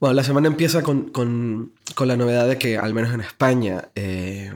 Bueno, 0.00 0.14
la 0.14 0.22
semana 0.24 0.46
empieza 0.48 0.82
con, 0.82 1.10
con, 1.10 1.72
con 1.94 2.08
la 2.08 2.16
novedad 2.16 2.46
de 2.48 2.56
que, 2.58 2.76
al 2.78 2.94
menos 2.94 3.12
en 3.12 3.20
España, 3.20 3.88
eh, 3.94 4.52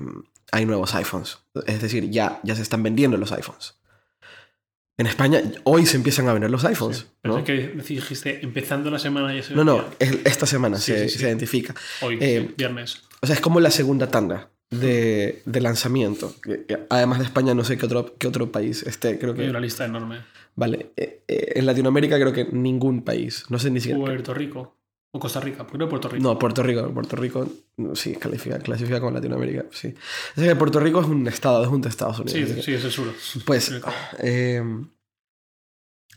hay 0.52 0.66
nuevos 0.66 0.94
iPhones. 0.94 1.38
Es 1.66 1.82
decir, 1.82 2.10
ya, 2.10 2.40
ya 2.44 2.54
se 2.54 2.62
están 2.62 2.82
vendiendo 2.82 3.16
los 3.16 3.32
iPhones. 3.32 3.74
En 4.98 5.06
España, 5.06 5.42
hoy 5.64 5.86
se 5.86 5.96
empiezan 5.96 6.28
a 6.28 6.32
vender 6.32 6.50
los 6.50 6.64
iPhones. 6.64 7.06
Pero 7.22 7.34
¿no? 7.34 7.40
es 7.40 7.44
que 7.46 7.68
dijiste, 7.94 8.40
empezando 8.44 8.90
la 8.90 8.98
semana 8.98 9.34
ya 9.34 9.42
se 9.42 9.54
no, 9.54 9.64
no, 9.64 9.84
es- 9.98 10.18
esta 10.24 10.46
semana 10.46 10.76
Sí, 10.78 10.92
se, 10.92 11.08
sí, 11.08 11.18
se 11.18 11.26
identifica. 11.26 11.74
Hoy, 12.02 12.18
eh, 12.20 12.52
viernes. 12.56 13.02
O 13.20 13.26
sea, 13.26 13.34
es 13.34 13.40
como 13.40 13.58
la 13.58 13.70
segunda 13.70 14.08
tanda 14.08 14.50
de, 14.70 15.42
de 15.44 15.60
lanzamiento. 15.60 16.34
Que 16.42 16.66
Además 16.90 17.18
de 17.18 17.24
España, 17.24 17.54
no 17.54 17.64
sé 17.64 17.78
qué 17.78 17.86
otro, 17.86 18.14
qué 18.18 18.26
otro 18.28 18.52
país 18.52 18.82
esté. 18.84 19.18
Creo 19.18 19.32
Hay 19.32 19.38
que. 19.38 19.50
una 19.50 19.60
lista 19.60 19.84
enorme. 19.86 20.20
Vale. 20.54 20.92
eh, 20.96 21.22
eh, 21.26 21.52
en 21.56 21.66
Latinoamérica, 21.66 22.16
creo 22.20 22.32
que 22.32 22.44
ningún 22.52 23.02
país. 23.02 23.44
No 23.48 23.58
sé 23.58 23.70
ni 23.70 23.80
siquiera. 23.80 23.98
Puerto 23.98 24.34
Rico. 24.34 24.76
O 25.14 25.20
Costa 25.20 25.40
Rica. 25.40 25.64
¿Por 25.64 25.72
qué 25.72 25.78
no 25.78 25.88
Puerto 25.88 26.08
Rico? 26.08 26.22
No, 26.22 26.38
Puerto 26.38 26.62
Rico. 26.62 26.90
Puerto 26.92 27.16
Rico 27.16 27.46
sí, 27.94 28.14
califica, 28.16 28.58
clasifica 28.58 28.98
como 28.98 29.12
Latinoamérica. 29.12 29.66
Sí. 29.70 29.94
Es 30.36 30.42
que 30.42 30.56
Puerto 30.56 30.80
Rico 30.80 31.00
es 31.02 31.06
un 31.06 31.26
estado, 31.28 31.62
es 31.62 31.68
un 31.68 31.82
de 31.82 31.90
Estados 31.90 32.18
Unidos. 32.20 32.50
Sí, 32.54 32.62
sí, 32.62 32.74
es 32.74 32.84
el 32.84 32.90
sur. 32.90 33.12
Pues 33.44 33.64
Sí. 33.64 33.74
eh, 34.20 34.62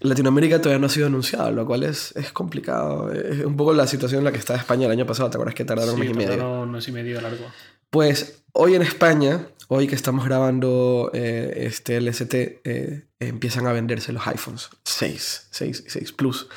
Latinoamérica 0.01 0.61
todavía 0.61 0.79
no 0.79 0.87
ha 0.87 0.89
sido 0.89 1.07
anunciado, 1.07 1.51
lo 1.51 1.65
cual 1.65 1.83
es, 1.83 2.13
es 2.15 2.31
complicado. 2.31 3.11
Es 3.11 3.43
un 3.45 3.55
poco 3.57 3.73
la 3.73 3.87
situación 3.87 4.19
en 4.19 4.25
la 4.25 4.31
que 4.31 4.37
estaba 4.39 4.59
España 4.59 4.85
el 4.85 4.91
año 4.91 5.05
pasado. 5.05 5.29
¿Te 5.29 5.37
acuerdas 5.37 5.55
que 5.55 5.65
tardaron 5.65 5.93
un 5.95 5.99
mes 5.99 6.09
Sí, 6.09 6.13
y 6.13 6.17
medio? 6.17 6.29
tardaron 6.31 6.59
un 6.59 6.71
mes 6.71 6.87
y 6.87 6.91
medio 6.91 7.21
largo. 7.21 7.45
Pues 7.89 8.43
hoy 8.53 8.75
en 8.75 8.81
España, 8.81 9.47
hoy 9.69 9.87
que 9.87 9.95
estamos 9.95 10.25
grabando 10.25 11.11
eh, 11.13 11.63
este 11.67 11.99
LST, 11.99 12.33
eh, 12.33 13.05
empiezan 13.19 13.67
a 13.67 13.73
venderse 13.73 14.11
los 14.11 14.25
iPhones 14.27 14.69
6, 14.83 15.47
6 15.51 15.83
y 15.85 15.89
6 15.89 16.11
Plus. 16.13 16.47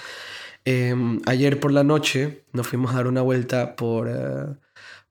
Eh, 0.71 0.95
ayer 1.25 1.59
por 1.61 1.73
la 1.73 1.83
noche 1.83 2.45
nos 2.53 2.67
fuimos 2.67 2.91
a 2.93 2.97
dar 2.97 3.07
una 3.07 3.23
vuelta 3.23 3.75
por, 3.75 4.07
eh, 4.09 4.55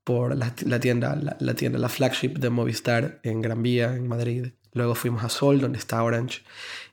por 0.04 0.36
la, 0.38 0.54
la 0.66 0.80
tienda, 0.80 1.16
la, 1.16 1.36
la 1.40 1.54
tienda, 1.56 1.80
la 1.80 1.90
flagship 1.90 2.34
de 2.38 2.50
Movistar 2.52 3.20
en 3.24 3.42
Gran 3.42 3.64
Vía, 3.64 3.96
en 3.96 4.08
Madrid. 4.08 4.48
Luego 4.74 4.94
fuimos 4.94 5.24
a 5.24 5.30
Sol, 5.30 5.60
donde 5.60 5.80
está 5.80 6.04
Orange, 6.04 6.44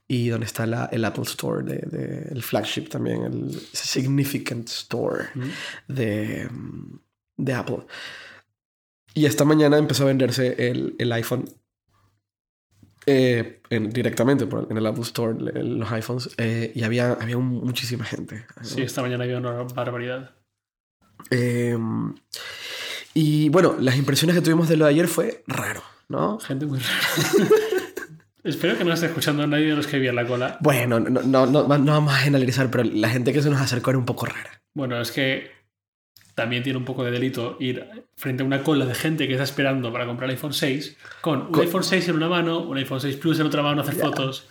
y 0.09 0.29
donde 0.29 0.47
está 0.47 0.65
la- 0.67 0.89
el 0.93 1.05
Apple 1.05 1.25
Store, 1.25 1.63
de, 1.63 1.77
de- 1.95 2.29
el 2.33 2.43
flagship 2.43 2.89
también, 2.89 3.23
el 3.25 3.51
Significant 3.73 4.67
Store 4.69 5.25
Mm. 5.35 5.93
de, 5.93 6.49
de 7.37 7.53
Apple. 7.53 7.81
Y 9.15 9.27
esta 9.27 9.45
mañana 9.45 9.77
empezó 9.77 10.05
a 10.05 10.07
venderse 10.07 10.55
el, 10.71 10.95
el 10.99 11.13
iPhone 11.13 11.45
eh, 13.07 13.61
en- 13.71 13.91
directamente 13.91 14.47
por, 14.47 14.67
en 14.71 14.77
el 14.77 14.87
Apple 14.87 15.03
Store, 15.03 15.37
los 15.39 15.91
iPhones, 15.93 16.31
eh, 16.39 16.73
y 16.75 16.83
había, 16.85 17.13
había 17.13 17.37
un- 17.37 17.65
muchísima 17.65 18.05
gente. 18.05 18.47
Sí, 18.63 18.83
esta 18.83 19.03
mañana 19.03 19.25
había 19.25 19.39
una 19.39 19.53
barbaridad. 19.63 20.31
Eh, 21.31 21.77
y 23.15 23.49
bueno, 23.49 23.77
las 23.79 23.97
impresiones 23.97 24.35
que 24.37 24.43
tuvimos 24.43 24.69
de 24.69 24.77
lo 24.77 24.85
de 24.87 24.91
ayer 24.91 25.09
fue 25.09 25.45
raro, 25.47 25.83
¿no? 26.09 26.39
Gente 26.41 26.67
muy 26.67 26.79
rara. 26.81 27.49
Espero 28.45 28.77
que 28.77 28.85
no 28.85 28.93
esté 28.93 29.07
escuchando 29.07 29.43
a 29.43 29.47
nadie 29.47 29.67
de 29.69 29.77
los 29.77 29.87
que 29.87 29.99
vi 29.99 30.09
en 30.09 30.17
la 30.17 30.27
cola. 30.27 30.59
Bueno, 30.61 31.01
no, 31.01 31.23
no, 31.23 31.47
no, 31.47 31.63
no 31.67 31.93
vamos 31.93 32.13
a 32.13 32.17
generalizar, 32.19 32.71
pero 32.71 32.85
la 32.85 33.09
gente 33.09 33.33
que 33.33 33.41
se 33.41 33.49
nos 33.49 33.59
acercó 33.61 33.91
era 33.91 33.99
un 33.99 34.05
poco 34.05 34.27
rara. 34.27 34.61
Bueno, 34.75 35.01
es 35.01 35.13
que 35.13 35.51
también 36.35 36.63
tiene 36.63 36.79
un 36.79 36.85
poco 36.85 37.05
de 37.05 37.11
delito 37.11 37.57
ir 37.61 37.87
frente 38.17 38.43
a 38.43 38.47
una 38.47 38.63
cola 38.63 38.87
de 38.87 38.95
gente 38.95 39.27
que 39.27 39.35
está 39.35 39.45
esperando 39.45 39.93
para 39.93 40.07
comprar 40.07 40.29
el 40.31 40.37
iPhone 40.37 40.53
6 40.53 40.97
con 41.21 41.43
un 41.43 41.47
Con- 41.53 41.61
iPhone 41.63 41.85
6 41.85 42.09
en 42.09 42.17
una 42.17 42.29
mano, 42.29 42.61
un 42.61 42.77
iPhone 42.77 43.01
6 43.01 43.17
Plus 43.17 43.39
en 43.41 43.47
otra 43.47 43.63
mano, 43.63 43.83
hacer 43.83 43.95
fotos. 43.95 44.47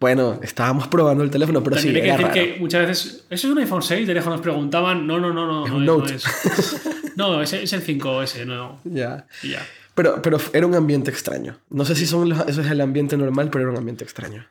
Bueno, 0.00 0.40
estábamos 0.42 0.88
probando 0.88 1.22
el 1.22 1.30
teléfono, 1.30 1.62
pero 1.62 1.76
También 1.76 1.94
sí, 1.94 2.00
hay 2.00 2.06
que 2.06 2.10
decir 2.12 2.26
raro. 2.26 2.34
que 2.34 2.56
muchas 2.60 2.86
veces, 2.88 3.26
¿eso 3.30 3.46
es 3.46 3.52
un 3.52 3.58
iPhone 3.58 3.82
6? 3.82 4.06
De 4.06 4.14
lejos 4.14 4.32
nos 4.32 4.40
preguntaban, 4.40 5.06
no, 5.06 5.20
no, 5.20 5.32
no, 5.32 5.46
no. 5.46 5.64
Es 5.64 5.70
no 5.70 5.76
un 5.78 5.84
no 5.86 5.98
Note. 5.98 6.14
es. 6.16 6.24
No, 7.16 7.42
es, 7.42 7.52
es 7.52 7.72
el 7.74 7.84
5S, 7.84 8.46
no. 8.46 8.80
Ya. 8.84 9.26
Ya. 9.42 9.64
Pero, 9.94 10.22
pero 10.22 10.38
era 10.54 10.66
un 10.66 10.74
ambiente 10.74 11.10
extraño. 11.10 11.58
No 11.68 11.84
sé 11.84 11.94
si 11.94 12.06
son 12.06 12.30
los- 12.30 12.48
eso 12.48 12.62
es 12.62 12.70
el 12.70 12.80
ambiente 12.80 13.16
normal, 13.18 13.50
pero 13.50 13.62
era 13.64 13.70
un 13.72 13.76
ambiente 13.76 14.02
extraño. 14.02 14.46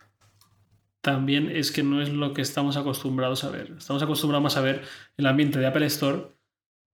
También 1.02 1.50
es 1.52 1.72
que 1.72 1.82
no 1.82 2.02
es 2.02 2.10
lo 2.10 2.34
que 2.34 2.44
estamos 2.44 2.78
acostumbrados 2.78 3.44
a 3.44 3.50
ver. 3.50 3.74
Estamos 3.78 4.04
acostumbrados 4.04 4.44
más 4.44 4.58
a 4.58 4.62
ver 4.62 4.84
el 5.18 5.26
ambiente 5.26 5.58
de 5.60 5.66
Apple 5.66 5.88
Store 5.88 6.28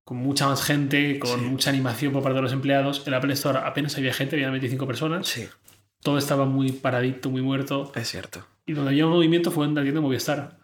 con 0.07 0.16
mucha 0.16 0.47
más 0.47 0.63
gente, 0.63 1.19
con 1.19 1.38
Sí. 1.38 1.45
mucha 1.47 1.69
animación 1.69 2.13
por 2.13 2.23
parte 2.23 2.38
de 2.38 2.41
los 2.44 2.53
empleados. 2.53 3.03
En 3.06 3.13
Apple 3.13 3.34
Store 3.34 3.59
apenas 3.59 3.97
había 3.97 4.13
gente, 4.13 4.38
había 4.38 4.50
25 4.50 4.88
personas. 4.88 5.28
Sí, 5.28 5.50
Todo 6.01 6.18
estaba 6.18 6.45
muy 6.45 6.72
paradito, 6.72 7.29
muy 7.29 7.41
muerto. 7.41 7.91
es 7.94 8.07
cierto. 8.09 8.46
Y 8.66 8.72
donde 8.72 8.91
había 8.91 9.06
movimiento 9.06 9.51
fue 9.51 9.66
en 9.66 9.75
la 9.75 9.81
tienda 9.81 10.00
Movistar. 10.00 10.59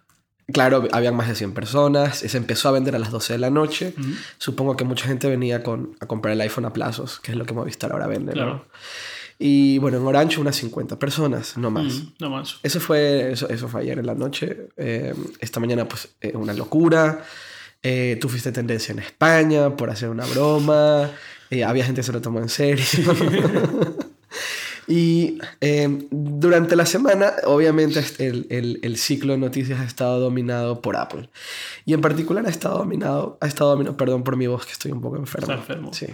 Claro, 0.53 0.87
habían 0.93 1.17
más 1.17 1.27
de 1.27 1.35
100 1.35 1.53
personas. 1.53 2.19
Se 2.19 2.37
empezó 2.37 2.69
a 2.69 2.71
vender 2.71 2.95
a 2.95 2.99
las 2.99 3.11
12 3.11 3.33
de 3.33 3.39
la 3.39 3.49
noche. 3.49 3.93
Mm. 3.97 4.13
Supongo 4.37 4.77
que 4.77 4.85
mucha 4.85 5.07
gente 5.07 5.27
venía 5.29 5.61
con, 5.61 5.97
a 5.99 6.05
comprar 6.05 6.31
el 6.35 6.39
iPhone 6.41 6.63
a 6.63 6.71
plazos, 6.71 7.19
que 7.19 7.33
es 7.33 7.37
lo 7.37 7.45
que 7.45 7.53
Movistar 7.53 7.91
ahora 7.91 8.07
vende. 8.07 8.27
¿no? 8.27 8.41
Claro. 8.41 8.65
Y 9.39 9.77
bueno, 9.79 9.97
en 9.97 10.05
Orange 10.05 10.39
unas 10.39 10.55
50 10.55 10.97
personas, 10.97 11.57
no 11.57 11.69
más. 11.69 11.95
Mm, 11.95 12.13
no 12.19 12.29
más. 12.29 12.59
Eso 12.63 12.79
fue, 12.79 13.33
eso, 13.33 13.49
eso 13.49 13.67
fue 13.67 13.81
ayer 13.81 13.99
en 13.99 14.05
la 14.05 14.15
noche. 14.15 14.69
Eh, 14.77 15.13
esta 15.41 15.59
mañana, 15.59 15.85
pues, 15.85 16.07
eh, 16.21 16.31
una 16.33 16.53
locura. 16.53 17.21
Eh, 17.83 18.17
tú 18.21 18.29
fuiste 18.29 18.51
tendencia 18.51 18.91
en 18.93 18.99
España 18.99 19.75
por 19.75 19.89
hacer 19.89 20.09
una 20.09 20.25
broma. 20.25 21.11
Eh, 21.49 21.63
había 21.63 21.85
gente 21.85 22.01
que 22.01 22.05
se 22.05 22.13
lo 22.13 22.21
tomó 22.21 22.39
en 22.39 22.49
serio. 22.49 22.83
y 24.87 25.37
eh, 25.61 25.87
durante 26.11 26.75
la 26.75 26.85
semana, 26.85 27.33
obviamente, 27.45 28.03
el, 28.19 28.47
el- 28.49 28.79
el 28.81 28.97
ciclo 28.97 29.33
de 29.33 29.39
noticias 29.39 29.79
ha 29.79 29.85
estado 29.85 30.19
dominado 30.19 30.81
por 30.81 30.97
Apple. 30.97 31.29
Y 31.85 31.93
en 31.93 32.01
particular 32.01 32.45
ha 32.45 32.49
estado 32.49 32.79
dominado, 32.79 33.37
ha 33.39 33.47
estado 33.47 33.71
dominado, 33.71 33.95
perdón 33.97 34.23
por 34.23 34.35
mi 34.35 34.47
voz, 34.47 34.65
que 34.65 34.73
estoy 34.73 34.91
un 34.91 35.01
poco 35.01 35.17
enfermo. 35.17 35.47
Está 35.53 35.61
enfermo. 35.61 35.93
Sí. 35.93 36.07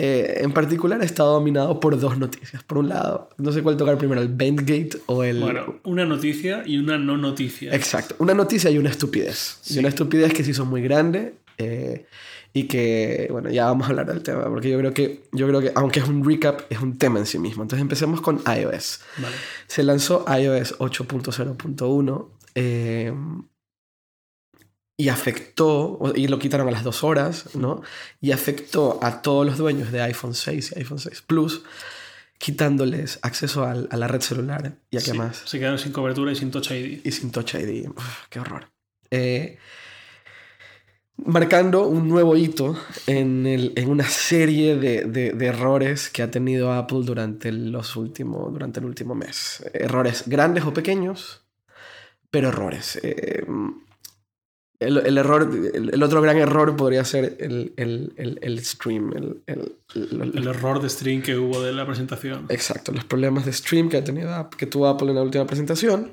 Eh, 0.00 0.42
en 0.44 0.52
particular 0.52 1.00
ha 1.00 1.04
estado 1.04 1.32
dominado 1.32 1.80
por 1.80 1.98
dos 1.98 2.16
noticias. 2.18 2.62
Por 2.62 2.78
un 2.78 2.88
lado, 2.88 3.30
no 3.36 3.50
sé 3.50 3.64
cuál 3.64 3.76
tocar 3.76 3.98
primero, 3.98 4.20
el 4.20 4.28
Bendgate 4.28 4.90
o 5.06 5.24
el... 5.24 5.40
Bueno, 5.40 5.80
una 5.82 6.04
noticia 6.04 6.62
y 6.64 6.78
una 6.78 6.98
no 6.98 7.16
noticia. 7.16 7.74
Exacto. 7.74 8.14
Una 8.20 8.32
noticia 8.32 8.70
y 8.70 8.78
una 8.78 8.90
estupidez. 8.90 9.58
Y 9.68 9.80
una 9.80 9.88
estupidez 9.88 10.32
que 10.32 10.44
se 10.44 10.52
hizo 10.52 10.64
muy 10.64 10.82
grande 10.82 11.34
eh, 11.56 12.06
y 12.52 12.68
que, 12.68 13.26
bueno, 13.32 13.50
ya 13.50 13.64
vamos 13.64 13.88
a 13.88 13.90
hablar 13.90 14.06
del 14.06 14.22
tema, 14.22 14.44
porque 14.44 14.70
yo 14.70 14.78
creo 14.78 14.94
que, 14.94 15.24
yo 15.32 15.48
creo 15.48 15.60
que 15.60 15.72
aunque 15.74 15.98
es 15.98 16.06
un 16.06 16.24
recap, 16.24 16.60
es 16.70 16.80
un 16.80 16.96
tema 16.96 17.18
en 17.18 17.26
sí 17.26 17.40
mismo. 17.40 17.64
Entonces 17.64 17.82
empecemos 17.82 18.20
con 18.20 18.40
iOS. 18.46 19.00
Vale. 19.16 19.34
Se 19.66 19.82
lanzó 19.82 20.24
iOS 20.28 20.78
8.0.1 20.78 22.28
eh, 22.54 23.12
y 25.00 25.08
afectó, 25.10 26.12
y 26.16 26.26
lo 26.26 26.38
quitaron 26.40 26.66
a 26.68 26.72
las 26.72 26.82
dos 26.82 27.04
horas, 27.04 27.54
¿no? 27.54 27.80
Y 28.20 28.32
afectó 28.32 28.98
a 29.00 29.22
todos 29.22 29.46
los 29.46 29.56
dueños 29.56 29.92
de 29.92 30.02
iPhone 30.02 30.34
6 30.34 30.72
y 30.74 30.78
iPhone 30.80 30.98
6 30.98 31.22
Plus, 31.22 31.62
quitándoles 32.36 33.20
acceso 33.22 33.64
al- 33.64 33.88
a, 33.92 33.96
la 33.96 34.08
red 34.08 34.20
celular 34.20 34.74
y 34.90 34.96
a 34.96 35.00
qué 35.00 35.12
más 35.14 35.36
Se 35.46 35.58
quedaron 35.60 35.78
sin 35.78 35.92
cobertura 35.92 36.32
y 36.32 36.36
sin 36.36 36.50
Touch 36.50 36.72
ID. 36.72 37.00
y 37.04 37.12
sin 37.12 37.30
Touch 37.30 37.54
ID. 37.54 37.88
Uf, 37.88 38.26
qué 38.28 38.40
horror. 38.40 38.68
Eh, 39.12 39.56
marcando 41.16 41.86
un 41.86 42.08
nuevo 42.08 42.36
hito 42.36 42.76
en, 43.06 43.46
el- 43.46 43.72
en 43.76 43.88
una 43.90 44.08
serie 44.08 44.76
de, 44.76 45.04
de- 45.04 45.32
de 45.32 45.46
errores 45.46 46.10
que 46.10 46.22
ha 46.22 46.30
tenido 46.30 46.72
Apple 46.72 47.00
durante, 47.04 47.52
los 47.52 47.94
último, 47.96 48.50
durante 48.50 48.80
el 48.80 48.86
último 48.86 49.14
mes. 49.14 49.62
Errores 49.72 50.24
grandes 50.26 50.64
o 50.64 50.72
pequeños, 50.74 51.42
pero 52.30 52.48
errores. 52.48 52.98
Eh, 53.02 53.44
el, 54.80 54.98
el 54.98 55.18
error, 55.18 55.50
el, 55.74 55.90
el 55.92 56.02
otro 56.02 56.20
gran 56.22 56.36
error 56.38 56.76
podría 56.76 57.04
ser 57.04 57.36
el, 57.40 57.72
el- 57.76 58.12
el- 58.16 58.38
el 58.42 58.64
stream. 58.64 59.12
el- 59.16 59.36
el- 59.46 59.72
el- 59.94 60.32
El 60.38 60.46
error 60.46 60.80
de 60.80 60.88
string 60.88 61.22
que 61.22 61.36
hubo 61.36 61.60
de 61.62 61.72
la 61.72 61.84
presentación. 61.86 62.46
Exacto, 62.48 62.92
los 62.92 63.04
problemas 63.04 63.44
de 63.44 63.52
stream 63.52 63.88
que, 63.88 63.96
ha 63.96 64.04
tenido, 64.04 64.48
que 64.50 64.66
tuvo 64.66 64.86
Apple 64.86 65.08
en 65.08 65.14
la 65.16 65.22
última 65.22 65.46
presentación. 65.46 66.12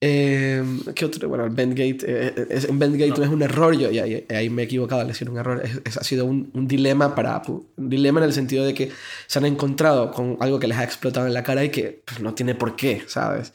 Eh, 0.00 0.62
¿Qué 0.94 1.04
otro? 1.06 1.28
Bueno, 1.28 1.44
el 1.44 1.50
Bandgate, 1.50 1.98
eh, 2.06 2.46
es, 2.50 2.66
en 2.66 2.78
Bandgate 2.78 3.10
no. 3.10 3.16
No. 3.16 3.24
es 3.24 3.30
un 3.30 3.42
error, 3.42 3.76
yo 3.76 3.90
y 3.90 3.98
ahí, 3.98 4.24
ahí 4.30 4.48
me 4.48 4.62
he 4.62 4.64
equivocado 4.66 5.00
al 5.00 5.08
decir 5.08 5.28
un 5.28 5.38
error, 5.38 5.60
es, 5.64 5.80
es- 5.84 5.96
ha 5.96 6.04
sido 6.04 6.24
un, 6.24 6.50
un 6.54 6.68
dilema 6.68 7.16
para 7.16 7.34
Apple. 7.34 7.56
Un 7.76 7.88
dilema 7.90 8.20
en 8.20 8.26
el 8.26 8.32
sentido 8.32 8.64
de 8.64 8.74
que 8.74 8.92
se 9.26 9.38
han 9.40 9.44
encontrado 9.44 10.12
con 10.12 10.36
algo 10.40 10.60
que 10.60 10.68
les 10.68 10.78
ha 10.78 10.84
explotado 10.84 11.26
en 11.26 11.34
la 11.34 11.42
cara 11.42 11.64
y 11.64 11.70
que 11.70 12.02
pues, 12.04 12.20
no 12.20 12.32
tiene 12.34 12.54
por 12.54 12.76
qué, 12.76 13.02
¿sabes? 13.08 13.52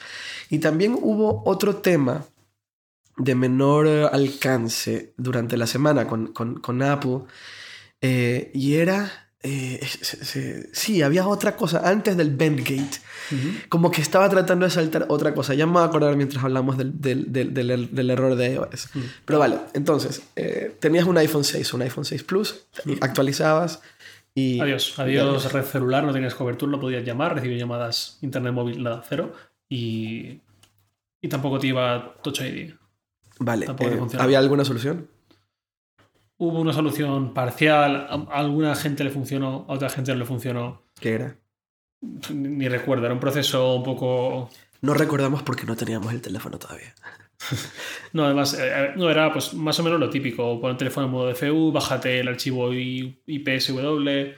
Y 0.49 0.59
también 0.59 0.97
hubo 1.01 1.43
otro 1.45 1.77
tema 1.77 2.25
de 3.17 3.35
menor 3.35 3.87
eh, 3.87 4.05
alcance 4.11 5.13
durante 5.17 5.57
la 5.57 5.67
semana 5.67 6.07
con, 6.07 6.33
con, 6.33 6.59
con 6.59 6.81
Apple 6.81 7.19
eh, 8.01 8.51
y 8.53 8.75
era... 8.75 9.29
eh, 9.45 9.79
se- 9.85 10.23
se- 10.25 10.69
sí, 10.73 11.01
había 11.01 11.27
otra 11.27 11.55
cosa 11.57 11.81
antes 11.87 12.15
del 12.15 12.29
Bandgate 12.35 12.99
Ujú. 13.31 13.49
como 13.69 13.91
que 13.91 14.01
estaba 14.01 14.29
tratando 14.29 14.65
de 14.65 14.71
saltar 14.71 15.05
otra 15.09 15.33
cosa. 15.33 15.53
Ya 15.53 15.65
me 15.65 15.73
voy 15.73 15.81
a 15.81 15.85
acordar 15.85 16.15
mientras 16.15 16.43
hablamos 16.43 16.77
del, 16.77 16.99
del, 17.01 17.31
del, 17.31 17.53
del 17.53 17.69
er- 17.69 18.09
error 18.11 18.35
de 18.35 18.53
iOS. 18.53 18.89
Mm. 18.95 18.99
Pero 19.25 19.39
vale, 19.39 19.57
entonces, 19.73 20.21
eh, 20.35 20.75
tenías 20.79 21.05
un 21.05 21.17
iPhone 21.17 21.43
6, 21.43 21.73
un 21.73 21.81
iPhone 21.83 22.05
6 22.05 22.23
Plus, 22.23 22.65
y 22.85 22.93
actualizabas 23.01 23.81
y... 24.35 24.59
Adiós. 24.59 24.97
Adiós, 24.97 25.51
red 25.53 25.63
celular, 25.65 26.03
no 26.03 26.11
tenías 26.13 26.33
cobertura, 26.35 26.71
no 26.71 26.79
podías 26.79 27.03
llamar, 27.05 27.35
recibir 27.35 27.57
llamadas 27.59 28.17
internet 28.21 28.53
móvil, 28.53 28.81
nada, 28.81 29.03
cero. 29.07 29.33
Y, 29.69 30.39
y 31.21 31.27
tampoco 31.29 31.59
te 31.59 31.67
iba 31.67 32.15
Touch 32.23 32.41
ID. 32.41 32.73
Vale, 33.39 33.65
eh. 33.65 33.99
¿había 34.19 34.39
alguna 34.39 34.65
solución? 34.65 35.07
hubo 36.37 36.59
una 36.59 36.73
solución 36.73 37.33
parcial, 37.33 38.07
a 38.09 38.39
alguna 38.39 38.75
gente 38.75 39.03
le 39.03 39.09
funcionó, 39.09 39.65
a 39.67 39.73
otra 39.73 39.89
gente 39.89 40.11
no 40.11 40.19
le 40.19 40.25
funcionó. 40.25 40.83
¿Qué 40.99 41.13
era? 41.13 41.37
Ni 42.33 42.67
recuerdo, 42.67 43.05
era 43.05 43.13
un 43.13 43.19
proceso 43.19 43.75
un 43.75 43.83
poco... 43.83 44.49
No 44.81 44.93
recordamos 44.93 45.43
porque 45.43 45.65
no 45.65 45.77
teníamos 45.77 46.13
el 46.13 46.21
teléfono 46.21 46.59
todavía. 46.59 46.93
No, 48.13 48.25
además, 48.25 48.55
eh, 48.59 48.93
no 48.95 49.09
era 49.09 49.33
pues 49.33 49.55
más 49.55 49.79
o 49.79 49.83
menos 49.83 49.99
lo 49.99 50.07
típico. 50.07 50.61
Pon 50.61 50.71
el 50.71 50.77
teléfono 50.77 51.07
en 51.07 51.11
modo 51.11 51.33
DFU, 51.33 51.71
bájate 51.71 52.19
el 52.19 52.27
archivo 52.27 52.71
IPSW, 52.71 54.35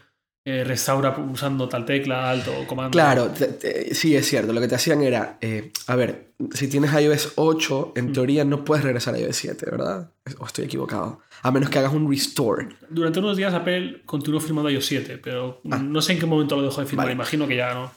eh, 0.48 0.64
restaura 0.64 1.10
usando 1.18 1.68
tal 1.68 1.86
tecla, 1.86 2.30
alto, 2.30 2.52
comando. 2.68 2.92
Claro, 2.92 3.30
te- 3.30 3.48
te- 3.48 3.96
sí, 3.96 4.16
es 4.16 4.28
cierto. 4.28 4.54
Lo 4.54 4.62
que 4.62 4.68
te 4.68 4.76
hacían 4.76 5.02
era, 5.02 5.40
eh, 5.42 5.72
a 5.88 5.96
ver, 5.96 6.28
si 6.54 6.68
tienes 6.68 6.94
iOS 6.94 7.34
8, 7.36 7.94
en 7.96 8.10
Mm. 8.10 8.14
teoría 8.14 8.46
no 8.46 8.64
puedes 8.64 8.84
regresar 8.84 9.16
a 9.16 9.20
iOS 9.20 9.36
7, 9.38 9.66
¿verdad? 9.72 10.12
O 10.38 10.46
estoy 10.46 10.66
equivocado. 10.66 11.20
A 11.42 11.50
menos 11.52 11.70
que 11.72 11.80
hagas 11.80 11.94
un 11.94 12.08
restore. 12.10 12.68
Durante 12.90 13.20
unos 13.20 13.38
días 13.38 13.54
Apple 13.56 14.04
continuó 14.06 14.40
firmando 14.40 14.70
iOS 14.70 14.86
7, 14.86 15.18
pero 15.18 15.62
no 15.64 16.02
sé 16.02 16.14
en 16.14 16.20
qué 16.20 16.26
momento 16.28 16.56
lo 16.56 16.62
dejó 16.62 16.82
de 16.82 16.88
firmar. 16.88 17.06
Ah. 17.06 17.08
Vale. 17.08 17.14
Imagino 17.16 17.48
que 17.48 17.56
ya 17.56 17.74
no. 17.74 17.92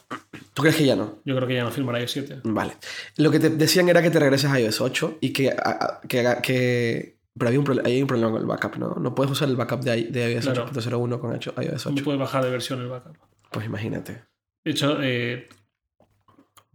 ¿Tú 0.55 0.62
crees 0.62 0.77
que 0.77 0.87
ya 0.87 0.97
no? 0.97 1.19
Yo 1.27 1.37
creo 1.37 1.47
que 1.49 1.55
ya 1.55 1.65
no 1.65 1.71
firmará 1.71 2.00
iOS 2.00 2.12
7. 2.12 2.41
Vale. 2.45 2.73
Lo 3.19 3.31
que 3.31 3.41
te 3.41 3.50
decían 3.50 3.91
era 3.91 4.00
que 4.00 4.11
te 4.11 4.19
regreses 4.21 4.50
a 4.50 4.59
iOS 4.59 4.81
8 4.81 5.19
y 5.21 5.35
que... 5.35 5.50
a- 5.50 5.55
a- 5.56 6.00
que, 6.09 6.21
haga- 6.21 6.41
que 6.41 7.18
pero 7.38 7.49
había 7.49 7.61
un, 7.61 7.87
hay 7.87 8.00
un 8.02 8.06
problema 8.08 8.32
con 8.32 8.40
el 8.40 8.46
backup, 8.46 8.76
¿no? 8.76 8.94
No 8.96 9.14
puedes 9.14 9.31
usar 9.32 9.49
el 9.49 9.56
backup 9.56 9.81
de, 9.81 10.05
de 10.05 10.32
iOS 10.32 10.44
Claro. 10.46 10.67
8.01 10.70 11.20
con 11.20 11.32
iOS 11.32 11.87
No 11.87 11.93
8. 11.93 12.05
puede 12.05 12.19
bajar 12.19 12.44
de 12.44 12.50
versión 12.50 12.81
el 12.81 12.88
backup. 12.88 13.17
Pues 13.50 13.67
imagínate. 13.67 14.25
De 14.64 14.70
hecho, 14.73 14.99
eh, 15.02 15.49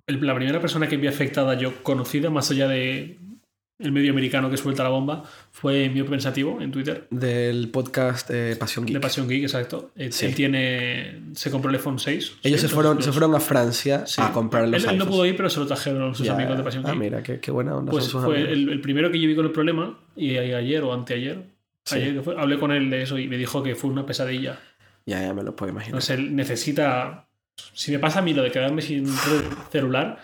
el- 0.08 0.26
la 0.26 0.36
primera 0.36 0.60
persona 0.60 0.88
que 0.88 0.98
vi 0.98 1.08
afectada 1.08 1.54
yo 1.56 1.84
conocida, 1.84 2.30
más 2.30 2.50
allá 2.52 2.68
de 2.68 3.20
el 3.84 3.92
medio 3.92 4.12
americano 4.12 4.50
que 4.50 4.58
suelta 4.58 4.82
la 4.84 4.90
bomba, 4.90 5.24
fue 5.52 5.90
Mío 5.90 6.06
Pensativo 6.06 6.60
en 6.62 6.72
Twitter. 6.72 7.06
Del 7.12 7.70
podcast 7.70 8.30
eh, 8.32 8.56
Pasión 8.60 8.86
Geek. 8.86 8.96
De 8.96 9.00
Pasión 9.00 9.28
Geek, 9.30 9.44
exacto. 9.44 9.92
Él, 9.96 10.12
Sí. 10.14 10.26
él 10.26 10.36
tiene. 10.36 11.20
Se 11.34 11.52
compró 11.52 11.70
el 11.70 11.76
iPhone 11.76 12.00
6. 12.00 12.34
Ellos 12.44 12.62
Sí, 12.62 12.68
se 12.68 12.74
fueron, 12.74 13.02
se 13.04 13.12
fueron 13.12 13.36
a 13.36 13.40
Francia 13.40 14.06
sí. 14.08 14.22
a 14.22 14.32
comprar 14.32 14.68
los 14.68 14.84
él, 14.84 14.90
él 14.92 14.98
no 14.98 15.06
pudo 15.08 15.26
ir, 15.26 15.36
pero 15.36 15.50
se 15.50 15.60
lo 15.60 15.68
trajeron 15.68 16.16
sus 16.16 16.26
Ya, 16.26 16.34
amigos 16.34 16.58
de 16.58 16.64
Pasión 16.64 16.84
Ah, 16.86 16.92
Geek. 16.92 17.00
mira, 17.00 17.22
qué, 17.24 17.40
qué 17.40 17.52
buena 17.52 17.76
onda 17.76 17.92
Pues 17.92 18.06
son 18.06 18.12
sus 18.22 18.24
fue 18.24 18.40
el, 18.52 18.70
el 18.70 18.82
primero 18.82 19.12
que 19.12 19.20
yo 19.20 19.28
vi 19.28 19.36
con 19.36 19.46
el 19.46 19.52
problema, 19.52 19.98
y 20.16 20.38
ayer 20.38 20.82
o 20.84 20.94
anteayer, 20.94 21.44
ayer 21.92 22.14
que 22.16 22.22
fue, 22.22 22.36
hablé 22.40 22.58
con 22.58 22.72
él 22.72 22.90
de 22.90 23.02
eso 23.04 23.18
y 23.20 23.28
me 23.28 23.38
dijo 23.38 23.62
que 23.62 23.76
fue 23.76 23.90
una 23.90 24.06
pesadilla. 24.06 24.60
Ya, 25.06 25.22
ya 25.22 25.34
me 25.34 25.44
lo 25.44 25.56
puedo 25.56 25.72
imaginar. 25.72 26.02
Sé, 26.02 26.14
él 26.14 26.36
necesita. 26.36 27.28
Si 27.74 27.92
me 27.92 28.00
pasa 28.00 28.20
a 28.20 28.22
mí 28.22 28.34
lo 28.34 28.42
de 28.42 28.52
quedarme 28.52 28.82
sin 28.82 29.06
celular, 29.72 30.18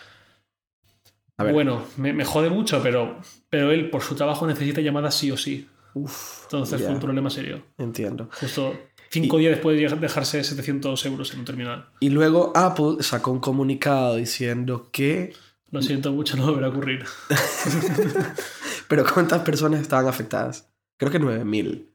A 1.40 1.44
ver. 1.46 1.54
bueno, 1.54 1.84
me, 1.98 2.14
me 2.14 2.26
jode 2.26 2.50
mucho, 2.50 2.82
pero, 2.84 3.18
pero 3.50 3.72
él 3.72 3.90
por 3.90 4.02
su 4.02 4.14
trabajo 4.16 4.46
necesita 4.46 4.82
llamadas 4.82 5.16
sí 5.16 5.32
o 5.32 5.38
sí. 5.38 5.68
Uf, 5.94 6.44
Entonces 6.44 6.80
ya, 6.80 6.86
fue 6.86 6.96
un 6.96 7.02
problema 7.02 7.30
serio. 7.30 7.64
entiendo. 7.78 8.30
Justo 8.40 8.74
cinco 9.10 9.38
días 9.40 9.52
después 9.54 9.76
de 9.80 9.98
dejarse 9.98 10.44
700 10.44 11.04
euros 11.08 11.34
en 11.34 11.40
un 11.40 11.46
terminal. 11.46 11.90
Y 12.00 12.10
luego 12.10 12.52
Apple 12.56 12.98
sacó 13.02 13.32
un 13.32 13.40
comunicado 13.40 14.16
diciendo 14.18 14.90
que... 14.92 15.34
Lo 15.72 15.82
siento 15.82 16.12
mucho, 16.12 16.36
no 16.38 16.46
volverá 16.46 16.68
a 16.68 16.70
ocurrir. 16.70 17.06
Pero 18.88 19.04
¿cuántas 19.12 19.42
personas 19.42 19.82
estaban 19.82 20.08
afectadas? 20.08 20.70
Creo 20.98 21.12
que 21.12 21.20
9000. 21.20 21.90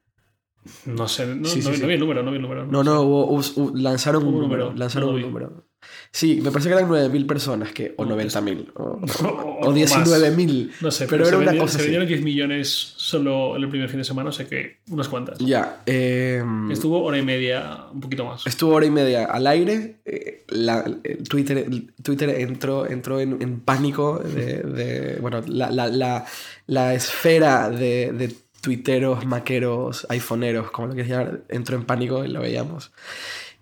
No 0.85 1.07
sé, 1.07 1.27
no, 1.27 1.45
Sí, 1.47 1.61
sí, 1.61 1.67
no 1.67 1.71
vi- 1.71 1.75
sí. 1.77 1.81
no 1.83 1.87
vi 1.87 1.93
el 1.93 1.99
número, 1.99 2.23
no 2.23 2.31
vi 2.31 2.37
el 2.37 2.41
número. 2.41 2.65
No, 2.65 2.83
no, 2.83 3.01
hubo- 3.01 3.27
hubo- 3.27 3.53
hubo- 3.61 3.77
lanzaron 3.77 4.23
Hubo 4.23 4.31
un 4.31 4.41
número. 4.41 4.63
número, 4.65 4.79
lanzaron 4.79 5.13
un 5.13 5.21
número. 5.21 5.67
Sí, 6.11 6.39
me 6.41 6.49
parece 6.51 6.69
que 6.69 6.75
eran 6.75 6.87
9000 6.87 7.25
personas, 7.25 7.71
que, 7.73 7.93
o 7.97 8.03
No, 8.05 8.11
90000, 8.15 8.71
o, 8.75 8.83
O- 8.83 9.27
o, 9.63 9.67
o 9.69 9.73
19000. 9.73 10.71
No 10.81 10.91
sé, 10.91 11.07
Pero 11.07 11.23
pero, 11.23 11.27
era 11.27 11.37
una 11.37 11.45
vendieron, 11.47 11.65
cosa 11.67 11.77
se 11.77 11.83
vendieron 11.83 12.07
10 12.07 12.21
millones 12.21 12.93
solo 12.95 13.55
en 13.57 13.63
el 13.63 13.69
primer 13.69 13.89
fin 13.89 13.97
de 13.99 14.03
semana, 14.05 14.29
o 14.29 14.31
sea 14.31 14.47
que 14.47 14.77
unas 14.89 15.09
cuantas. 15.09 15.37
Ya. 15.39 15.81
eh, 15.85 16.41
Estuvo 16.71 17.03
hora 17.03 17.17
y 17.17 17.21
media, 17.21 17.85
un 17.91 17.99
poquito 17.99 18.23
más. 18.25 18.47
Estuvo 18.47 18.75
hora 18.75 18.85
y 18.85 18.91
media 18.91 19.25
al 19.25 19.45
aire. 19.47 19.97
eh, 20.05 20.43
la- 20.49 20.85
Twitter, 21.29 21.65
Twitter 22.01 22.29
entró, 22.29 22.85
entró 22.89 23.19
en, 23.19 23.41
en 23.41 23.59
pánico. 23.59 24.19
De, 24.19 24.61
de- 24.63 25.17
bueno, 25.21 25.41
la, 25.47 25.69
la, 25.71 25.87
la, 25.87 26.25
la 26.67 26.93
esfera 26.93 27.69
de, 27.69 28.11
de 28.13 28.33
tuiteros, 28.61 29.25
maqueros, 29.25 30.07
iPhoneeros, 30.09 30.71
como 30.71 30.87
lo 30.87 30.93
quieras 30.93 31.11
llamar, 31.11 31.41
entró 31.49 31.75
en 31.75 31.83
pánico 31.85 32.23
y 32.25 32.29
lo 32.29 32.41
veíamos. 32.41 32.91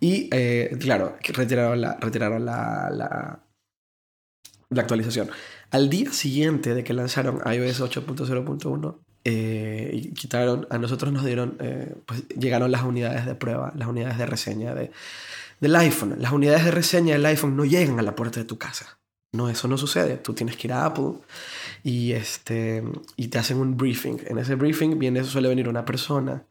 Y 0.03 0.27
eh, 0.33 0.75
claro, 0.81 1.15
retiraron, 1.23 1.79
la, 1.79 1.95
retiraron 1.95 2.43
la, 2.43 2.89
la, 2.91 3.39
la 4.69 4.81
actualización. 4.81 5.29
Al 5.71 5.89
día 5.89 6.11
siguiente 6.11 6.75
de 6.75 6.83
que 6.83 6.91
lanzaron 6.91 7.37
iOS 7.37 7.79
8.0.1 7.79 8.97
eh, 9.23 9.91
y 9.93 10.11
quitaron, 10.11 10.67
a 10.69 10.77
nosotros 10.77 11.13
nos 11.13 11.23
dieron, 11.23 11.55
eh, 11.61 11.95
pues 12.05 12.27
llegaron 12.27 12.69
las 12.69 12.83
unidades 12.83 13.25
de 13.25 13.33
prueba, 13.35 13.71
las 13.77 13.87
unidades 13.87 14.17
de 14.17 14.25
reseña 14.25 14.75
de, 14.75 14.91
del 15.61 15.73
iPhone. 15.77 16.15
Las 16.19 16.33
unidades 16.33 16.65
de 16.65 16.71
reseña 16.71 17.13
del 17.13 17.25
iPhone 17.25 17.55
no 17.55 17.63
llegan 17.63 17.97
a 17.97 18.01
la 18.01 18.13
puerta 18.13 18.41
de 18.41 18.45
tu 18.45 18.57
casa. 18.57 18.99
No, 19.31 19.47
eso 19.47 19.69
no 19.69 19.77
sucede. 19.77 20.17
Tú 20.17 20.33
tienes 20.33 20.57
que 20.57 20.67
ir 20.67 20.73
a 20.73 20.83
Apple 20.83 21.13
y, 21.81 22.11
este, 22.11 22.83
y 23.15 23.29
te 23.29 23.37
hacen 23.37 23.55
un 23.55 23.77
briefing. 23.77 24.17
En 24.27 24.37
ese 24.37 24.55
briefing 24.55 24.99
viene, 24.99 25.23
suele 25.23 25.47
venir 25.47 25.69
una 25.69 25.85
persona 25.85 26.45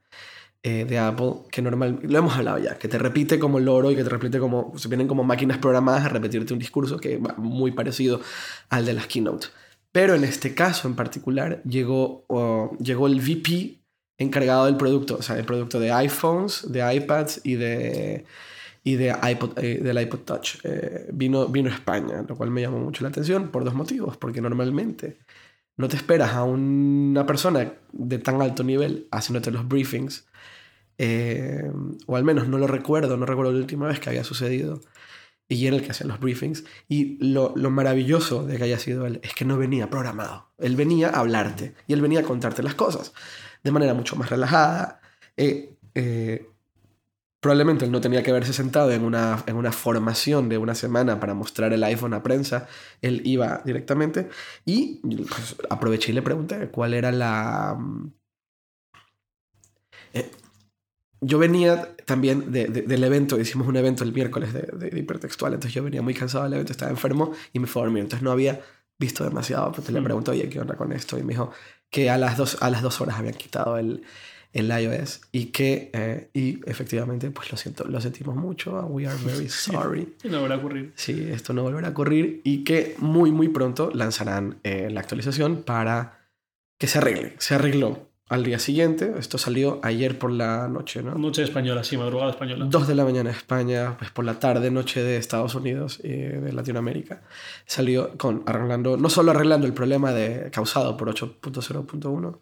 eh, 0.63 0.85
de 0.85 0.99
Apple 0.99 1.35
que 1.51 1.63
normal, 1.63 1.99
lo 2.03 2.19
hemos 2.19 2.37
hablado 2.37 2.59
ya, 2.59 2.79
que 2.79 2.89
te 2.89 2.99
repite 2.99 3.39
como 3.39 3.61
loro 3.61 3.91
y 3.91 3.97
que 3.97 4.05
te 4.05 4.11
repite 4.11 4.39
como, 4.39 4.73
se 4.77 4.89
vienen 4.89 5.09
como 5.09 5.25
máquinas 5.25 5.59
programadas 5.59 6.05
a 6.05 6.09
repetirte 6.09 6.53
un 6.53 6.59
discurso 6.59 6.99
que 6.99 7.19
va 7.19 7.35
muy 7.37 7.73
parecido 7.73 8.21
al 8.69 8.85
de 8.85 8.95
las 8.95 9.07
keynote. 9.07 9.49
Pero 9.91 10.15
en 10.15 10.25
este 10.25 10.55
caso 10.55 10.89
en 10.89 10.95
particular 10.95 11.63
llegó, 11.65 12.25
oh, 12.29 12.77
llegó 12.79 13.07
el 13.09 13.21
VP 13.21 13.79
encargado 14.19 14.67
del 14.67 14.77
producto, 14.77 15.17
o 15.19 15.23
sea, 15.23 15.37
el 15.39 15.45
producto 15.45 15.81
de 15.81 15.93
iPhones, 15.93 16.71
de 16.71 16.95
iPads 16.95 17.41
y 17.45 17.57
de 17.57 18.25
y 18.85 18.97
de 18.97 19.15
iPod, 19.31 19.59
eh, 19.59 19.81
del 19.83 20.01
iPod 20.01 20.21
Touch. 20.21 20.57
Eh, 20.65 21.09
vino, 21.13 21.47
vino 21.47 21.71
a 21.71 21.75
España, 21.75 22.25
lo 22.27 22.37
cual 22.37 22.51
me 22.51 22.61
llamó 22.61 22.79
mucho 22.79 23.05
la 23.05 23.11
atención 23.11 23.49
por 23.49 23.65
dos 23.65 23.75
motivos. 23.75 24.17
Porque 24.17 24.41
normalmente 24.41 25.19
no 25.77 25.89
te 25.89 25.97
esperas 25.97 26.33
a 26.33 26.45
una 26.45 27.27
persona 27.27 27.75
de 27.93 28.19
tan 28.19 28.43
alto 28.43 28.65
nivel 28.65 29.07
haciéndote 29.11 29.51
los 29.51 29.69
briefings, 29.69 30.27
eh, 30.99 31.71
o 32.07 32.17
al 32.17 32.25
menos 32.25 32.49
no 32.49 32.59
lo 32.59 32.67
recuerdo, 32.67 33.17
no 33.17 33.27
recuerdo 33.27 33.53
la 33.53 33.59
última 33.59 33.89
vez 33.89 34.01
que 34.01 34.11
había 34.11 34.25
sucedido. 34.25 34.81
Y 35.49 35.67
era 35.67 35.77
el 35.77 35.83
que 35.83 35.91
hacía 35.91 36.07
los 36.07 36.21
briefings. 36.21 36.65
Y 36.89 37.19
lo, 37.25 37.53
lo 37.57 37.71
maravilloso 37.71 38.45
de 38.47 38.57
que 38.57 38.65
haya 38.65 38.79
sido 38.79 39.07
él 39.07 39.21
es 39.23 39.35
que 39.35 39.45
no 39.45 39.59
venía 39.59 39.91
programado. 39.91 40.51
Él 40.59 40.77
venía 40.77 41.11
a 41.11 41.21
hablarte 41.21 41.75
y 41.87 41.93
él 41.93 42.01
venía 42.01 42.21
a 42.21 42.25
contarte 42.25 42.63
las 42.63 42.75
cosas 42.75 43.13
de 43.63 43.71
manera 43.71 43.95
mucho 43.95 44.17
más 44.17 44.31
relajada. 44.31 45.01
Eh, 45.37 45.77
eh, 45.95 46.49
Probablemente 47.41 47.85
él 47.85 47.91
no 47.91 48.01
tenía 48.01 48.23
que 48.23 48.31
haberse 48.31 48.53
sentado 48.53 48.93
en 48.93 49.05
una, 49.05 49.43
en 49.47 49.57
una 49.57 49.73
formación 49.73 50.49
de 50.49 50.59
una 50.59 50.77
semana 50.77 51.19
para 51.19 51.35
mostrar 51.35 51.73
el 51.73 51.83
iPhone 51.83 52.15
a 52.15 52.23
prensa. 52.23 52.69
Él 53.01 53.21
iba 53.25 53.63
directamente 53.65 54.29
y 54.65 55.01
pues, 55.27 55.57
aproveché 55.69 56.13
y 56.13 56.15
le 56.15 56.23
pregunté 56.23 56.69
cuál 56.71 56.95
era 56.95 57.11
la... 57.11 57.75
mm, 57.77 58.13
Eh, 60.15 60.31
yo 61.25 61.39
venía 61.39 61.95
también 62.05 62.53
de- 62.53 62.67
de- 62.67 62.83
del 62.83 63.05
evento, 63.05 63.39
hicimos 63.41 63.67
un 63.69 63.77
evento 63.77 64.05
el 64.05 64.13
miércoles 64.13 64.53
de, 64.53 64.91
hipertextual, 64.99 65.55
entonces 65.55 65.73
yo 65.75 65.83
venía 65.83 66.03
muy 66.03 66.15
cansado 66.15 66.45
del 66.45 66.55
evento, 66.55 66.73
estaba 66.73 66.91
enfermo 66.91 67.33
y 67.53 67.59
me 67.61 67.67
fue 67.67 67.81
a 67.83 67.85
dormir, 67.87 68.03
entonces 68.03 68.23
no 68.23 68.33
había 68.33 68.61
visto 68.99 69.25
demasiado, 69.25 69.69
entonces 69.69 69.93
le 69.95 70.01
Mm. 70.01 70.05
pregunté, 70.05 70.31
oye, 70.33 70.49
¿qué 70.49 70.61
onda 70.61 70.75
con 70.77 70.93
esto? 70.93 71.19
Y 71.19 71.23
me 71.23 71.33
dijo 71.33 71.51
que 71.91 72.11
a 72.11 72.19
las 72.19 72.37
dos, 72.37 72.59
a 72.61 72.69
las 72.71 72.83
dos 72.83 73.01
horas 73.01 73.17
habían 73.19 73.35
quitado 73.35 73.79
el, 73.79 74.03
el 74.53 74.69
iOS 74.71 75.21
y 75.33 75.47
que 75.47 75.91
eh, 75.95 76.29
y 76.35 76.61
efectivamente 76.69 77.31
pues 77.31 77.51
lo 77.51 77.57
siento 77.57 77.85
lo 77.87 77.99
sentimos 78.03 78.37
mucho 78.37 78.85
we 78.87 79.07
are 79.07 79.17
very 79.25 79.49
sorry 79.49 80.15
no 80.25 80.41
volverá 80.41 80.57
a 80.57 80.59
ocurrir. 80.59 80.93
sí 80.95 81.29
esto 81.31 81.55
no 81.55 81.63
volverá 81.63 81.89
a 81.89 81.91
ocurrir 81.93 82.43
y 82.45 82.63
que 82.65 82.95
muy 82.99 83.31
muy 83.33 83.49
pronto 83.49 83.91
lanzarán 83.95 84.59
eh, 84.63 84.91
la 84.91 85.01
actualización 85.01 85.63
para 85.63 86.29
que 86.79 86.87
se 86.87 86.99
arregle 86.99 87.35
se 87.39 87.55
arregló 87.55 88.11
al 88.33 88.45
día 88.45 88.59
siguiente 88.59 89.13
esto 89.19 89.37
salió 89.37 89.79
ayer 89.83 90.19
por 90.19 90.33
la 90.33 90.67
noche 90.67 91.03
no 91.03 91.15
Noche 91.17 91.43
española, 91.43 91.85
sí, 91.85 91.99
madrugada 91.99 92.31
española. 92.31 92.65
Dos 92.67 92.89
de 92.89 92.95
la 92.95 93.05
mañana 93.05 93.29
en 93.29 93.37
España, 93.37 93.95
pues 93.99 94.11
por 94.11 94.25
la 94.25 94.39
tarde, 94.39 94.71
noche 94.71 95.03
de 95.03 95.19
Estados 95.19 95.55
Unidos 95.55 96.01
y 96.03 96.09
de 96.09 96.51
Latinoamérica. 96.51 97.23
Salió 97.67 98.17
con 98.17 98.43
arreglando, 98.47 98.97
no 98.97 99.11
solo 99.11 99.33
arreglando 99.33 99.67
el 99.67 99.75
problema 99.75 100.13
de, 100.13 100.51
causado 100.51 100.97
por 100.97 101.15
8.0.1, 101.15 102.39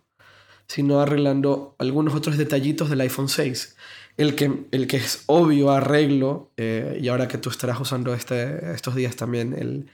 sino 0.69 1.01
arreglando 1.01 1.75
algunos 1.79 2.15
otros 2.15 2.37
detallitos 2.39 2.89
del 2.89 3.01
iPhone 3.01 3.29
6. 3.29 3.77
El 4.17 4.37
que, 4.37 4.69
el 4.71 4.87
que 4.87 4.99
es 4.99 5.25
obvio 5.27 5.73
arreglo, 5.73 6.53
eh, 6.57 7.01
y 7.03 7.09
ahora 7.09 7.27
que 7.27 7.39
tú 7.39 7.51
estarás 7.51 7.81
usando 7.81 8.15
este, 8.15 8.73
estos 8.73 8.95
días 8.95 9.17
también 9.17 9.55
el, 9.55 9.91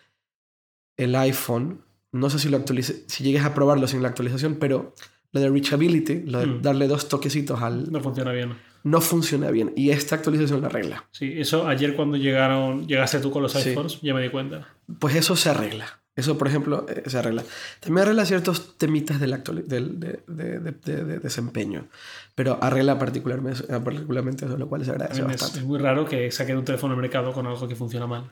el 0.99 1.17
iPhone, 1.17 1.87
no 2.13 2.29
sé 2.29 2.39
si, 2.39 2.51
lo 2.51 2.59
actualice, 2.59 3.05
si 3.09 3.25
llegues 3.25 3.47
a 3.47 3.55
probarlo 3.55 3.87
sin 3.87 4.03
la 4.03 4.09
actualización, 4.09 4.57
pero 4.57 4.95
lo 5.37 5.41
de 5.41 5.51
reachability, 5.51 6.23
lo 6.25 6.41
de 6.41 6.47
Mm. 6.47 6.63
darle 6.63 6.89
dos 6.89 7.09
toquecitos 7.09 7.61
al... 7.63 7.91
No 7.93 8.01
funciona 8.01 8.33
bien. 8.33 8.55
no 8.85 9.01
funciona 9.01 9.51
bien. 9.51 9.73
Y 9.77 9.91
esta 9.91 10.15
actualización 10.17 10.61
la 10.63 10.69
arregla. 10.69 11.05
Sí, 11.11 11.35
eso 11.37 11.67
ayer 11.67 11.95
cuando 11.97 12.17
llegaron, 12.17 12.87
llegaste 12.87 13.19
tú 13.21 13.31
con 13.31 13.43
los 13.43 13.53
Sí. 13.53 13.71
iPhones, 13.71 14.01
ya 14.01 14.15
me 14.15 14.23
di 14.23 14.29
cuenta. 14.31 14.69
Pues 15.01 15.15
eso 15.17 15.35
se 15.37 15.51
arregla. 15.51 16.01
Eso, 16.15 16.39
por 16.39 16.49
ejemplo, 16.49 16.87
eh, 16.89 17.03
se 17.07 17.19
arregla. 17.19 17.45
También 17.81 18.05
arregla 18.07 18.25
ciertos 18.25 18.79
temitas 18.79 19.21
del, 19.21 19.35
actual, 19.35 19.69
del 19.69 20.01
de, 20.01 20.21
de, 20.29 20.61
de, 20.61 21.05
de, 21.05 21.19
desempeño, 21.19 21.89
pero 22.35 22.59
arregla 22.63 22.99
particularmente, 22.99 23.65
particularmente 23.81 24.47
eso, 24.47 24.57
lo 24.57 24.67
cual 24.69 24.83
se 24.85 24.93
agradece 24.93 25.21
Es, 25.21 25.27
bastante. 25.27 25.59
es 25.59 25.65
muy 25.67 25.79
raro 25.79 26.07
que 26.07 26.31
saquen 26.31 26.57
un 26.57 26.65
teléfono 26.65 26.95
al 26.95 27.01
mercado 27.01 27.33
con 27.35 27.47
algo 27.47 27.69
que 27.69 27.75
funciona 27.77 28.07
mal. 28.07 28.31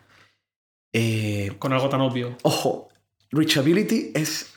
Eh, 0.95 1.53
Con 1.59 1.73
algo 1.73 1.89
tan 1.89 2.01
obvio. 2.01 2.37
ojo, 2.43 2.89
reachability 3.33 4.13
es... 4.15 4.54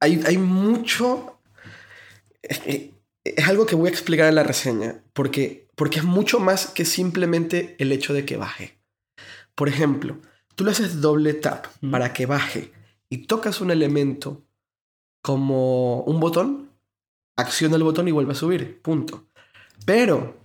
Hay, 0.00 0.20
hay 0.26 0.38
mucho... 0.38 1.38
Es, 2.42 2.58
que- 2.60 2.94
es 3.22 3.46
algo 3.48 3.66
que 3.66 3.74
voy 3.74 3.88
a 3.88 3.92
explicar 3.92 4.28
en 4.28 4.34
la 4.34 4.42
reseña, 4.42 5.02
porque, 5.12 5.68
porque 5.76 5.98
es 5.98 6.04
mucho 6.04 6.40
más 6.40 6.66
que 6.68 6.84
simplemente 6.86 7.76
el 7.78 7.92
hecho 7.92 8.14
de 8.14 8.24
que 8.24 8.36
baje. 8.38 8.78
Por 9.54 9.68
ejemplo, 9.68 10.16
tú 10.54 10.64
le 10.64 10.70
haces 10.70 11.00
doble 11.02 11.34
tap 11.34 11.66
Mm. 11.82 11.90
para 11.90 12.12
que 12.14 12.24
baje 12.26 12.72
y 13.10 13.26
tocas 13.26 13.60
un 13.60 13.70
elemento 13.70 14.42
como 15.22 16.00
un 16.04 16.18
botón, 16.18 16.70
acciona 17.36 17.76
el 17.76 17.82
botón 17.82 18.08
y 18.08 18.10
vuelve 18.10 18.32
a 18.32 18.36
subir, 18.36 18.80
punto. 18.80 19.26
Pero 19.84 20.38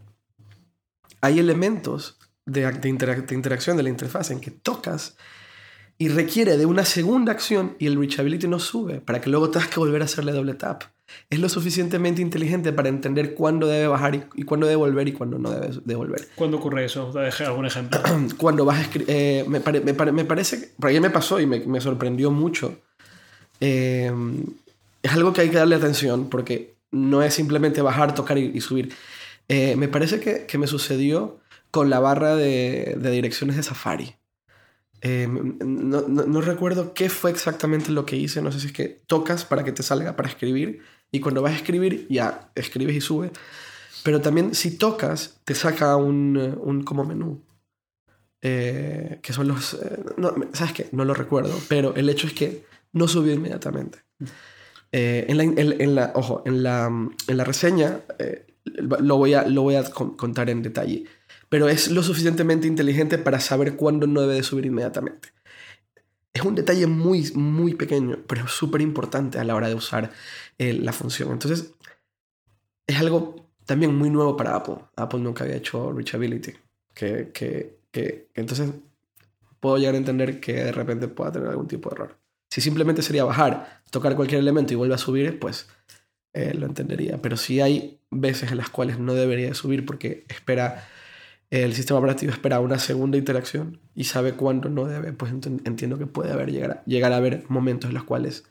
hay 1.22 1.40
elementos 1.40 2.18
de, 2.46 2.70
de 2.72 2.90
interac- 2.90 3.26
de 3.26 3.36
interacción 3.36 3.78
de 3.78 3.84
la 3.84 3.90
interfaz 3.90 4.32
en 4.32 4.42
que 4.42 4.52
tocas 4.52 5.16
y 5.98 6.10
requiere 6.10 6.58
de 6.58 6.66
una 6.66 6.84
segunda 6.86 7.32
acción 7.32 7.76
y 7.80 7.88
el 7.88 7.98
reachability 7.98 8.48
no 8.48 8.60
sube 8.60 9.00
para 9.00 9.22
que 9.22 9.30
luego 9.30 9.50
tengas 9.50 9.70
que 9.70 9.80
volver 9.80 10.02
a 10.02 10.06
hacerle 10.06 10.32
doble 10.34 10.54
tap. 10.54 10.84
Es 11.30 11.40
lo 11.40 11.48
suficientemente 11.50 12.22
inteligente 12.22 12.74
para 12.74 12.90
entender 12.90 13.36
cuándo 13.36 13.68
debe 13.68 13.88
bajar 13.88 14.16
y, 14.16 14.24
y 14.36 14.44
cuándo 14.44 14.66
debe 14.66 14.76
volver 14.78 15.08
y 15.08 15.14
cuándo 15.14 15.38
no 15.38 15.52
debe 15.52 15.70
devolver. 15.86 16.28
¿Cuándo 16.36 16.58
ocurre 16.58 16.84
eso? 16.86 17.12
Deje 17.14 17.46
algún 17.46 17.66
ejemplo. 17.66 18.00
Cuando 18.38 18.66
vas 18.66 18.80
a 18.80 18.82
escribir... 18.82 19.08
eh, 19.10 19.46
me, 19.48 19.62
pare- 19.62 19.82
me 19.82 19.94
pare- 19.94 20.12
me 20.12 20.26
parece... 20.26 20.72
Por 20.80 20.90
ahí 20.90 21.00
me 21.00 21.12
pasó 21.12 21.40
y 21.40 21.46
me, 21.46 21.60
me 21.60 21.80
sorprendió 21.80 22.32
mucho. 22.32 22.80
Eh, 23.62 24.12
es 25.04 25.12
algo 25.14 25.32
que 25.34 25.42
hay 25.42 25.50
que 25.50 25.58
darle 25.58 25.76
atención 25.76 26.30
porque 26.30 26.76
no 26.92 27.22
es 27.22 27.34
simplemente 27.34 27.82
bajar, 27.82 28.16
tocar 28.16 28.38
y, 28.38 28.52
y 28.54 28.62
subir. 28.62 28.92
Eh, 29.48 29.76
me 29.78 29.88
parece 29.88 30.20
que, 30.20 30.46
que 30.48 30.58
me 30.58 30.68
sucedió 30.68 31.40
con 31.72 31.90
la 31.90 32.00
barra 32.00 32.36
de, 32.36 32.96
de 32.98 33.12
direcciones 33.12 33.56
de 33.58 33.64
Safari. 33.64 34.16
Eh, 35.08 35.28
no, 35.28 36.02
no- 36.08 36.26
no 36.26 36.42
recuerdo 36.42 36.94
qué 36.96 37.10
fue 37.10 37.30
exactamente 37.30 37.92
lo 37.92 38.06
que 38.08 38.16
hice. 38.16 38.42
No 38.42 38.52
sé 38.52 38.60
si 38.60 38.68
es 38.68 38.74
que 38.74 38.88
tocas 39.06 39.46
para 39.46 39.64
que 39.64 39.72
te 39.72 39.84
salga 39.84 40.16
para 40.16 40.28
escribir 40.30 40.80
y 41.12 41.20
cuando 41.20 41.44
vas 41.44 41.54
a 41.54 41.58
escribir 41.58 42.08
ya 42.10 42.50
escribes 42.56 42.96
y 42.96 43.02
sube. 43.02 43.32
Pero 44.04 44.20
también 44.22 44.56
si 44.56 44.78
tocas 44.78 45.40
te 45.46 45.54
saca 45.54 45.96
un, 45.96 46.38
eh, 46.40 46.56
un 46.60 46.84
como 46.84 47.04
menú. 47.06 47.44
Eh, 48.42 49.20
que 49.24 49.34
son 49.34 49.48
los... 49.48 49.74
eh, 49.76 50.04
no, 50.18 50.34
¿Sabes 50.54 50.74
qué? 50.74 50.90
No 50.92 51.06
lo 51.06 51.14
recuerdo. 51.14 51.54
Pero 51.68 51.96
el 51.96 52.10
hecho 52.10 52.28
es 52.28 52.34
que 52.34 52.66
no 52.94 53.08
subió 53.08 53.34
inmediatamente. 53.34 54.00
Eh, 54.92 55.26
en, 55.28 55.38
la, 55.38 55.44
en- 55.44 55.82
en 55.82 55.96
la- 55.96 56.12
ojo, 56.16 56.42
en 56.46 56.64
la, 56.64 56.86
en 56.88 57.38
la 57.38 57.44
reseña 57.44 58.00
lo, 58.66 59.18
voy 59.18 59.34
a, 59.34 59.48
lo 59.48 59.62
voy 59.64 59.76
a 59.76 59.84
con- 59.92 60.16
contar 60.16 60.50
en 60.50 60.62
detalle. 60.62 61.06
Pero 61.50 61.70
es 61.70 61.90
lo 61.92 62.04
suficientemente 62.04 62.68
inteligente 62.68 63.18
para 63.18 63.40
saber 63.40 63.76
cuándo 63.76 64.08
no 64.08 64.22
debe 64.22 64.36
de 64.36 64.44
subir 64.44 64.66
inmediatamente. 64.66 65.30
Es 66.34 66.42
un 66.44 66.56
detalle 66.56 66.88
muy, 66.88 67.32
muy 67.34 67.76
pequeño, 67.76 68.20
pero 68.28 68.46
es 68.46 68.52
súper 68.52 68.82
importante 68.82 69.40
a 69.40 69.44
la 69.44 69.56
hora 69.56 69.70
de 69.70 69.76
usar 69.76 70.12
eh, 70.58 70.74
la 70.74 70.92
función. 70.92 71.32
Entonces, 71.32 71.74
es 72.88 73.00
algo 73.00 73.48
también 73.66 73.96
muy 73.96 74.10
nuevo 74.10 74.36
para 74.36 74.56
Apple. 74.56 74.78
Apple 74.96 75.20
nunca 75.20 75.44
había 75.44 75.56
hecho 75.56 75.92
reachability. 75.92 76.54
Que, 76.94 77.32
que, 77.34 77.78
que, 77.92 78.30
entonces 78.36 78.72
puedo 79.60 79.78
llegar 79.78 79.96
a 79.96 79.98
entender 79.98 80.40
que 80.40 80.54
de 80.54 80.72
repente 80.72 81.08
pueda 81.08 81.32
tener 81.32 81.50
algún 81.50 81.68
tipo 81.68 81.90
de 81.90 81.96
error. 81.96 82.18
Si 82.50 82.62
simplemente 82.62 83.02
sería 83.02 83.26
bajar, 83.26 83.82
tocar 83.90 84.16
cualquier 84.16 84.40
elemento 84.40 84.74
y 84.74 84.76
vuelve 84.76 84.96
a 84.96 85.00
subir, 85.00 85.40
pues 85.40 85.68
eh, 86.34 86.54
lo 86.54 86.66
entendería. 86.68 87.22
Pero 87.22 87.38
si 87.38 87.62
hay 87.62 88.00
veces 88.12 88.52
en 88.52 88.58
las 88.58 88.70
cuales 88.70 89.00
no 89.00 89.14
debería 89.14 89.48
de 89.48 89.56
subir 89.56 89.86
porque 89.86 90.26
espera, 90.30 90.88
el 91.52 91.74
sistema 91.74 92.00
operativo 92.00 92.32
espera 92.32 92.60
una 92.60 92.80
segunda 92.80 93.18
interacción 93.18 93.80
y 93.96 94.06
sabe 94.06 94.34
cuándo 94.34 94.70
no 94.70 94.86
debe, 94.86 95.14
pues 95.14 95.32
ent- 95.32 95.62
entiendo 95.66 95.98
que 95.98 96.06
puede 96.08 96.32
haber, 96.32 96.52
llegar 96.52 96.72
a, 96.72 96.84
llegar 96.86 97.14
a 97.14 97.18
haber 97.18 97.44
momentos 97.50 97.90
en 97.90 97.94
los 97.96 98.04
cuales 98.04 98.46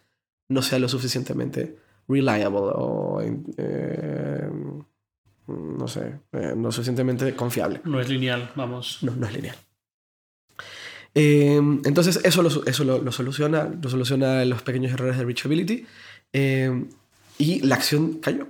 no 0.48 0.62
sea 0.62 0.78
lo 0.78 0.88
suficientemente 0.88 1.76
reliable 2.08 2.58
o 2.60 3.20
eh, 3.56 4.48
no 5.46 5.88
sé, 5.88 6.20
eh, 6.32 6.54
no 6.56 6.70
suficientemente 6.72 7.34
confiable. 7.36 7.80
No 7.84 8.00
es 8.00 8.08
lineal, 8.08 8.50
vamos. 8.54 8.98
No, 9.02 9.14
no 9.14 9.26
es 9.26 9.34
lineal. 9.34 9.56
Eh, 11.14 11.56
entonces, 11.84 12.20
eso, 12.24 12.42
lo, 12.42 12.64
eso 12.66 12.84
lo, 12.84 12.98
lo 13.00 13.12
soluciona, 13.12 13.64
lo 13.80 13.88
soluciona 13.88 14.44
los 14.44 14.62
pequeños 14.62 14.92
errores 14.92 15.16
de 15.18 15.24
reachability. 15.24 15.86
eh, 16.32 16.84
y 17.36 17.60
la 17.66 17.74
acción 17.74 18.14
cayó. 18.20 18.46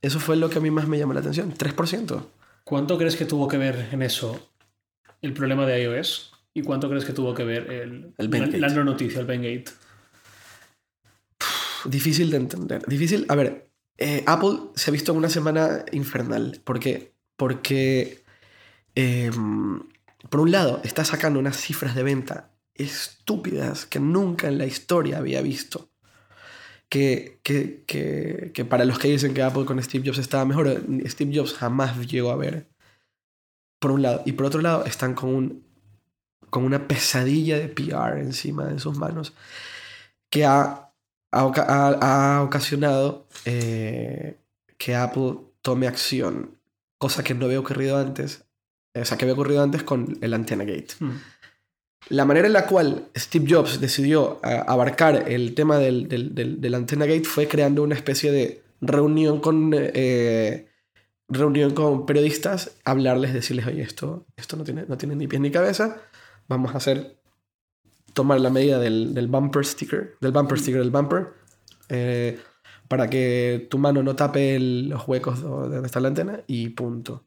Eso 0.00 0.20
fue 0.20 0.36
lo 0.36 0.48
que 0.48 0.58
a 0.58 0.60
mí 0.62 0.70
más 0.70 0.88
me 0.88 0.98
llamó 0.98 1.12
la 1.12 1.20
atención. 1.20 1.52
3%. 1.52 2.22
¿Cuánto 2.68 2.98
crees 2.98 3.16
que 3.16 3.24
tuvo 3.24 3.48
que 3.48 3.56
ver 3.56 3.88
en 3.92 4.02
eso 4.02 4.52
el 5.22 5.32
problema 5.32 5.64
de 5.64 5.84
iOS? 5.84 6.34
¿Y 6.52 6.60
cuánto 6.60 6.90
crees 6.90 7.06
que 7.06 7.14
tuvo 7.14 7.32
que 7.32 7.42
ver 7.42 7.70
el, 7.70 8.12
El 8.18 8.30
la, 8.30 8.68
la 8.68 8.68
no 8.68 8.84
noticia, 8.84 9.20
el 9.20 9.26
Bengate? 9.26 9.72
Difícil 11.86 12.30
de 12.30 12.36
entender. 12.36 12.84
Difícil. 12.86 13.24
A 13.30 13.36
ver, 13.36 13.70
eh, 13.96 14.22
Apple 14.26 14.58
se 14.74 14.90
ha 14.90 14.92
visto 14.92 15.12
en 15.12 15.18
una 15.18 15.30
semana 15.30 15.86
infernal. 15.92 16.60
¿Por 16.62 16.78
qué? 16.78 17.14
Porque, 17.38 18.22
eh, 18.94 19.30
por 20.28 20.40
un 20.40 20.50
lado, 20.50 20.82
está 20.84 21.06
sacando 21.06 21.38
unas 21.38 21.56
cifras 21.56 21.94
de 21.94 22.02
venta 22.02 22.50
estúpidas 22.74 23.86
que 23.86 23.98
nunca 23.98 24.46
en 24.46 24.58
la 24.58 24.66
historia 24.66 25.16
había 25.16 25.40
visto. 25.40 25.88
Que, 26.90 27.38
que, 27.42 27.84
que, 27.86 28.50
que 28.54 28.64
para 28.64 28.84
los 28.86 28.98
que 28.98 29.08
dicen 29.08 29.34
que 29.34 29.42
Apple 29.42 29.66
con 29.66 29.82
Steve 29.82 30.06
Jobs 30.06 30.18
estaba 30.18 30.44
mejor, 30.46 30.82
Steve 31.06 31.36
Jobs 31.36 31.52
jamás 31.54 31.98
llegó 32.06 32.30
a 32.30 32.36
ver. 32.36 32.66
Por 33.80 33.90
un 33.92 34.02
lado. 34.02 34.22
Y 34.24 34.32
por 34.32 34.46
otro 34.46 34.60
lado, 34.62 34.84
están 34.86 35.14
con, 35.14 35.30
un, 35.34 35.64
con 36.50 36.64
una 36.64 36.88
pesadilla 36.88 37.58
de 37.58 37.68
PR 37.68 38.20
encima 38.20 38.66
de 38.66 38.78
sus 38.78 38.96
manos 38.96 39.34
que 40.30 40.44
ha 40.44 40.84
ha, 41.30 42.36
ha- 42.36 42.42
ocasionado 42.42 43.26
eh, 43.44 44.38
que 44.78 44.94
Apple 44.96 45.34
tome 45.60 45.86
acción, 45.86 46.58
cosa 46.98 47.22
que 47.22 47.34
no 47.34 47.44
había 47.46 47.60
ocurrido 47.60 47.98
antes, 47.98 48.44
o 48.94 49.04
sea, 49.04 49.18
que 49.18 49.24
había 49.26 49.34
ocurrido 49.34 49.62
antes 49.62 49.82
con 49.82 50.16
el 50.22 50.32
Antenna 50.32 50.64
Gate. 50.64 50.88
Hmm. 51.00 51.18
La 52.10 52.24
manera 52.24 52.46
en 52.46 52.54
la 52.54 52.66
cual 52.66 53.04
Steve 53.16 53.46
Jobs 53.48 53.80
decidió 53.80 54.40
eh, 54.42 54.62
abarcar 54.66 55.30
el 55.30 55.54
tema 55.54 55.78
del, 55.78 56.08
del, 56.08 56.34
del, 56.34 56.60
del 56.60 56.74
Antenna 56.74 57.04
Gate 57.06 57.24
fue 57.24 57.46
creando 57.48 57.82
una 57.82 57.94
especie 57.94 58.32
de 58.32 58.62
reunión 58.80 59.40
con, 59.40 59.72
eh, 59.76 60.68
reunión 61.28 61.72
con 61.74 62.06
periodistas, 62.06 62.76
hablarles, 62.84 63.34
decirles, 63.34 63.66
oye, 63.66 63.82
esto, 63.82 64.26
esto 64.36 64.56
no, 64.56 64.64
tiene, 64.64 64.84
no 64.88 64.96
tiene 64.96 65.16
ni 65.16 65.26
pies 65.26 65.42
ni 65.42 65.50
cabeza, 65.50 66.00
vamos 66.48 66.72
a 66.74 66.78
hacer 66.78 67.18
tomar 68.14 68.40
la 68.40 68.50
medida 68.50 68.78
del, 68.78 69.12
del 69.12 69.26
bumper 69.28 69.66
sticker, 69.66 70.14
del 70.20 70.32
bumper 70.32 70.58
sticker 70.58 70.80
del 70.80 70.90
bumper, 70.90 71.28
eh, 71.90 72.38
para 72.88 73.10
que 73.10 73.66
tu 73.68 73.76
mano 73.78 74.02
no 74.02 74.16
tape 74.16 74.56
el- 74.56 74.88
los 74.88 75.06
huecos 75.06 75.42
do- 75.42 75.68
de 75.68 75.74
donde 75.74 75.86
está 75.86 76.00
la 76.00 76.08
antena 76.08 76.40
y 76.46 76.70
punto. 76.70 77.24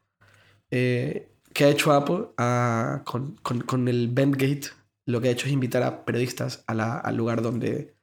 ¿Qué 1.53 1.65
ha 1.65 1.70
hecho 1.70 1.91
Apple 1.91 2.25
Ah, 2.38 3.01
con, 3.05 3.36
con, 3.43 3.62
con 3.62 3.88
el 3.88 4.08
Bendgate? 4.10 4.70
Lo 5.05 5.20
que 5.22 5.29
ha 5.29 5.31
hecho 5.31 5.48
es 5.48 5.51
invitar 5.53 5.84
a 5.84 6.05
periodistas 6.05 6.63
a 6.67 6.74
la- 6.74 6.98
al 7.00 7.15
lugar 7.17 7.41
donde... 7.41 7.93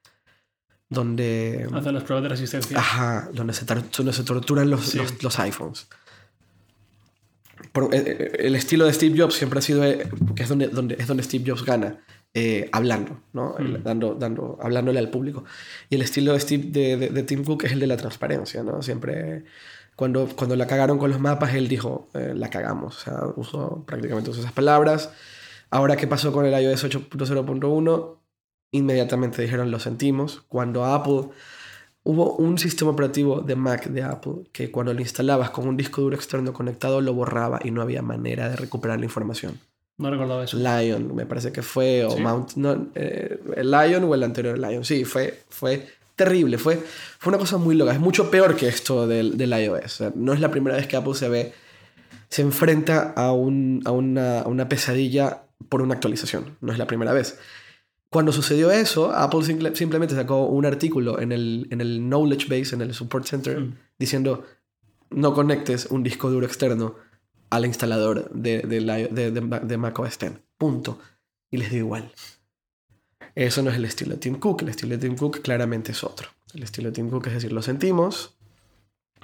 donde 0.90 1.68
Hacen 1.72 1.94
las 1.94 2.02
pruebas 2.04 2.22
de 2.24 2.28
resistencia. 2.30 2.78
Ajá, 2.78 3.28
donde 3.32 3.52
se, 3.52 3.64
donde 3.64 4.12
se 4.12 4.24
torturan 4.24 4.68
los, 4.70 4.86
Sí. 4.86 4.98
los, 4.98 5.22
los 5.22 5.38
iPhones. 5.38 5.88
Por- 7.72 7.94
eh, 7.94 8.02
eh, 8.06 8.32
el 8.40 8.54
estilo 8.54 8.84
de 8.86 8.92
Steve 8.92 9.18
Jobs 9.18 9.34
siempre 9.34 9.58
ha 9.58 9.62
sido 9.62 9.84
eh, 9.84 10.08
que 10.34 10.42
es 10.44 10.48
donde, 10.48 10.68
donde, 10.68 10.96
es 10.98 11.06
donde 11.06 11.22
Steve 11.22 11.44
Jobs 11.50 11.64
gana, 11.64 11.98
eh, 12.34 12.68
hablando, 12.72 13.20
¿no? 13.32 13.54
Mm. 13.58 13.82
dando, 13.82 14.14
dando, 14.14 14.58
hablándole 14.62 14.98
al 14.98 15.10
público. 15.10 15.44
Y 15.90 15.96
el 15.96 16.02
estilo 16.02 16.32
de, 16.34 16.40
Steve, 16.40 16.64
de, 16.68 16.96
de- 16.96 17.08
de 17.10 17.22
Tim 17.24 17.44
Cook 17.44 17.64
es 17.64 17.72
el 17.72 17.80
de 17.80 17.86
la 17.86 17.96
transparencia, 17.96 18.62
¿no? 18.62 18.80
Siempre, 18.82 19.44
cuando, 19.98 20.28
cuando 20.28 20.54
la 20.54 20.68
cagaron 20.68 20.96
con 20.96 21.10
los 21.10 21.18
mapas, 21.18 21.54
él 21.54 21.66
dijo, 21.66 22.08
eh, 22.14 22.32
la 22.32 22.50
cagamos, 22.50 22.98
o 22.98 23.00
sea, 23.00 23.20
usó 23.34 23.82
prácticamente 23.84 24.30
usó 24.30 24.38
esas 24.38 24.52
palabras. 24.52 25.10
Ahora, 25.70 25.96
¿qué 25.96 26.06
pasó 26.06 26.30
con 26.32 26.46
el 26.46 26.52
iOS 26.62 26.84
8.0.1? 26.84 28.16
Inmediatamente 28.70 29.42
dijeron, 29.42 29.72
lo 29.72 29.80
sentimos. 29.80 30.44
Cuando 30.46 30.84
Apple 30.84 31.30
Hubo 32.04 32.36
un 32.36 32.56
sistema 32.58 32.92
operativo 32.92 33.40
de 33.42 33.56
Mac 33.56 33.88
de 33.88 34.02
Apple 34.02 34.44
que 34.52 34.70
cuando 34.70 34.94
lo 34.94 35.00
instalabas 35.00 35.50
con 35.50 35.68
un 35.68 35.76
disco 35.76 36.00
duro 36.00 36.16
externo 36.16 36.52
conectado 36.54 37.00
lo 37.02 37.12
borraba 37.12 37.60
y 37.62 37.70
no 37.70 37.82
había 37.82 38.00
manera 38.00 38.48
de 38.48 38.56
recuperar 38.56 38.98
la 38.98 39.04
información. 39.04 39.60
No 39.98 40.10
recordaba 40.10 40.44
eso. 40.44 40.56
Lion, 40.56 41.14
me 41.14 41.26
parece 41.26 41.52
que 41.52 41.60
fue, 41.60 42.04
o 42.04 42.12
Sí. 42.12 42.22
Mount, 42.22 42.54
no, 42.54 42.86
eh, 42.94 43.40
el 43.56 43.70
Lion 43.70 44.04
o 44.04 44.14
el 44.14 44.22
anterior 44.22 44.56
Lion. 44.58 44.84
Sí, 44.84 45.04
fue, 45.04 45.42
fue 45.50 45.86
terrible, 46.18 46.58
fue, 46.58 46.76
fue 47.18 47.30
una 47.30 47.38
cosa 47.38 47.56
muy 47.56 47.74
loca. 47.74 47.92
Es 47.92 48.00
mucho 48.00 48.30
peor 48.30 48.54
que 48.56 48.68
esto 48.68 49.06
del, 49.06 49.38
del 49.38 49.50
iOS. 49.58 49.84
O 49.86 49.88
sea, 49.88 50.12
no 50.14 50.34
es 50.34 50.40
la 50.40 50.50
primera 50.50 50.76
vez 50.76 50.86
que 50.86 50.96
Apple 50.96 51.14
se 51.14 51.30
ve, 51.30 51.52
se 52.28 52.42
enfrenta 52.42 53.14
a, 53.16 53.32
un, 53.32 53.80
a, 53.86 53.90
una, 53.92 54.40
a 54.40 54.48
una 54.48 54.68
pesadilla 54.68 55.44
por 55.70 55.80
una 55.80 55.94
actualización. 55.94 56.56
No 56.60 56.72
es 56.72 56.78
la 56.78 56.86
primera 56.86 57.14
vez. 57.14 57.38
cuando 58.10 58.32
sucedió 58.32 58.70
eso, 58.70 59.12
Apple 59.12 59.42
simple- 59.44 59.74
simplemente 59.74 60.14
sacó 60.14 60.46
un 60.46 60.64
artículo 60.66 61.20
en 61.20 61.32
el, 61.32 61.66
en 61.70 61.80
el 61.80 61.98
Knowledge 62.00 62.46
Base, 62.48 62.74
en 62.74 62.82
el 62.82 62.92
Support 62.94 63.24
Center, 63.26 63.60
Mm. 63.60 63.74
diciendo 63.98 64.44
no 65.10 65.32
conectes 65.32 65.86
un 65.86 66.02
disco 66.02 66.30
duro 66.30 66.44
externo 66.46 66.96
al 67.50 67.64
instalador 67.64 68.30
de, 68.30 68.60
de, 68.60 68.80
de, 69.10 69.30
de, 69.30 69.60
de 69.62 69.76
Mac 69.78 69.98
OS 69.98 70.14
X. 70.22 70.32
Punto. 70.58 70.98
Y 71.50 71.56
les 71.56 71.70
dio 71.70 71.78
igual. 71.80 72.12
Eso 73.34 73.62
no 73.62 73.70
es 73.70 73.76
el 73.76 73.84
estilo 73.84 74.12
de 74.12 74.18
Tim 74.18 74.38
Cook. 74.38 74.62
El 74.62 74.70
estilo 74.70 74.96
de 74.96 74.98
Tim 74.98 75.16
Cook 75.16 75.40
claramente 75.42 75.92
es 75.92 76.04
otro. 76.04 76.28
El 76.54 76.62
estilo 76.62 76.88
de 76.88 76.94
Tim 76.94 77.10
Cook 77.10 77.26
es 77.26 77.34
decir, 77.34 77.52
lo 77.52 77.62
sentimos, 77.62 78.36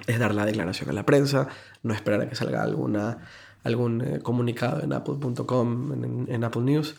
es 0.07 0.19
dar 0.19 0.33
la 0.35 0.45
declaración 0.45 0.89
a 0.89 0.93
la 0.93 1.05
prensa, 1.05 1.47
no 1.83 1.93
esperar 1.93 2.21
a 2.21 2.29
que 2.29 2.35
salga 2.35 2.63
alguna, 2.63 3.27
algún 3.63 4.01
eh, 4.01 4.19
comunicado 4.21 4.83
en 4.83 4.93
apple.com, 4.93 6.27
en, 6.29 6.43
Apple 6.43 6.61
News. 6.61 6.95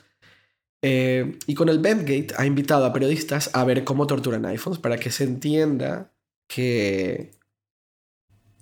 Eh, 0.83 1.39
y 1.47 1.55
con 1.55 1.69
el 1.69 1.79
Bendgate 1.79 2.35
ha 2.37 2.47
invitado 2.47 2.85
a 2.85 2.93
periodistas 2.93 3.51
a 3.55 3.65
ver 3.65 3.85
cómo 3.85 4.07
torturan 4.07 4.45
iPhones 4.47 4.79
para 4.79 4.99
que 4.99 5.11
se 5.11 5.25
entienda 5.25 6.13
que 6.49 7.33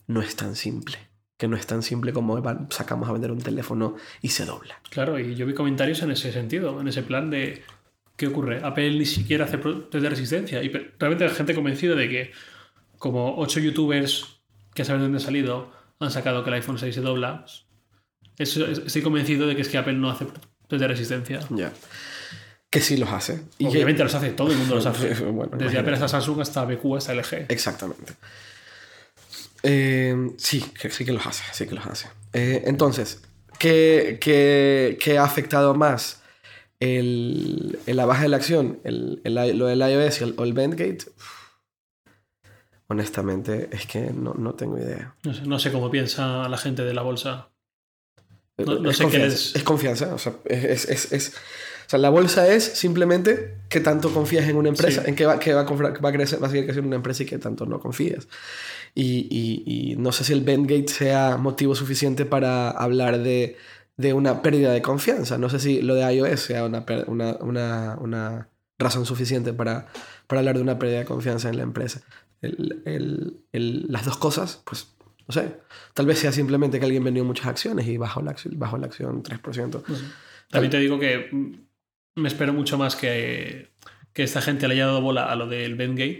no 0.06 0.20
es 0.20 0.36
tan 0.36 0.56
simple. 0.56 0.98
Que 1.36 1.48
no 1.48 1.56
es 1.56 1.66
tan 1.66 1.82
simple 1.82 2.12
como 2.12 2.40
sacamos 2.70 3.08
a 3.08 3.12
vender 3.12 3.32
un 3.32 3.40
teléfono 3.40 3.96
y 4.22 4.28
se 4.28 4.44
dobla. 4.44 4.80
Claro, 4.90 5.18
y 5.18 5.34
yo 5.34 5.46
vi 5.46 5.54
comentarios 5.54 6.02
en 6.02 6.12
ese 6.12 6.32
sentido, 6.32 6.80
en 6.80 6.86
ese 6.86 7.02
plan 7.02 7.30
de 7.30 7.62
¿qué 8.16 8.26
ocurre? 8.28 8.60
Apple 8.62 8.90
ni 8.98 9.06
siquiera 9.06 9.44
hace 9.44 9.58
test 9.58 9.94
de 9.94 10.08
resistencia. 10.08 10.62
Y 10.62 10.68
realmente 10.98 11.24
hay 11.24 11.30
gente 11.30 11.54
convencida 11.54 11.94
de 11.94 12.08
que 12.08 12.32
como 12.98 13.36
ocho 13.38 13.60
youtubers 13.60 14.40
que 14.74 14.84
saben 14.84 15.02
dónde 15.02 15.18
ha 15.18 15.20
salido 15.20 15.72
han 16.00 16.10
sacado 16.10 16.42
que 16.44 16.50
el 16.50 16.54
iPhone 16.54 16.78
6 16.78 16.94
se 16.94 17.00
dobla. 17.00 17.44
Eso, 18.38 18.66
estoy 18.66 19.02
convencido 19.02 19.46
de 19.46 19.54
que 19.54 19.62
es 19.62 19.68
que 19.68 19.78
Apple 19.78 19.92
no 19.94 20.10
hace 20.10 20.26
test 20.68 20.80
de 20.80 20.88
resistencia. 20.88 21.40
Ya. 21.50 21.72
Que 22.70 22.80
sí 22.80 22.96
los 22.96 23.08
hace. 23.10 23.42
Y 23.58 23.64
que- 23.64 23.70
Obviamente 23.70 24.02
los 24.02 24.14
hace, 24.14 24.30
todo 24.30 24.50
el 24.50 24.56
mundo 24.58 24.74
los 24.74 24.86
hace. 24.86 25.14
Bueno, 25.24 25.50
Desde 25.52 25.64
imagínate. 25.64 25.78
Apple 25.78 25.92
hasta 25.94 26.08
Samsung 26.08 26.40
hasta 26.40 26.64
BQ 26.64 26.96
hasta 26.96 27.14
LG. 27.14 27.46
Exactamente. 27.48 28.14
Eh, 29.62 30.30
sí, 30.36 30.60
que, 30.80 30.90
sí 30.90 31.04
que 31.04 31.12
los 31.12 31.24
hace, 31.26 31.42
sí 31.52 31.66
que 31.66 31.74
los 31.74 31.86
hace. 31.86 32.08
Eh, 32.32 32.64
entonces, 32.66 33.22
¿qué, 33.58 34.18
qué, 34.20 34.98
qué 35.00 35.16
ha 35.18 35.24
afectado 35.24 35.74
más? 35.74 36.22
El, 36.80 37.78
el- 37.86 37.96
la 37.96 38.04
baja 38.06 38.22
de 38.24 38.28
la 38.28 38.36
acción, 38.36 38.80
el, 38.84 39.20
el- 39.24 39.58
lo 39.58 39.66
del 39.66 39.78
iOS 39.80 40.22
el, 40.22 40.34
o 40.36 40.44
el 40.44 40.52
Bendgate. 40.52 41.04
Uf. 41.16 41.44
Honestamente, 42.86 43.68
es 43.72 43.86
que 43.86 44.10
no, 44.12 44.34
no 44.34 44.54
tengo 44.54 44.76
idea. 44.78 45.14
No 45.24 45.32
sé, 45.34 45.42
no 45.46 45.58
sé 45.58 45.72
cómo 45.72 45.90
piensa 45.90 46.48
la 46.48 46.58
gente 46.58 46.84
de 46.84 46.92
la 46.92 47.02
bolsa. 47.02 47.50
No- 48.58 48.78
no 48.78 48.90
es, 48.90 48.98
sé 48.98 49.04
qué 49.04 49.10
confianza, 49.10 49.26
les- 49.36 49.56
es 49.56 49.62
confianza. 49.64 50.14
O 50.14 50.18
sea, 50.18 50.34
es, 50.44 50.64
es- 50.64 50.88
es- 50.90 51.12
es- 51.12 51.28
o 51.86 51.90
sea, 51.90 51.98
la 51.98 52.10
bolsa 52.10 52.46
es 52.48 52.62
simplemente 52.64 53.56
que 53.68 53.80
tanto 53.80 54.12
confías 54.12 54.46
en 54.48 54.56
una 54.56 54.68
empresa, 54.68 55.02
Sí. 55.02 55.08
en 55.10 55.16
que 55.16 55.26
va, 55.26 55.38
que 55.38 55.54
va, 55.54 55.62
a, 55.62 55.66
comprar- 55.66 56.02
va, 56.04 56.08
a 56.10 56.12
crecer, 56.12 56.42
va 56.42 56.46
a 56.46 56.50
seguir 56.50 56.64
creciendo 56.66 56.86
una 56.88 56.96
empresa 56.96 57.22
y 57.22 57.26
que 57.26 57.38
tanto 57.38 57.66
no 57.66 57.80
confías. 57.80 58.28
Y, 58.94 59.26
y- 59.30 59.92
y 59.92 59.96
no 59.96 60.12
sé 60.12 60.24
si 60.24 60.32
el 60.34 60.42
Bendgate 60.42 60.88
sea 60.88 61.36
motivo 61.38 61.74
suficiente 61.74 62.26
para 62.26 62.70
hablar 62.70 63.18
de, 63.22 63.56
de 63.96 64.12
una 64.12 64.42
pérdida 64.42 64.72
de 64.72 64.82
confianza. 64.82 65.38
No 65.38 65.48
sé 65.48 65.58
si 65.60 65.82
lo 65.82 65.94
de 65.94 66.12
iOS 66.14 66.40
sea 66.40 66.64
una, 66.64 66.84
una, 67.06 67.32
una, 67.40 67.96
una 68.00 68.48
razón 68.78 69.06
suficiente 69.06 69.52
para, 69.52 69.86
para 70.26 70.40
hablar 70.40 70.56
de 70.56 70.62
una 70.62 70.78
pérdida 70.78 70.98
de 71.00 71.04
confianza 71.04 71.48
en 71.48 71.56
la 71.56 71.62
empresa. 71.62 72.02
El- 72.42 72.82
el- 72.84 73.36
el- 73.52 73.86
las 73.88 74.04
dos 74.04 74.16
cosas, 74.18 74.62
pues, 74.66 74.88
no 75.26 75.32
sé. 75.32 75.56
Tal 75.94 76.06
vez 76.06 76.18
sea 76.18 76.32
simplemente 76.32 76.78
que 76.78 76.84
alguien 76.84 77.04
vendió 77.04 77.24
muchas 77.24 77.46
acciones 77.46 77.86
y 77.86 77.96
bajó 77.96 78.20
la 78.20 78.32
acción, 78.32 78.58
bajó 78.58 78.76
la 78.78 78.86
acción 78.86 79.22
3%. 79.22 79.82
No 79.86 79.94
sé. 79.96 80.04
También 80.50 80.70
te 80.70 80.78
digo 80.78 80.98
que 80.98 81.28
mm, 81.32 81.52
me 82.16 82.28
espero 82.28 82.52
mucho 82.52 82.76
más 82.76 82.96
que, 82.96 83.70
que 84.12 84.22
esta 84.24 84.42
gente 84.42 84.68
le 84.68 84.74
haya 84.74 84.86
dado 84.86 85.00
bola 85.00 85.24
a 85.30 85.36
lo 85.36 85.46
del 85.46 85.74
Bendgate 85.76 86.18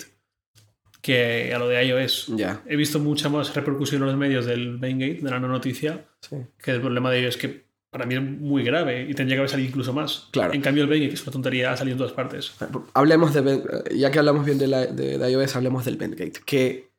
que 1.03 1.53
a 1.55 1.59
lo 1.59 1.69
de 1.69 1.85
iOS. 1.85 2.29
Ya, 2.37 2.63
He 2.67 2.77
visto 2.77 2.99
mucha 2.99 3.29
más 3.29 3.55
repercusión 3.55 4.01
en 4.03 4.09
los 4.09 4.17
medios 4.17 4.47
del 4.47 4.79
Bendgate, 4.79 5.21
de 5.21 5.31
la 5.31 5.39
no 5.39 5.49
noticia, 5.49 6.07
sí. 6.21 6.37
que 6.63 6.71
el 6.71 6.81
problema 6.81 7.11
de 7.11 7.21
iOS 7.23 7.37
que 7.37 7.64
para 7.95 8.07
mí 8.07 8.17
es 8.17 8.23
muy 8.23 8.65
grave 8.65 9.07
y 9.09 9.15
tendría 9.15 9.37
que 9.37 9.39
haber 9.43 9.51
salido 9.51 9.69
incluso 9.69 9.93
más. 9.93 10.29
Claro. 10.33 10.53
En 10.53 10.61
cambio, 10.61 10.83
el 10.83 10.91
Bendgate, 10.91 11.11
que 11.11 11.15
es 11.15 11.23
una 11.23 11.31
tontería, 11.33 11.73
ha 11.73 11.77
salido 11.77 11.95
en 11.95 11.99
todas 11.99 12.13
partes. 12.13 12.53
Hablemos 12.93 13.33
de, 13.33 13.41
Ben- 13.41 13.63
ya 13.97 14.11
que 14.11 14.19
hablamos 14.19 14.45
bien 14.45 14.59
de, 14.59 14.67
la, 14.67 14.87
de, 14.87 15.17
de 15.17 15.31
iOS, 15.31 15.55
hablemos 15.55 15.85
del 15.85 15.97
Bendgate. 15.97 16.41
¿Qué, 16.45 16.91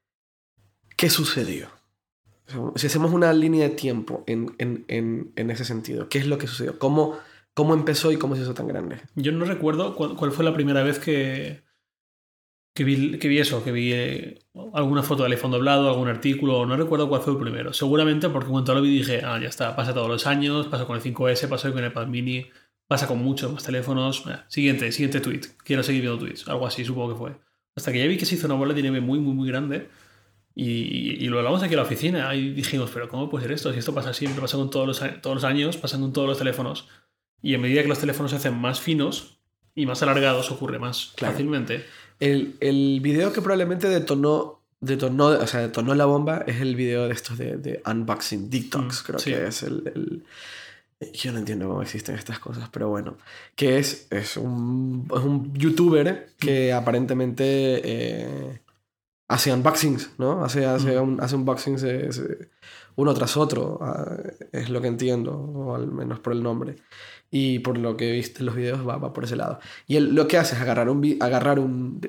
qué 0.95 1.09
sucedió? 1.09 1.67
Si 2.75 2.87
hacemos 2.87 3.11
una 3.11 3.33
línea 3.33 3.67
de 3.67 3.75
tiempo 3.75 4.23
en, 4.25 4.55
en, 4.57 4.85
en, 4.87 5.33
en 5.35 5.51
ese 5.51 5.65
sentido, 5.65 6.07
¿qué 6.07 6.19
es 6.19 6.27
lo 6.27 6.37
que 6.37 6.47
sucedió? 6.47 6.79
¿Cómo, 6.79 7.17
¿Cómo 7.53 7.73
empezó 7.73 8.13
y 8.13 8.17
cómo 8.17 8.35
se 8.37 8.43
hizo 8.43 8.53
tan 8.53 8.67
grande? 8.69 9.01
Yo 9.15 9.33
no 9.33 9.43
recuerdo 9.43 9.95
cuál, 9.95 10.15
cuál 10.15 10.31
fue 10.31 10.45
la 10.45 10.53
primera 10.53 10.81
vez 10.81 10.97
que, 10.99 11.63
que, 12.75 12.83
vi, 12.83 13.17
que 13.17 13.27
vi 13.27 13.39
eso, 13.39 13.63
que 13.63 13.71
vi 13.71 13.91
eh, 13.93 14.39
alguna 14.73 15.01
foto 15.01 15.23
del 15.23 15.31
iPhone 15.31 15.49
doblado, 15.51 15.89
algún 15.89 16.07
artículo, 16.09 16.65
no 16.67 16.77
recuerdo 16.77 17.09
cuál 17.09 17.21
fue 17.21 17.33
el 17.33 17.39
primero. 17.39 17.73
Seguramente 17.73 18.29
porque 18.29 18.49
cuando 18.49 18.75
lo 18.75 18.81
vi 18.83 18.89
dije, 18.89 19.21
ah, 19.25 19.39
ya 19.41 19.47
está, 19.47 19.75
pasa 19.75 19.93
todos 19.93 20.09
los 20.09 20.27
años, 20.27 20.67
pasa 20.67 20.85
con 20.85 20.95
el 20.95 21.01
5S, 21.01 21.47
pasa 21.49 21.71
con 21.71 21.83
el 21.83 21.89
iPad 21.89 22.05
mini, 22.07 22.45
pasa 22.87 23.07
con 23.07 23.17
muchos 23.23 23.51
más 23.51 23.63
teléfonos. 23.63 24.25
Eh, 24.29 24.35
siguiente, 24.49 24.91
siguiente 24.91 25.21
tweet, 25.21 25.41
quiero 25.63 25.81
seguir 25.81 26.01
viendo 26.03 26.19
tweets, 26.19 26.47
algo 26.47 26.67
así 26.67 26.85
supongo 26.85 27.13
que 27.13 27.17
fue. 27.17 27.31
Hasta 27.75 27.91
que 27.91 27.99
ya 27.99 28.05
vi 28.07 28.17
que 28.17 28.25
se 28.25 28.35
hizo 28.35 28.45
una 28.45 28.55
bola 28.55 28.73
de 28.75 28.81
nieve 28.83 29.01
muy, 29.01 29.19
muy, 29.19 29.33
muy 29.33 29.47
grande. 29.47 29.89
Y, 30.53 31.23
y 31.23 31.27
lo 31.27 31.37
hablamos 31.39 31.61
aquí 31.63 31.73
en 31.73 31.77
la 31.77 31.83
oficina. 31.83 32.29
Ahí 32.29 32.51
dijimos, 32.51 32.89
pero 32.93 33.09
¿cómo 33.09 33.29
puede 33.29 33.43
ser 33.43 33.51
esto? 33.53 33.73
Si 33.73 33.79
esto 33.79 33.93
pasa 33.93 34.13
siempre, 34.13 34.39
pasa 34.41 34.55
con 34.57 34.69
todos 34.69 34.87
los, 34.87 34.99
todos 35.21 35.35
los 35.35 35.43
años, 35.43 35.75
pasa 35.77 35.99
con 35.99 36.13
todos 36.13 36.27
los 36.29 36.37
teléfonos. 36.37 36.87
Y 37.41 37.53
a 37.55 37.57
medida 37.59 37.81
que 37.81 37.89
los 37.89 37.99
teléfonos 37.99 38.31
se 38.31 38.37
hacen 38.37 38.53
más 38.57 38.79
finos 38.79 39.39
y 39.75 39.85
más 39.85 40.01
alargados, 40.03 40.51
ocurre 40.51 40.79
más 40.79 41.13
Claro. 41.17 41.33
fácilmente. 41.33 41.83
El, 42.19 42.55
el 42.61 42.99
video 43.01 43.33
que 43.33 43.41
probablemente 43.41 43.87
detonó, 43.89 44.61
detonó, 44.79 45.27
o 45.27 45.47
sea, 45.47 45.61
detonó 45.61 45.95
la 45.95 46.05
bomba 46.05 46.43
es 46.47 46.61
el 46.61 46.75
video 46.75 47.07
de 47.07 47.13
estos 47.13 47.37
de, 47.37 47.57
de 47.57 47.81
Unboxing 47.85 48.49
Detox, 48.49 49.01
Mm, 49.01 49.05
creo 49.05 49.19
sí. 49.19 49.31
que 49.31 49.47
es 49.47 49.63
el, 49.63 49.91
el- 49.93 51.11
Yo 51.13 51.31
no 51.33 51.39
entiendo 51.39 51.67
cómo 51.67 51.81
existen 51.81 52.15
estas 52.15 52.39
cosas, 52.39 52.69
pero 52.71 52.87
bueno. 52.89 53.17
Que 53.55 53.77
es, 53.77 54.07
es, 54.11 54.37
un, 54.37 55.07
es 55.13 55.21
un 55.21 55.53
youtuber 55.53 56.29
que 56.39 56.71
aparentemente 56.71 57.43
eh, 57.83 58.59
hace 59.27 59.51
unboxings, 59.51 60.11
¿no? 60.17 60.43
Hace, 60.45 60.65
hace, 60.65 60.97
un- 60.99 61.19
hace 61.21 61.35
unboxings 61.35 61.83
eh, 61.83 62.09
uno 62.95 63.13
tras 63.13 63.37
otro, 63.37 63.79
ah, 63.81 64.17
es 64.51 64.69
lo 64.69 64.81
que 64.81 64.87
entiendo, 64.87 65.33
o 65.33 65.75
al 65.75 65.87
menos 65.87 66.19
por 66.19 66.33
el 66.33 66.41
nombre. 66.41 66.75
Y 67.31 67.59
por 67.59 67.77
lo 67.77 67.97
que 67.97 68.11
viste 68.11 68.39
en 68.39 68.45
los 68.45 68.55
videos 68.55 68.87
va, 68.87 68.97
va 68.97 69.13
por 69.13 69.25
ese 69.25 69.35
lado. 69.35 69.59
Y 69.87 69.97
él 69.97 70.15
lo 70.15 70.27
que 70.27 70.37
hace 70.37 70.55
es 70.55 70.61
agarrar 70.61 70.89
un... 70.89 71.17
Agarrar 71.19 71.59
un 71.59 71.99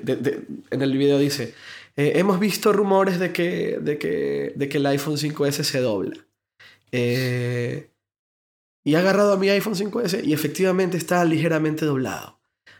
en 0.69 0.81
el 0.81 0.97
video 0.97 1.17
dice, 1.17 1.53
eh, 1.97 2.13
hemos 2.15 2.39
visto 2.39 2.71
rumores 2.71 3.19
de 3.19 3.33
que, 3.33 3.79
de, 3.81 3.97
que, 3.97 4.53
de 4.55 4.69
que 4.69 4.77
el 4.77 4.85
iPhone 4.85 5.17
5S 5.17 5.63
se 5.63 5.81
dobla. 5.81 6.15
Eh, 6.91 7.91
y 8.85 8.95
ha 8.95 8.99
agarrado 8.99 9.33
a 9.33 9.37
mi 9.37 9.49
iPhone 9.49 9.75
5S 9.75 10.23
y 10.23 10.31
efectivamente 10.31 10.95
está 10.95 11.25
ligeramente 11.25 11.85
doblado. 11.85 12.39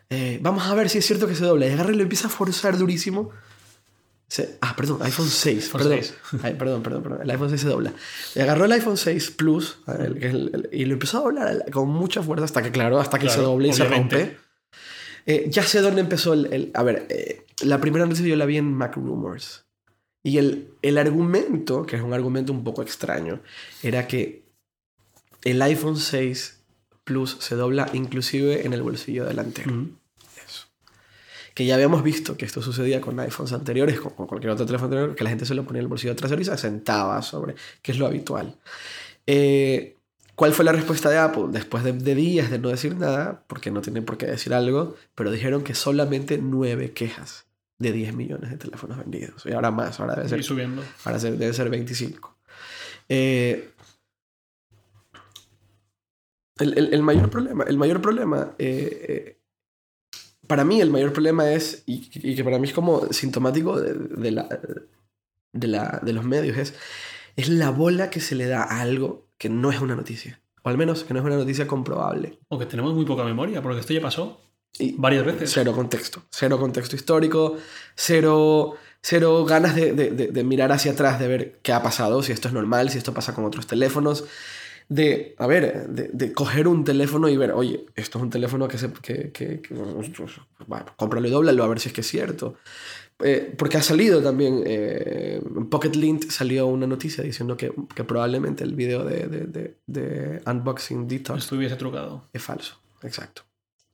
Eh, 0.09 0.39
vamos 0.41 0.65
a 0.65 0.73
ver 0.73 0.87
si 0.87 0.99
es 0.99 1.05
cierto 1.05 1.27
que 1.27 1.35
se 1.35 1.43
dobla. 1.43 1.67
Y 1.67 1.71
agarra 1.71 1.91
y 1.91 1.95
lo 1.95 2.03
empieza 2.03 2.27
a 2.27 2.31
forzar 2.31 2.77
durísimo. 2.77 3.31
Se- 4.29 4.57
ah, 4.61 4.75
perdón, 4.75 5.01
iPhone 5.03 5.27
6. 5.29 5.63
iPhone 5.65 5.81
perdón. 5.81 5.97
6. 6.01 6.13
Ay, 6.43 6.53
perdón, 6.55 6.83
perdón, 6.83 7.03
perdón. 7.03 7.21
El 7.23 7.29
iPhone 7.31 7.49
6 7.49 7.61
se 7.61 7.67
dobla. 7.67 7.93
Y 8.35 8.39
agarró 8.39 8.65
el 8.65 8.71
iPhone 8.73 8.97
6 8.97 9.31
Plus 9.31 9.77
el- 9.87 10.19
que 10.19 10.27
es 10.27 10.33
el- 10.33 10.51
el- 10.53 10.69
y 10.71 10.85
lo 10.85 10.93
empezó 10.93 11.19
a 11.19 11.21
doblar 11.21 11.65
con 11.71 11.87
mucha 11.89 12.21
fuerza 12.21 12.43
hasta 12.45 12.61
que, 12.61 12.71
claro, 12.71 12.99
hasta 12.99 13.19
que 13.19 13.29
se 13.29 13.39
doble 13.41 13.69
y 13.69 13.71
obviamente. 13.71 14.17
se 14.17 14.23
rompe. 14.25 14.37
Eh, 15.25 15.47
ya 15.49 15.63
sé 15.63 15.81
dónde 15.81 16.01
empezó 16.01 16.33
el... 16.33 16.71
a 16.73 16.83
ver, 16.83 17.05
eh, 17.09 17.45
la 17.63 17.79
primera 17.81 18.05
noticia 18.05 18.27
yo 18.27 18.35
la 18.35 18.45
vi 18.45 18.57
en 18.57 18.73
Mac 18.73 18.95
Rumors. 18.95 19.65
Y 20.23 20.37
el, 20.39 20.69
el 20.81 20.97
argumento, 20.97 21.85
que 21.85 21.95
es 21.95 22.01
un 22.01 22.13
argumento 22.13 22.51
un 22.51 22.63
poco 22.65 22.81
extraño, 22.81 23.41
era 23.81 24.07
que 24.07 24.43
el 25.43 25.61
iPhone 25.61 25.95
6 25.97 26.59
Plus 27.05 27.37
se 27.39 27.55
dobla 27.55 27.89
inclusive 27.93 28.65
en 28.65 28.73
el 28.73 28.81
bolsillo 28.81 29.23
delantero. 29.25 29.71
Mm. 29.71 29.97
Que 31.57 31.65
ya 31.65 31.73
habíamos 31.73 32.03
visto 32.03 32.37
que 32.37 32.45
esto 32.45 32.61
sucedía 32.61 33.01
con 33.01 33.19
iPhones 33.19 33.51
anteriores, 33.51 33.99
con, 33.99 34.13
con 34.13 34.27
cualquier 34.27 34.51
otro 34.51 34.67
teléfono 34.67 34.89
anterior, 34.93 35.15
que 35.15 35.23
la 35.23 35.31
gente 35.31 35.43
se 35.47 35.55
lo 35.55 35.63
ponía 35.63 35.79
en 35.79 35.85
el 35.85 35.89
bolsillo 35.89 36.15
trasero 36.15 36.39
y 36.39 36.45
se 36.45 36.55
sentaba 36.55 37.19
sobre, 37.23 37.55
que 37.81 37.91
es 37.93 37.97
lo 37.97 38.05
habitual. 38.05 38.59
Eh, 39.25 39.95
¿Cuál 40.35 40.53
fue 40.53 40.63
la 40.65 40.71
respuesta 40.71 41.09
de 41.09 41.17
Apple? 41.17 41.45
Después 41.49 41.83
de, 41.83 41.93
de 41.93 42.13
días 42.13 42.51
de 42.51 42.59
no 42.59 42.69
decir 42.69 42.95
nada, 42.95 43.43
porque 43.47 43.71
no 43.71 43.81
tienen 43.81 44.05
por 44.05 44.19
qué 44.19 44.27
decir 44.27 44.53
algo, 44.53 44.95
pero 45.15 45.31
dijeron 45.31 45.63
que 45.63 45.73
solamente 45.73 46.37
nueve 46.37 46.91
quejas 46.91 47.47
de 47.79 47.91
10 47.91 48.13
millones 48.13 48.51
de 48.51 48.57
teléfonos 48.57 48.99
vendidos. 48.99 49.43
Y 49.47 49.53
ahora 49.53 49.71
más, 49.71 49.99
ahora 49.99 50.13
debe 50.15 50.29
ser 50.29 50.39
Y 50.39 50.43
subiendo. 50.43 50.83
Ahora 51.05 51.17
debe 51.17 51.53
ser 51.53 51.71
25. 51.71 52.37
Eh, 53.09 53.71
el, 56.59 56.77
el- 56.77 56.93
el 56.93 57.01
mayor 57.01 57.31
problema, 57.31 57.63
el 57.63 57.77
mayor 57.77 57.99
problema, 58.01 58.53
eh, 58.59 59.05
eh, 59.09 59.36
para 60.47 60.63
mí 60.65 60.81
el 60.81 60.89
mayor 60.89 61.13
problema 61.13 61.51
es, 61.51 61.83
y, 61.85 62.09
y 62.13 62.35
que 62.35 62.43
para 62.43 62.57
mí 62.59 62.67
es 62.67 62.73
como 62.73 63.11
sintomático 63.11 63.79
de, 63.79 63.93
de 63.93 64.31
la, 64.31 64.47
de, 65.53 65.67
la, 65.67 65.99
de 66.03 66.13
los 66.13 66.25
medios, 66.25 66.57
es, 66.57 66.73
es 67.35 67.49
la 67.49 67.69
bola 67.71 68.09
que 68.09 68.19
se 68.19 68.35
le 68.35 68.47
da 68.47 68.63
a 68.63 68.81
algo 68.81 69.27
que 69.37 69.49
no 69.49 69.71
es 69.71 69.79
una 69.81 69.95
noticia. 69.95 70.41
O 70.63 70.69
al 70.69 70.77
menos 70.77 71.03
que 71.03 71.13
no 71.13 71.19
es 71.19 71.25
una 71.25 71.37
noticia 71.37 71.67
comprobable. 71.67 72.39
O 72.49 72.57
que 72.59 72.65
tenemos 72.65 72.93
muy 72.93 73.05
poca 73.05 73.23
memoria, 73.23 73.61
porque 73.61 73.79
esto 73.79 73.93
ya 73.93 74.01
pasó. 74.01 74.41
Y 74.79 74.93
Varias 74.97 75.25
veces. 75.25 75.51
Cero 75.53 75.73
contexto. 75.73 76.23
Cero 76.29 76.59
contexto 76.59 76.95
histórico, 76.95 77.55
cero, 77.95 78.75
cero 79.01 79.45
ganas 79.45 79.75
de, 79.75 79.93
de- 79.93 80.11
de- 80.11 80.27
de 80.27 80.43
mirar 80.43 80.71
hacia 80.71 80.91
atrás, 80.91 81.19
de 81.19 81.27
ver 81.27 81.59
qué 81.63 81.71
ha 81.73 81.81
pasado, 81.81 82.21
si 82.21 82.31
esto 82.31 82.47
es 82.47 82.53
normal, 82.53 82.89
si 82.89 82.97
esto 82.97 83.13
pasa 83.13 83.33
con 83.33 83.45
otros 83.45 83.65
teléfonos. 83.65 84.25
De, 84.89 85.35
a 85.37 85.47
ver, 85.47 85.87
de, 85.89 86.09
de 86.13 86.31
coger 86.31 86.67
un 86.67 86.83
teléfono 86.85 87.27
y 87.27 87.35
ver, 87.35 87.51
oye, 87.51 87.85
esto 87.95 88.19
es 88.19 88.23
un 88.23 88.29
teléfono 88.29 88.67
que 88.69 88.77
se. 88.77 88.91
Que, 88.93 89.31
que- 89.31 89.61
que- 89.61 89.73
bueno, 89.73 90.85
cómpralo 90.95 91.27
y 91.27 91.31
dóblalo 91.31 91.63
a 91.63 91.67
ver 91.67 91.79
si 91.79 91.89
es 91.89 91.93
que 91.93 92.01
es 92.01 92.07
cierto. 92.07 92.55
Eh, 93.19 93.53
porque 93.57 93.77
ha 93.77 93.81
salido 93.81 94.21
también, 94.21 94.63
eh, 94.65 95.41
en 95.43 95.69
Pocket 95.69 95.95
Lint 95.95 96.29
salió 96.29 96.67
una 96.67 96.85
noticia 96.87 97.23
diciendo 97.23 97.57
que, 97.57 97.73
que 97.95 98.03
probablemente 98.03 98.63
el 98.63 98.75
video 98.75 99.03
de, 99.03 99.27
de, 99.27 99.75
de- 99.87 100.41
Unboxing 100.45 101.07
Detox 101.07 101.43
Estuviese 101.43 101.75
trucado. 101.77 102.29
es 102.31 102.43
falso, 102.43 102.79
exacto. 103.01 103.41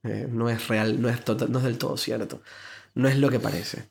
Eh, 0.02 0.28
no 0.30 0.50
es 0.50 0.68
real, 0.68 1.00
no 1.00 1.08
es, 1.08 1.24
total- 1.24 1.50
no 1.50 1.58
es 1.58 1.64
del 1.64 1.78
todo 1.78 1.96
cierto. 1.96 2.42
No 2.94 3.08
es 3.08 3.18
lo 3.18 3.30
que 3.30 3.40
parece. 3.40 3.88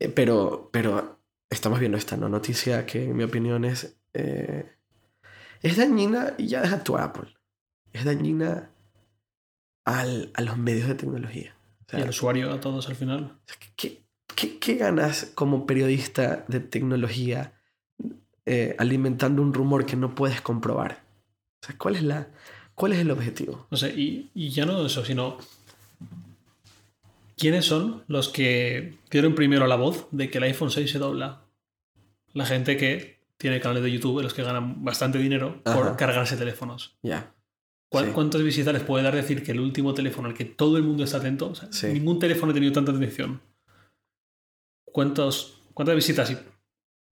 Eh, 0.00 0.08
pero, 0.08 0.70
pero 0.72 1.20
estamos 1.50 1.78
viendo 1.78 1.98
esta 1.98 2.16
¿no? 2.16 2.28
noticia 2.30 2.86
que, 2.86 3.04
en 3.04 3.14
mi 3.16 3.24
opinión, 3.24 3.66
es, 3.66 3.94
eh, 4.14 4.64
es 5.62 5.76
dañina 5.76 6.34
y 6.38 6.48
ya 6.48 6.60
deja 6.60 6.82
tu 6.82 6.96
Apple. 6.96 7.28
Es 7.92 8.04
dañina 8.04 8.70
al, 9.84 10.30
a 10.34 10.42
los 10.42 10.58
medios 10.58 10.88
de 10.88 10.94
tecnología. 10.94 11.54
O 11.86 11.90
sea, 11.90 12.00
Y 12.00 12.02
el 12.02 12.08
usuario 12.08 12.52
a 12.52 12.60
todos 12.60 12.88
al 12.88 12.96
final. 12.96 13.38
¿qué, 13.76 14.02
qué, 14.34 14.58
qué 14.58 14.74
ganas 14.74 15.32
como 15.34 15.66
periodista 15.66 16.44
de 16.48 16.60
tecnología 16.60 17.52
eh, 18.44 18.74
alimentando 18.78 19.42
un 19.42 19.54
rumor 19.54 19.86
que 19.86 19.96
no 19.96 20.14
puedes 20.14 20.40
comprobar? 20.40 21.04
O 21.62 21.66
sea, 21.66 21.78
¿cuál 21.78 21.96
es, 21.96 22.02
la, 22.02 22.28
cuál 22.74 22.92
es 22.92 22.98
el 22.98 23.10
objetivo? 23.10 23.66
No 23.70 23.76
sé, 23.76 23.90
y, 23.90 24.30
y 24.34 24.50
ya 24.50 24.66
no 24.66 24.84
eso, 24.84 25.04
sino. 25.04 25.38
¿Quiénes 27.36 27.64
son 27.64 28.04
los 28.06 28.28
que 28.28 28.98
dieron 29.10 29.34
primero 29.34 29.66
la 29.66 29.76
voz 29.76 30.06
de 30.12 30.30
que 30.30 30.38
el 30.38 30.44
iPhone 30.44 30.70
6 30.70 30.90
se 30.90 30.98
dobla? 30.98 31.42
La 32.34 32.46
gente 32.46 32.76
que 32.76 33.21
tiene 33.42 33.60
canales 33.60 33.82
de 33.82 33.90
YouTube 33.90 34.18
en 34.20 34.24
los 34.24 34.34
que 34.34 34.44
ganan 34.44 34.84
bastante 34.84 35.18
dinero 35.18 35.60
por 35.64 35.96
cargarse 35.96 36.36
teléfonos. 36.36 36.96
Ya. 37.02 37.34
¿Cuál- 37.90 38.06
Sí. 38.06 38.10
¿Cuántas 38.12 38.40
visitas 38.42 38.72
les 38.72 38.84
puede 38.84 39.02
dar 39.04 39.14
decir 39.16 39.42
que 39.42 39.50
el 39.50 39.58
último 39.58 39.92
teléfono 39.94 40.28
al 40.28 40.34
que 40.34 40.44
todo 40.44 40.76
el 40.76 40.84
mundo 40.84 41.02
está 41.02 41.16
atento? 41.18 41.50
O 41.50 41.54
sea, 41.56 41.70
Sí. 41.72 41.88
Ningún 41.88 42.20
teléfono 42.20 42.52
ha 42.52 42.54
tenido 42.54 42.72
tanta 42.72 42.92
atención. 42.92 43.42
¿Cuántos, 44.84 45.58
¿Cuántas 45.74 45.96
visitas? 45.96 46.30
y 46.30 46.38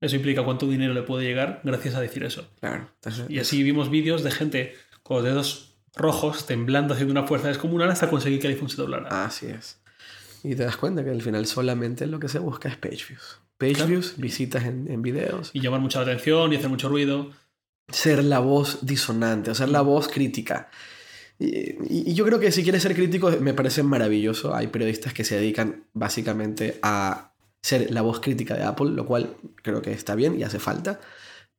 Eso 0.01 0.17
implica 0.17 0.45
cuánto 0.45 0.67
dinero 0.67 0.93
le 0.93 1.03
puede 1.03 1.25
llegar 1.25 1.61
gracias 1.65 1.95
a 1.95 2.01
decir 2.01 2.25
eso. 2.25 2.51
Claro. 2.61 2.89
Entonces, 2.97 3.31
Y 3.31 3.39
así 3.39 3.63
vimos 3.63 3.89
vídeos 3.89 4.23
de 4.23 4.31
gente 4.31 4.75
con 5.03 5.17
los 5.19 5.25
dedos 5.25 5.79
rojos 5.95 6.45
temblando 6.47 6.93
haciendo 6.93 7.13
una 7.13 7.27
fuerza 7.27 7.49
descomunal 7.49 7.89
hasta 7.91 8.11
conseguir 8.11 8.41
que 8.41 8.49
el 8.49 8.55
iPhone 8.55 8.69
se 8.69 8.77
doblara. 8.77 9.25
Así 9.25 9.47
es. 9.47 9.81
Y 10.43 10.55
te 10.55 10.65
das 10.65 10.77
cuenta 10.77 11.03
que 11.05 11.11
al 11.11 11.23
final 11.23 11.47
solamente 11.47 12.07
lo 12.07 12.19
que 12.21 12.29
se 12.29 12.39
busca 12.39 12.69
es 12.69 12.77
page 12.77 13.05
views. 13.09 13.41
Page 13.59 13.75
Claro. 13.75 13.89
views, 13.91 14.15
visitas 14.19 14.65
en, 14.65 14.91
en 14.91 15.03
videos. 15.03 15.51
Y 15.55 15.61
llamar 15.61 15.81
mucha 15.81 16.01
atención 16.01 16.53
y 16.53 16.57
hacer 16.57 16.69
mucho 16.69 16.89
ruido. 16.89 17.31
Ser 17.91 18.23
la 18.25 18.39
voz 18.41 18.85
disonante, 18.85 19.51
o 19.51 19.55
ser 19.55 19.69
la 19.71 19.81
voz 19.81 20.09
crítica. 20.09 20.69
Y, 21.39 21.47
y- 21.47 22.11
y 22.11 22.15
yo 22.15 22.25
creo 22.25 22.39
que 22.41 22.51
si 22.53 22.63
quieres 22.63 22.83
ser 22.83 22.95
crítico 22.95 23.31
me 23.41 23.55
parece 23.55 23.83
maravilloso. 23.83 24.55
Hay 24.55 24.67
periodistas 24.69 25.13
que 25.15 25.25
se 25.25 25.37
dedican 25.37 25.85
básicamente 25.95 26.79
a 26.83 27.33
ser 27.63 27.91
la 27.91 28.03
voz 28.03 28.21
crítica 28.21 28.55
de 28.57 28.65
Apple, 28.65 28.91
lo 28.91 29.07
cual 29.07 29.35
creo 29.63 29.81
que 29.83 29.93
está 29.93 30.15
bien 30.15 30.39
y 30.39 30.43
hace 30.43 30.59
falta. 30.59 31.01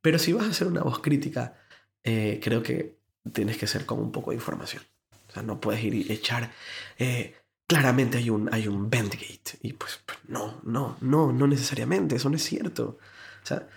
Pero 0.00 0.18
si 0.18 0.32
vas 0.32 0.46
a 0.48 0.52
ser 0.54 0.66
una 0.68 0.82
voz 0.82 1.00
crítica, 1.00 1.56
eh, 2.04 2.40
creo 2.42 2.62
que 2.62 2.96
tienes 3.32 3.56
que 3.58 3.66
ser 3.66 3.84
con 3.86 3.98
un 3.98 4.12
poco 4.12 4.30
de 4.30 4.36
información. 4.36 4.82
O 5.28 5.32
sea, 5.32 5.42
no 5.42 5.60
puedes 5.60 5.82
ir 5.82 5.94
y 5.94 6.12
echar... 6.12 6.52
eh, 6.98 7.34
claramente 7.68 8.18
hay 8.18 8.30
un, 8.30 8.52
hay 8.52 8.66
un 8.66 8.90
Bendgate. 8.90 9.58
Y 9.62 9.74
pues, 9.74 10.00
pues, 10.04 10.18
no, 10.26 10.60
no, 10.64 10.96
no, 11.00 11.32
no 11.32 11.46
necesariamente. 11.46 12.16
Eso 12.16 12.28
no 12.30 12.36
es 12.36 12.42
cierto. 12.44 12.98
O 13.44 13.46
sea, 13.46 13.68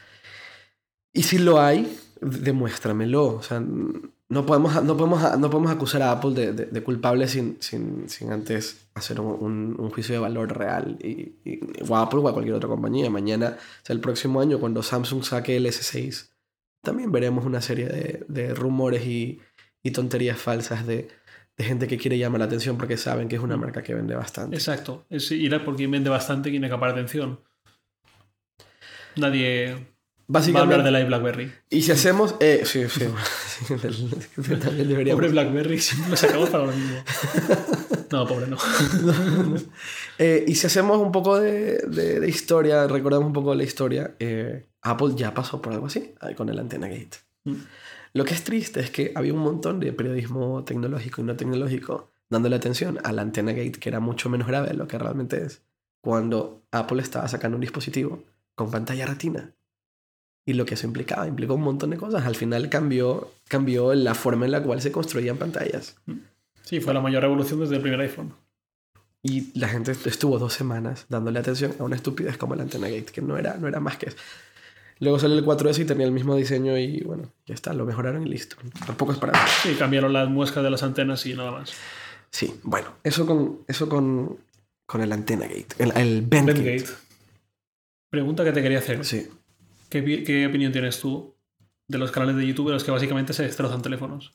y 1.13 1.23
si 1.23 1.37
lo 1.37 1.61
hay, 1.61 1.97
demuéstramelo. 2.21 3.25
O 3.35 3.43
sea, 3.43 3.59
no 3.59 4.45
podemos, 4.45 4.81
no 4.83 4.95
podemos, 4.97 5.37
no 5.39 5.49
podemos 5.49 5.71
acusar 5.71 6.01
a 6.03 6.11
Apple 6.11 6.31
de, 6.31 6.53
de- 6.53 6.83
culpable 6.83 7.27
sin, 7.27 7.57
sin, 7.61 8.07
sin 8.09 8.31
antes 8.31 8.87
hacer 8.93 9.19
un, 9.19 9.75
un- 9.77 9.89
juicio 9.91 10.15
de 10.15 10.19
valor 10.19 10.57
real. 10.57 10.97
Y- 11.03 11.35
o 11.87 11.95
a 11.97 12.03
Apple 12.03 12.19
o 12.21 12.29
a 12.29 12.33
cualquier 12.33 12.55
otra 12.55 12.69
compañía. 12.69 13.09
Mañana, 13.09 13.57
o 13.59 13.85
sea, 13.85 13.93
el 13.93 13.99
próximo 13.99 14.39
año, 14.41 14.59
cuando 14.59 14.81
Samsung 14.83 15.23
saque 15.23 15.57
el 15.57 15.65
S6, 15.65 16.29
también 16.81 17.11
veremos 17.11 17.45
una 17.45 17.61
serie 17.61 17.87
de, 17.87 18.25
de 18.27 18.53
rumores 18.55 19.05
y, 19.05 19.39
y 19.83 19.91
tonterías 19.91 20.37
falsas 20.39 20.87
de, 20.87 21.09
de 21.57 21.63
gente 21.65 21.87
que 21.87 21.97
quiere 21.97 22.17
llamar 22.17 22.39
la 22.39 22.45
atención 22.45 22.77
porque 22.77 22.97
saben 22.97 23.27
que 23.27 23.35
es 23.35 23.41
una 23.41 23.57
marca 23.57 23.83
que 23.83 23.93
vende 23.93 24.15
bastante. 24.15 24.55
Exacto. 24.55 25.05
Es 25.09 25.31
ir 25.31 25.53
a 25.53 25.63
por 25.63 25.75
quien 25.75 25.91
vende 25.91 26.09
bastante 26.09 26.49
quien 26.49 26.63
acapara 26.65 26.91
atención. 26.93 27.39
Nadie 29.17 29.73
va 29.73 29.79
a 29.79 29.81
Básicamente, 30.27 30.75
hablar 30.75 30.85
de 30.85 30.91
la 30.91 31.05
BlackBerry. 31.05 31.51
y 31.69 31.81
si 31.81 31.91
hacemos... 31.97 32.35
eh, 32.39 32.61
sí, 32.63 32.87
sí, 32.87 33.01
también 34.61 34.87
deberíamos... 34.87 35.19
Pobre 35.19 35.27
BlackBerry, 35.29 35.79
siempre 35.81 36.11
lo 36.11 36.17
sacamos 36.17 36.49
para 36.49 36.65
lo 36.67 36.71
mismo. 36.71 37.03
No, 38.11 38.27
pobre 38.27 38.47
no. 38.47 38.57
Eh, 40.17 40.45
y 40.47 40.55
si 40.55 40.67
hacemos 40.67 40.97
un 40.99 41.11
poco 41.11 41.37
de, 41.39 41.79
de- 41.87 42.19
de 42.21 42.29
historia, 42.29 42.87
recordamos 42.87 43.27
un 43.27 43.33
poco 43.33 43.51
de 43.51 43.57
la 43.57 43.63
historia, 43.63 44.15
eh, 44.19 44.67
Apple 44.81 45.09
ya 45.15 45.33
pasó 45.33 45.61
por 45.61 45.73
algo 45.73 45.87
así 45.87 46.13
con 46.37 46.47
el 46.49 46.59
Antena 46.59 46.87
Gate. 46.87 47.17
Mm. 47.43 47.55
Lo 48.13 48.25
que 48.25 48.33
es 48.33 48.43
triste 48.43 48.79
es 48.79 48.91
que 48.91 49.11
había 49.15 49.33
un 49.33 49.39
montón 49.39 49.79
de 49.79 49.93
periodismo 49.93 50.63
tecnológico 50.63 51.21
y 51.21 51.23
no 51.23 51.35
tecnológico 51.35 52.11
dándole 52.29 52.55
atención 52.55 52.97
al 53.03 53.19
Antena 53.19 53.51
Gate, 53.51 53.79
que 53.79 53.89
era 53.89 53.99
mucho 53.99 54.29
menos 54.29 54.47
grave 54.47 54.69
de 54.69 54.73
lo 54.73 54.87
que 54.87 54.97
realmente 54.97 55.43
es, 55.43 55.61
cuando 56.01 56.63
Apple 56.71 57.01
estaba 57.01 57.27
sacando 57.27 57.57
un 57.57 57.61
dispositivo 57.61 58.23
con 58.55 58.71
pantalla 58.71 59.05
retina. 59.05 59.53
Y 60.45 60.53
lo 60.53 60.65
que 60.65 60.73
eso 60.73 60.87
implicaba, 60.87 61.27
implicó 61.27 61.53
un 61.53 61.61
montón 61.61 61.91
de 61.91 61.97
cosas. 61.97 62.25
Al 62.25 62.35
final 62.35 62.67
cambió, 62.69 63.31
cambió 63.47 63.93
la 63.93 64.15
forma 64.15 64.45
en 64.45 64.51
la 64.51 64.63
cual 64.63 64.81
se 64.81 64.91
construían 64.91 65.37
pantallas. 65.37 65.97
Sí, 66.63 66.79
fue 66.79 66.93
la 66.93 67.01
mayor 67.01 67.21
revolución 67.21 67.59
desde 67.59 67.75
el 67.75 67.81
primer 67.81 67.99
iPhone. 67.99 68.33
Y 69.21 69.57
la 69.59 69.67
gente 69.67 69.91
estuvo 69.91 70.39
dos 70.39 70.53
semanas 70.53 71.05
dándole 71.09 71.37
atención 71.37 71.75
a 71.79 71.83
una 71.83 71.95
estupidez 71.95 72.37
como 72.37 72.55
el 72.55 72.61
Antena 72.61 72.87
Gate, 72.87 73.11
que 73.11 73.21
no 73.21 73.37
era, 73.37 73.55
no 73.57 73.67
era 73.67 73.79
más 73.79 73.97
que 73.97 74.07
eso. 74.07 74.17
Luego 75.01 75.17
salió 75.17 75.35
el 75.35 75.43
4S 75.43 75.79
y 75.81 75.85
tenía 75.85 76.05
el 76.05 76.11
mismo 76.11 76.35
diseño 76.35 76.77
y 76.77 77.01
bueno, 77.01 77.33
ya 77.47 77.55
está, 77.55 77.73
lo 77.73 77.85
mejoraron 77.85 78.25
y 78.25 78.29
listo. 78.29 78.55
Tampoco 78.85 79.13
es 79.13 79.17
para... 79.17 79.33
Sí, 79.47 79.73
cambiaron 79.73 80.13
las 80.13 80.29
muescas 80.29 80.63
de 80.63 80.69
las 80.69 80.83
antenas 80.83 81.25
y 81.25 81.33
nada 81.33 81.49
más. 81.49 81.73
Sí, 82.29 82.53
bueno, 82.61 82.93
eso 83.03 83.25
con, 83.25 83.61
eso 83.67 83.89
con, 83.89 84.37
con 84.85 85.01
el 85.01 85.11
Antena 85.11 85.47
Gate, 85.47 85.75
el, 85.79 85.91
el 85.97 86.21
Bend 86.21 86.49
Gate. 86.49 86.85
Pregunta 88.11 88.43
que 88.43 88.51
te 88.51 88.61
quería 88.61 88.77
hacer. 88.77 89.03
Sí. 89.03 89.27
¿Qué, 89.89 90.23
qué 90.23 90.45
opinión 90.45 90.71
tienes 90.71 90.99
tú 90.99 91.33
de 91.87 91.97
los 91.97 92.11
canales 92.11 92.35
de 92.35 92.45
YouTube 92.45 92.67
en 92.67 92.75
los 92.75 92.83
que 92.83 92.91
básicamente 92.91 93.33
se 93.33 93.41
destrozan 93.41 93.81
teléfonos? 93.81 94.33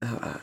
Ah, 0.00 0.40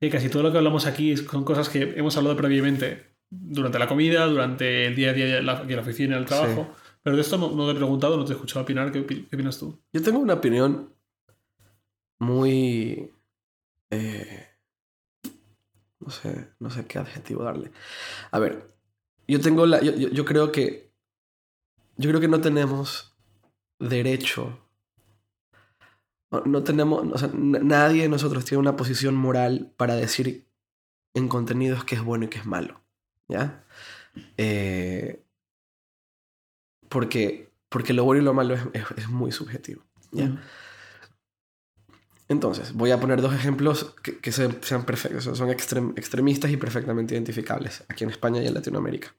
Y 0.00 0.08
casi 0.08 0.30
todo 0.30 0.42
lo 0.42 0.52
que 0.52 0.56
hablamos 0.56 0.86
aquí 0.86 1.14
son 1.18 1.44
cosas 1.44 1.68
que 1.68 1.82
hemos 1.96 2.16
hablado 2.16 2.34
previamente 2.34 3.09
durante 3.30 3.78
la 3.78 3.86
comida, 3.88 4.26
durante 4.26 4.86
el 4.86 4.96
día 4.96 5.10
a 5.10 5.12
día 5.12 5.38
en 5.38 5.46
la, 5.46 5.52
aquí 5.58 5.70
en 5.70 5.76
la 5.76 5.82
oficina, 5.82 6.16
en 6.16 6.22
el 6.22 6.28
trabajo. 6.28 6.74
Pero 7.02 7.16
de 7.16 7.22
esto 7.22 7.38
no, 7.38 7.50
no 7.52 7.64
te 7.66 7.72
he 7.72 7.76
preguntado, 7.76 8.16
no 8.16 8.24
te 8.24 8.32
he 8.32 8.34
escuchado 8.34 8.62
opinar. 8.62 8.92
¿Qué, 8.92 9.06
qué 9.06 9.26
opinas 9.32 9.58
tú? 9.58 9.80
Yo 9.92 10.02
tengo 10.02 10.18
una 10.18 10.34
opinión 10.34 10.92
muy... 12.18 13.14
eh, 13.90 14.46
no 16.00 16.10
sé, 16.10 16.48
no 16.58 16.70
sé 16.70 16.86
qué 16.86 16.98
adjetivo 16.98 17.44
darle. 17.44 17.70
A 18.30 18.38
ver, 18.38 18.74
yo 19.28 19.40
tengo 19.40 19.64
la... 19.66 19.80
Yo, 19.80 19.94
yo- 19.94 20.08
yo 20.10 20.24
creo 20.24 20.50
que... 20.52 20.92
Yo 21.96 22.08
creo 22.10 22.20
que 22.20 22.28
no 22.28 22.40
tenemos 22.40 23.16
derecho... 23.78 24.66
No, 26.44 26.62
tenemos... 26.62 27.04
o 27.12 27.18
sea, 27.18 27.30
nadie 27.34 28.02
de 28.02 28.08
nosotros 28.08 28.44
tiene 28.44 28.60
una 28.60 28.76
posición 28.76 29.14
moral 29.14 29.72
para 29.76 29.94
decir 29.96 30.46
en 31.14 31.28
contenidos 31.28 31.84
qué 31.84 31.96
es 31.96 32.02
bueno 32.04 32.26
y 32.26 32.28
qué 32.28 32.38
es 32.38 32.46
malo. 32.46 32.82
¿Ya? 33.30 33.64
Eh, 34.36 35.22
porque, 36.88 37.50
porque 37.68 37.92
lo 37.92 38.04
bueno 38.04 38.22
y 38.22 38.24
lo 38.24 38.34
malo 38.34 38.54
es, 38.54 38.62
es- 38.72 38.98
es 38.98 39.08
muy 39.08 39.32
subjetivo. 39.32 39.82
¿ya? 40.12 40.40
Entonces, 42.28 42.72
voy 42.74 42.90
a 42.92 43.00
poner 43.00 43.20
dos 43.22 43.34
ejemplos 43.34 43.94
que, 44.02 44.18
que 44.18 44.32
se- 44.32 44.62
sean 44.62 44.84
perfectos, 44.84 45.24
son 45.24 45.48
extrem- 45.50 45.92
extremistas 45.96 46.50
y 46.50 46.56
perfectamente 46.56 47.14
identificables 47.14 47.84
aquí 47.88 48.04
en 48.04 48.10
España 48.10 48.42
y 48.42 48.46
en 48.46 48.54
Latinoamérica. 48.54 49.14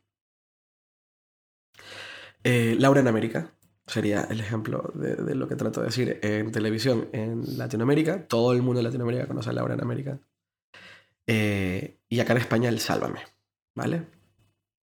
Eh, 2.44 2.76
Laura 2.80 3.02
en 3.02 3.08
América 3.08 3.52
sería 3.86 4.22
el 4.30 4.40
ejemplo 4.40 4.92
de, 4.96 5.16
de 5.16 5.36
lo 5.36 5.48
que 5.48 5.56
trato 5.56 5.82
de 5.82 5.88
decir 5.88 6.20
en 6.24 6.52
televisión 6.52 7.10
en 7.12 7.58
Latinoamérica. 7.58 8.28
Todo 8.28 8.54
el 8.54 8.62
mundo 8.62 8.80
en 8.80 8.86
Latinoamérica 8.86 9.28
conoce 9.28 9.50
a 9.50 9.54
Laura 9.54 9.74
en 9.74 9.82
América. 9.82 10.20
Eh, 11.28 12.00
y 12.10 12.20
acá 12.20 12.34
en 12.34 12.40
España 12.40 12.70
el 12.70 12.80
Sálvame, 12.80 13.22
¿vale? 13.76 14.08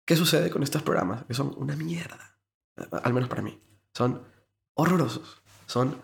¿Qué 0.06 0.16
sucede 0.16 0.50
con 0.50 0.62
estos 0.62 0.82
programas? 0.82 1.24
Que 1.24 1.34
son 1.34 1.54
una 1.56 1.74
mierda, 1.76 2.38
al 3.02 3.12
menos 3.14 3.28
para 3.28 3.42
mí. 3.42 3.60
Son 3.94 4.22
horrorosos. 4.74 5.42
Son 5.66 5.96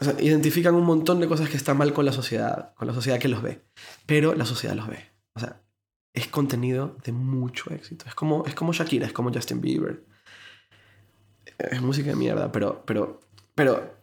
o 0.00 0.04
sea, 0.04 0.20
identifican 0.20 0.74
un 0.74 0.84
montón 0.84 1.20
de 1.20 1.28
cosas 1.28 1.48
que 1.48 1.56
están 1.56 1.78
mal 1.78 1.92
con 1.92 2.04
la 2.04 2.12
sociedad, 2.12 2.74
con 2.74 2.88
la 2.88 2.94
sociedad 2.94 3.18
que 3.20 3.28
los 3.28 3.40
ve. 3.42 3.62
Pero 4.06 4.34
la 4.34 4.44
sociedad 4.46 4.74
los 4.74 4.88
ve. 4.88 5.10
O 5.34 5.40
sea, 5.40 5.62
es 6.12 6.26
contenido 6.28 6.96
de 7.04 7.12
mucho 7.12 7.72
éxito. 7.72 8.04
Es 8.08 8.14
como, 8.14 8.44
es 8.46 8.54
como 8.54 8.72
Shakira, 8.72 9.06
es 9.06 9.12
como 9.12 9.32
Justin 9.32 9.60
Bieber. 9.60 10.04
Es 11.58 11.80
música 11.80 12.10
de 12.10 12.16
mierda, 12.16 12.50
pero, 12.50 12.84
pero, 12.84 13.20
pero, 13.54 13.94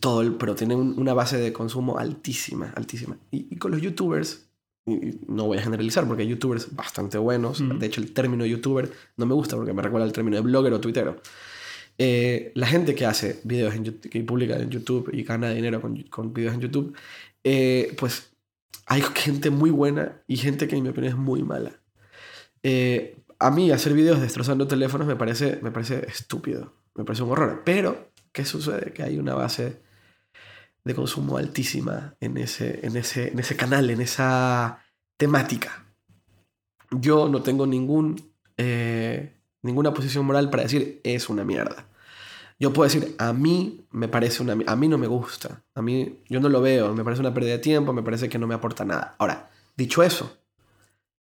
todo 0.00 0.36
pero 0.38 0.54
tiene 0.54 0.74
un- 0.74 0.98
una 0.98 1.14
base 1.14 1.38
de 1.38 1.52
consumo 1.52 1.98
altísima, 1.98 2.72
altísima. 2.76 3.16
Y, 3.30 3.54
y 3.54 3.56
con 3.58 3.70
los 3.70 3.80
youtubers, 3.80 4.45
no 4.86 5.46
voy 5.46 5.58
a 5.58 5.62
generalizar 5.62 6.06
porque 6.06 6.22
hay 6.22 6.28
youtubers 6.28 6.74
bastante 6.74 7.18
buenos. 7.18 7.60
Mm. 7.60 7.78
De 7.78 7.86
hecho, 7.86 8.00
el 8.00 8.12
término 8.12 8.46
youtuber 8.46 8.90
no 9.16 9.26
me 9.26 9.34
gusta 9.34 9.56
porque 9.56 9.72
me 9.72 9.82
recuerda 9.82 10.06
al 10.06 10.12
término 10.12 10.36
de 10.36 10.42
blogger 10.42 10.72
o 10.72 10.80
tuitero. 10.80 11.20
Eh, 11.98 12.52
la 12.54 12.66
gente 12.66 12.94
que 12.94 13.06
hace 13.06 13.40
videos 13.44 13.74
en 13.74 13.84
YouTube, 13.84 14.10
que 14.10 14.20
publica 14.22 14.56
en 14.56 14.70
YouTube 14.70 15.10
y 15.12 15.22
gana 15.22 15.50
dinero 15.50 15.80
con, 15.80 16.02
con 16.04 16.32
videos 16.32 16.54
en 16.54 16.60
YouTube, 16.60 16.96
eh, 17.42 17.94
pues 17.98 18.30
hay 18.86 19.02
gente 19.14 19.50
muy 19.50 19.70
buena 19.70 20.22
y 20.26 20.36
gente 20.36 20.68
que 20.68 20.76
en 20.76 20.84
mi 20.84 20.90
opinión 20.90 21.12
es 21.12 21.18
muy 21.18 21.42
mala. 21.42 21.72
Eh, 22.62 23.16
a 23.38 23.50
mí 23.50 23.70
hacer 23.70 23.92
videos 23.92 24.20
destrozando 24.20 24.66
teléfonos 24.66 25.06
me 25.06 25.16
parece, 25.16 25.58
me 25.62 25.70
parece 25.70 26.06
estúpido, 26.06 26.74
me 26.94 27.04
parece 27.04 27.22
un 27.22 27.30
horror. 27.30 27.62
Pero, 27.64 28.10
¿qué 28.32 28.44
sucede? 28.44 28.92
Que 28.92 29.02
hay 29.02 29.18
una 29.18 29.34
base 29.34 29.80
de 30.86 30.94
consumo 30.94 31.36
altísima 31.36 32.14
en 32.20 32.36
ese, 32.36 32.86
en 32.86 32.96
ese, 32.96 33.32
en 33.32 33.40
ese 33.40 33.56
canal, 33.56 33.90
en 33.90 34.00
esa 34.00 34.84
temática. 35.16 35.84
Yo 36.92 37.28
no 37.28 37.42
tengo 37.42 37.66
ningún, 37.66 38.32
eh, 38.56 39.36
ninguna 39.62 39.92
posición 39.92 40.24
moral 40.24 40.48
para 40.48 40.62
decir 40.62 41.00
es 41.02 41.28
una 41.28 41.42
mierda. 41.42 41.88
Yo 42.60 42.72
puedo 42.72 42.88
decir, 42.88 43.16
a 43.18 43.32
mí 43.32 43.84
me 43.90 44.06
parece 44.06 44.44
una... 44.44 44.56
A 44.64 44.76
mí 44.76 44.86
no 44.86 44.96
me 44.96 45.08
gusta. 45.08 45.64
A 45.74 45.82
mí, 45.82 46.22
yo 46.28 46.38
no 46.38 46.48
lo 46.48 46.62
veo. 46.62 46.94
Me 46.94 47.02
parece 47.02 47.20
una 47.20 47.34
pérdida 47.34 47.54
de 47.54 47.58
tiempo. 47.58 47.92
Me 47.92 48.04
parece 48.04 48.28
que 48.28 48.38
no 48.38 48.46
me 48.46 48.54
aporta 48.54 48.84
nada. 48.84 49.16
Ahora, 49.18 49.50
dicho 49.76 50.04
eso, 50.04 50.38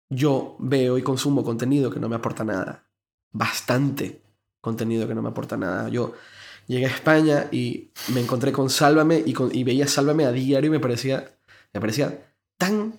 yo 0.09 0.55
veo 0.57 0.97
y 0.97 1.03
consumo 1.03 1.43
contenido 1.43 1.91
que 1.91 1.99
no 1.99 2.09
me 2.09 2.15
aporta 2.15 2.43
nada. 2.43 2.89
Bastante 3.31 4.23
contenido 4.59 5.07
que 5.07 5.13
no 5.13 5.21
me 5.21 5.29
aporta 5.29 5.55
nada. 5.55 5.87
Yo 5.87 6.15
llegué 6.67 6.85
a 6.85 6.89
España 6.89 7.47
y 7.51 7.89
me 8.13 8.21
encontré 8.21 8.51
con 8.51 8.69
Sálvame 8.69 9.21
y, 9.25 9.33
con- 9.33 9.53
y 9.53 9.63
veía 9.63 9.87
Sálvame 9.87 10.25
a 10.25 10.31
diario 10.31 10.67
y 10.69 10.71
me 10.71 10.79
parecía, 10.79 11.29
me 11.73 11.79
parecía 11.81 12.25
tan 12.57 12.93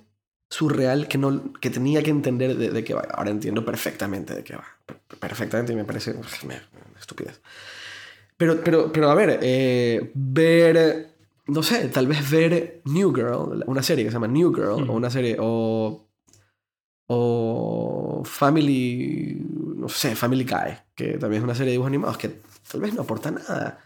surreal 0.50 1.08
que, 1.08 1.16
no, 1.18 1.52
que 1.60 1.70
tenía 1.70 2.02
que 2.02 2.10
entender 2.10 2.56
de, 2.56 2.70
de 2.70 2.84
qué 2.84 2.92
va. 2.94 3.02
Ahora 3.14 3.30
entiendo 3.30 3.64
perfectamente 3.64 4.34
de 4.34 4.44
qué 4.44 4.54
va. 4.56 4.64
Per- 4.86 4.98
Perfectamente 5.18 5.72
y 5.72 5.76
me 5.76 5.84
parece 5.84 6.14
me- 6.46 6.60
estupidez. 7.00 7.40
Pero, 8.36 8.62
pero, 8.64 8.92
pero 8.92 9.10
a 9.10 9.14
ver, 9.14 9.38
eh, 9.42 10.10
ver, 10.14 11.10
no 11.46 11.62
sé, 11.62 11.88
tal 11.88 12.06
vez 12.08 12.28
ver 12.30 12.80
New 12.86 13.14
Girl, 13.14 13.62
una 13.66 13.82
serie 13.82 14.04
que 14.04 14.10
se 14.10 14.14
llama 14.14 14.26
New 14.26 14.52
Girl, 14.54 14.88
o 14.90 14.92
una 14.94 15.10
serie, 15.10 15.36
o, 15.38 16.06
o 17.06 18.22
Family, 18.24 19.38
no 19.76 19.88
sé, 19.88 20.14
Family 20.16 20.44
Guy, 20.44 20.76
que 20.94 21.18
también 21.18 21.42
es 21.42 21.44
una 21.44 21.54
serie 21.54 21.66
de 21.68 21.72
dibujos 21.72 21.88
animados 21.90 22.18
que 22.18 22.30
tal 22.72 22.80
vez 22.82 22.94
no 22.94 23.02
aporta 23.02 23.30
nada. 23.30 23.78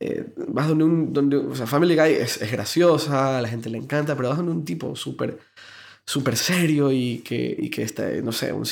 Eh, 0.00 0.34
vas 0.48 0.68
donde 0.68 0.84
un, 0.84 1.12
donde, 1.12 1.36
o 1.38 1.54
sea, 1.54 1.66
Family 1.66 1.96
Guy 1.96 2.12
es, 2.12 2.40
es 2.42 2.52
graciosa, 2.52 3.38
a 3.38 3.42
la 3.42 3.48
gente 3.48 3.70
le 3.70 3.78
encanta, 3.78 4.14
pero 4.16 4.28
vas 4.28 4.38
donde 4.38 4.52
un 4.52 4.64
tipo 4.64 4.94
súper 4.96 5.38
súper 6.06 6.36
serio 6.36 6.92
y 6.92 7.18
que, 7.18 7.56
y 7.58 7.68
que 7.70 7.82
este, 7.82 8.22
no 8.22 8.32
sé, 8.32 8.52
un, 8.52 8.64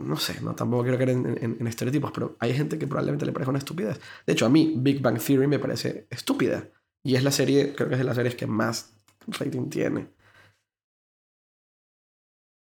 no 0.00 0.16
sé, 0.16 0.40
no, 0.42 0.54
tampoco 0.54 0.82
quiero 0.84 0.98
caer 0.98 1.10
en, 1.10 1.26
en- 1.40 1.56
en 1.60 1.66
estereotipos, 1.66 2.10
pero 2.12 2.36
hay 2.40 2.54
gente 2.54 2.78
que 2.78 2.86
probablemente 2.86 3.26
le 3.26 3.32
parezca 3.32 3.50
una 3.50 3.58
estupidez. 3.58 4.00
De 4.26 4.32
hecho, 4.32 4.46
a 4.46 4.50
mí 4.50 4.74
Big 4.78 5.00
Bang 5.02 5.18
Theory 5.20 5.46
me 5.46 5.58
parece 5.58 6.06
estúpida. 6.10 6.68
Y 7.02 7.16
es 7.16 7.24
la 7.24 7.30
serie, 7.32 7.74
creo 7.74 7.88
que 7.88 7.94
es 7.94 7.98
de 8.00 8.04
las 8.04 8.16
series 8.16 8.34
que 8.34 8.46
más 8.46 8.94
rating 9.28 9.68
tiene. 9.70 10.08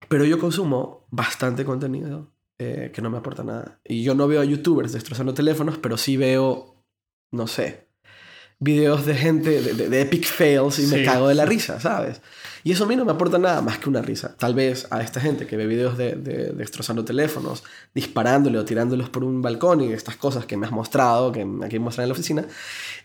Pero 0.09 0.25
yo 0.25 0.39
consumo 0.39 1.07
bastante 1.11 1.65
contenido 1.65 2.33
eh, 2.61 2.91
que 2.95 3.03
no 3.03 3.11
me 3.11 3.19
aporta 3.19 3.43
nada. 3.43 3.81
Y 3.85 4.03
yo 4.05 4.15
no 4.15 4.29
veo 4.29 4.41
a 4.41 4.45
youtubers 4.45 4.93
destrozando 4.93 5.35
teléfonos, 5.35 5.79
pero 5.79 5.97
sí 5.97 6.17
veo, 6.17 6.77
no 7.33 7.47
sé, 7.47 7.89
videos 8.59 9.07
de 9.07 9.15
gente, 9.15 9.63
de, 9.63 9.73
de- 9.73 9.89
de 9.89 10.01
epic 10.03 10.25
fails 10.27 10.79
y 10.79 10.87
me 10.87 10.99
cago 11.05 11.29
de 11.29 11.35
la 11.35 11.47
risa, 11.47 11.81
¿sabes? 11.81 12.21
Y 12.63 12.73
eso 12.73 12.85
a 12.85 12.87
mí 12.87 12.95
no 12.95 13.07
me 13.07 13.13
aporta 13.13 13.39
nada 13.39 13.63
más 13.63 13.79
que 13.79 13.89
una 13.89 14.03
risa. 14.03 14.37
Tal 14.37 14.53
vez 14.55 14.87
a 14.91 15.01
esta 15.01 15.19
gente 15.19 15.47
que 15.47 15.57
ve 15.57 15.67
videos 15.67 15.97
de, 15.97 16.13
de 16.15 16.53
destrozando 16.53 17.03
teléfonos, 17.07 17.65
disparándole 17.95 18.59
o 18.59 18.65
tirándolos 18.67 19.09
por 19.09 19.25
un 19.25 19.41
balcón 19.41 19.81
y 19.81 19.93
estas 19.95 20.17
cosas 20.17 20.45
que 20.45 20.59
me 20.59 20.67
has 20.67 20.73
mostrado, 20.73 21.33
que 21.33 21.41
aquí 21.65 21.79
muestran 21.79 22.05
en 22.05 22.09
la 22.11 22.13
oficina, 22.13 22.45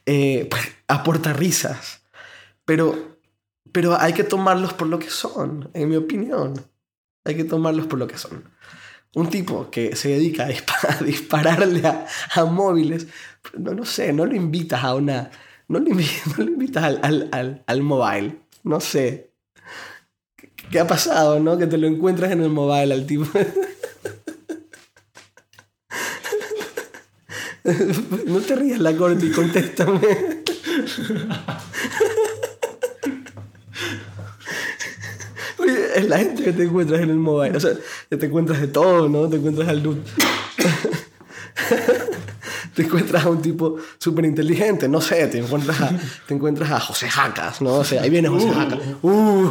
eh, 0.05 0.47
pues 0.51 0.61
aporta 0.89 1.31
risas. 1.31 2.01
Pero, 2.65 3.17
pero 3.71 3.95
hay 3.97 4.11
que 4.11 4.25
tomarlos 4.25 4.73
por 4.73 4.87
lo 4.87 4.99
que 4.99 5.09
son, 5.09 5.69
en 5.73 5.87
mi 5.87 5.95
opinión. 5.95 6.53
Hay 7.23 7.35
que 7.35 7.45
tomarlos 7.45 7.87
por 7.87 7.97
lo 7.97 8.07
que 8.07 8.17
son. 8.17 8.43
Un 9.15 9.29
tipo 9.29 9.69
que 9.71 9.95
se 9.95 10.09
dedica 10.09 10.43
a, 10.45 10.49
dispa- 10.49 10.99
a 10.99 11.03
dispararle 11.03 11.87
a, 11.87 12.05
a 12.35 12.45
móviles, 12.45 13.07
no, 13.57 13.73
no 13.73 13.85
sé, 13.85 14.13
no 14.13 14.25
lo 14.25 14.35
invitas 14.35 14.83
a 14.83 14.93
una... 14.95 15.31
No 15.67 15.79
lo 15.79 15.89
invitas, 15.89 16.27
no 16.37 16.43
lo 16.45 16.51
invitas 16.51 16.83
al, 16.83 16.99
al, 17.01 17.29
al, 17.31 17.63
al 17.65 17.81
mobile. 17.81 18.37
No 18.63 18.79
sé. 18.79 19.31
¿Qué, 20.69 20.79
ha 20.79 20.87
pasado, 20.87 21.39
no? 21.39 21.57
Que 21.57 21.65
te 21.67 21.77
lo 21.77 21.87
encuentras 21.87 22.31
en 22.31 22.41
el 22.41 22.49
mobile 22.49 22.93
al 22.93 23.05
tipo. 23.07 23.25
no 28.27 28.39
te 28.41 28.55
rías 28.55 28.79
la 28.79 28.95
corte 28.95 29.31
contéstame. 29.31 29.99
Oye, 35.57 35.84
es 35.95 36.07
la 36.09 36.17
gente 36.19 36.43
que 36.43 36.53
te 36.53 36.63
encuentras 36.63 37.01
en 37.01 37.09
el 37.09 37.17
mobile. 37.17 37.55
O 37.57 37.59
sea, 37.59 37.71
te 38.09 38.25
encuentras 38.25 38.59
de 38.61 38.67
todo, 38.67 39.07
¿no? 39.09 39.27
Te 39.29 39.37
encuentras 39.37 39.67
al 39.69 39.81
dude. 39.83 40.01
te 42.75 42.81
encuentras 42.83 43.23
a 43.25 43.29
un 43.29 43.41
tipo 43.41 43.77
súper 43.97 44.25
inteligente, 44.25 44.89
no 44.89 44.99
sé, 44.99 45.25
te 45.27 45.37
encuentras 45.37 45.79
a, 45.81 45.91
te 46.27 46.33
encuentras 46.33 46.69
a 46.71 46.79
José 46.81 47.09
Jacas, 47.09 47.61
¿no? 47.61 47.75
O 47.75 47.83
sea, 47.85 48.01
ahí 48.01 48.09
viene 48.09 48.27
José 48.27 48.47
Uh. 48.47 48.53
Jacas. 48.53 48.79
Uh. 49.01 49.49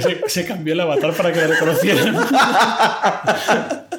Se, 0.00 0.22
se 0.26 0.46
cambió 0.46 0.72
el 0.72 0.80
avatar 0.80 1.14
para 1.14 1.30
que 1.32 1.40
le 1.40 1.46
reconocieran. 1.48 2.16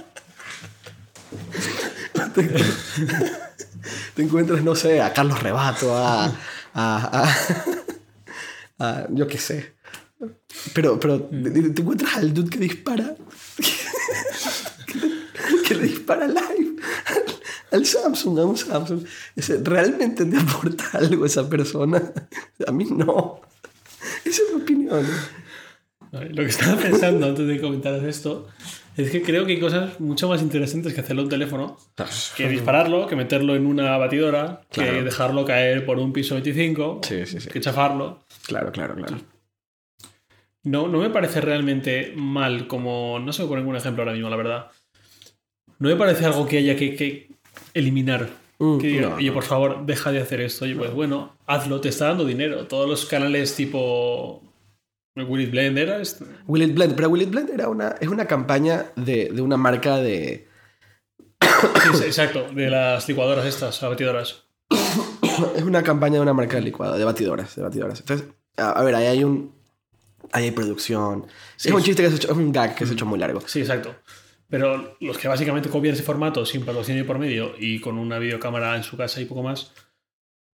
te 4.16 4.22
encuentras, 4.24 4.64
no 4.64 4.76
sé, 4.76 5.02
a 5.02 5.14
Carlos 5.14 5.42
Rebato, 5.42 5.96
a, 5.96 6.26
a- 6.74 7.30
a- 8.80 9.08
yo 9.10 9.28
qué 9.28 9.38
sé. 9.38 9.74
Pero, 10.74 11.00
pero 11.00 11.22
te, 11.22 11.50
te 11.70 11.82
encuentras 11.82 12.18
al 12.18 12.34
dude 12.34 12.50
que 12.50 12.60
dispara. 12.60 13.16
que, 14.88 15.00
que 15.68 15.76
le 15.76 15.84
dispara 15.84 16.28
live 16.28 16.76
al 17.72 17.86
Samsung, 17.86 18.40
a 18.40 18.46
un 18.46 18.58
Samsung. 18.58 19.04
¿Realmente 19.64 20.26
te 20.26 20.38
aporta 20.38 20.86
algo 20.94 21.26
esa 21.26 21.48
persona? 21.50 22.02
A 22.68 22.72
mí 22.72 22.86
no. 22.86 23.42
Esa 24.26 24.42
es 24.44 24.54
mi 24.56 24.62
opinión. 24.62 25.06
Lo 26.12 26.44
que 26.44 26.50
estaba 26.50 26.76
pensando 26.76 27.26
antes 27.28 27.48
de 27.48 27.62
comentaros 27.62 28.04
esto 28.04 28.48
es 28.98 29.10
que 29.10 29.22
creo 29.22 29.46
que 29.46 29.54
hay 29.54 29.60
cosas 29.62 29.98
mucho 30.02 30.28
más 30.28 30.42
interesantes 30.42 30.94
que 30.94 31.00
hacerlo 31.00 31.22
en 31.22 31.28
un 31.28 31.30
teléfono, 31.30 31.78
que 32.36 32.50
dispararlo, 32.50 33.08
que 33.08 33.16
meterlo 33.16 33.56
en 33.56 33.66
una 33.66 33.96
batidora, 33.98 34.62
que 34.70 34.82
Claro. 34.82 35.04
dejarlo 35.06 35.46
caer 35.46 35.86
por 35.86 35.98
un 35.98 36.12
piso 36.12 36.36
25, 36.36 37.00
Sí, 37.08 37.26
sí, 37.26 37.40
sí. 37.40 37.48
que 37.50 37.62
chafarlo. 37.62 38.26
Claro, 38.46 38.74
claro, 38.74 38.96
claro. 38.96 39.18
No, 40.64 40.88
no 40.88 41.00
me 41.00 41.10
parece 41.10 41.42
realmente 41.42 42.14
mal 42.16 42.68
como... 42.68 43.20
No 43.20 43.34
se 43.34 43.42
me 43.44 43.48
pone 43.50 43.62
ningún 43.62 43.76
ejemplo 43.78 44.04
ahora 44.04 44.14
mismo, 44.14 44.30
la 44.30 44.36
verdad. 44.36 44.68
No 45.80 45.90
me 45.90 45.96
parece 45.96 46.26
algo 46.26 46.46
que 46.48 46.60
haya 46.60 46.76
que, 46.76 46.96
que 46.96 47.30
eliminar. 47.74 48.30
Mm, 48.60 48.78
Que 48.78 48.88
diga, 48.88 49.10
no, 49.10 49.16
oye, 49.16 49.28
no. 49.30 49.34
por 49.34 49.44
favor, 49.44 49.86
deja 49.86 50.12
de 50.12 50.22
hacer 50.22 50.42
esto. 50.42 50.66
Oye, 50.66 50.76
pues 50.76 50.94
bueno, 50.94 51.36
hazlo, 51.48 51.82
te 51.82 51.90
está 51.90 52.08
dando 52.10 52.26
dinero. 52.26 52.68
Todos 52.68 52.88
los 52.88 53.06
canales 53.06 53.56
tipo... 53.56 54.44
Will 55.16 55.42
It 55.42 55.52
Blend 55.52 55.78
era 55.78 56.00
esto. 56.00 56.26
Will 56.48 56.64
It 56.64 56.74
Blend, 56.74 56.96
pero 56.96 57.10
Will 57.10 57.24
It 57.24 57.30
Blend 57.32 57.50
era 57.50 57.68
una, 57.68 57.96
es 58.00 58.08
una 58.08 58.26
campaña 58.28 58.86
de, 58.96 59.30
de 59.30 59.42
una 59.42 59.58
marca 59.58 59.98
de. 59.98 60.48
Sí, 61.94 62.06
exacto, 62.06 62.48
de 62.54 62.70
las 62.70 63.10
licuadoras 63.10 63.46
estas, 63.46 63.82
las 63.82 63.92
batidoras. 63.92 64.46
Es 65.56 65.64
una 65.64 65.84
campaña 65.84 66.16
de 66.16 66.22
una 66.22 66.34
marca 66.34 66.56
de 66.56 66.62
licuado, 66.64 66.98
de 66.98 67.04
batidoras, 67.04 67.56
de 67.56 67.62
batidoras. 67.62 68.00
Entonces, 68.00 68.28
a, 68.58 68.72
a 68.72 68.84
ver, 68.84 68.96
ahí 68.96 69.08
hay 69.08 69.24
un. 69.26 69.54
Ahí 70.32 70.46
hay 70.46 70.52
producción. 70.52 71.26
Sí. 71.56 71.70
es 71.70 71.76
un 71.76 71.84
chiste 71.84 72.02
que 72.04 72.16
hecho, 72.16 72.32
es 72.32 72.38
un 72.38 72.52
gag 72.52 72.76
que 72.76 72.86
se 72.86 72.92
ha 72.92 72.94
hecho 72.94 73.06
muy 73.06 73.20
largo. 73.20 73.42
Sí, 73.46 73.60
exacto. 73.62 73.96
Pero 74.50 74.98
los 75.00 75.18
que 75.18 75.28
básicamente 75.28 75.70
copian 75.70 75.94
ese 75.94 76.04
formato 76.04 76.46
sin 76.46 76.66
patrocinio 76.66 77.06
por 77.06 77.18
medio 77.18 77.54
y 77.58 77.80
con 77.80 77.98
una 77.98 78.20
videocámara 78.20 78.76
en 78.76 78.84
su 78.84 78.98
casa 78.98 79.22
y 79.22 79.26
poco 79.26 79.44
más, 79.44 79.72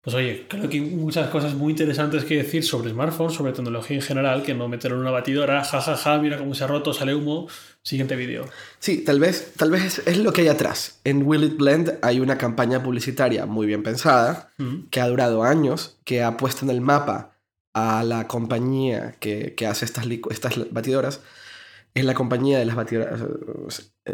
Pues 0.02 0.16
oye, 0.18 0.46
creo 0.48 0.70
que 0.70 0.78
hay 0.78 0.82
muchas 0.82 1.30
cosas 1.30 1.56
muy 1.56 1.72
interesantes 1.72 2.26
que 2.26 2.38
decir 2.38 2.64
sobre 2.64 2.92
smartphones, 2.92 3.34
sobre 3.34 3.54
tecnología 3.54 3.96
en 3.96 4.04
general, 4.04 4.44
que 4.44 4.54
no 4.54 4.68
meter 4.68 4.92
en 4.92 5.00
una 5.00 5.10
batidora, 5.10 5.64
jajaja, 5.64 5.96
ja, 5.96 6.18
ja, 6.18 6.22
mira 6.22 6.38
cómo 6.38 6.54
se 6.54 6.64
ha 6.64 6.68
roto, 6.68 6.94
sale 6.94 7.16
humo. 7.16 7.48
Siguiente 7.82 8.16
vídeo. 8.16 8.46
Sí, 8.78 9.04
tal 9.04 9.20
vez, 9.20 9.54
tal 9.58 9.72
vez 9.72 9.84
es, 9.84 10.08
es, 10.08 10.18
lo 10.20 10.32
que 10.32 10.42
hay 10.42 10.48
atrás. 10.50 11.00
En 11.06 11.24
Will 11.26 11.44
It 11.44 11.58
Blend 11.58 11.98
hay 12.04 12.20
una 12.20 12.38
campaña 12.38 12.84
publicitaria 12.84 13.48
muy 13.48 13.66
bien 13.66 13.82
pensada, 13.82 14.52
Mm. 14.58 14.90
que 14.92 15.02
ha 15.02 15.08
durado 15.08 15.44
años, 15.44 15.98
que 16.04 16.22
ha 16.22 16.38
puesto 16.38 16.66
en 16.66 16.72
el 16.72 16.82
mapa 16.82 17.35
a 17.76 18.04
la 18.04 18.28
compañía 18.28 19.16
que, 19.20 19.54
que 19.54 19.68
hace 19.68 19.86
estas, 19.86 20.06
estas 20.32 20.72
batidoras. 20.72 21.20
Es 21.94 22.04
la 22.04 22.14
compañía 22.14 22.58
de 22.60 22.66
las 22.66 22.76
batidoras. 22.76 23.22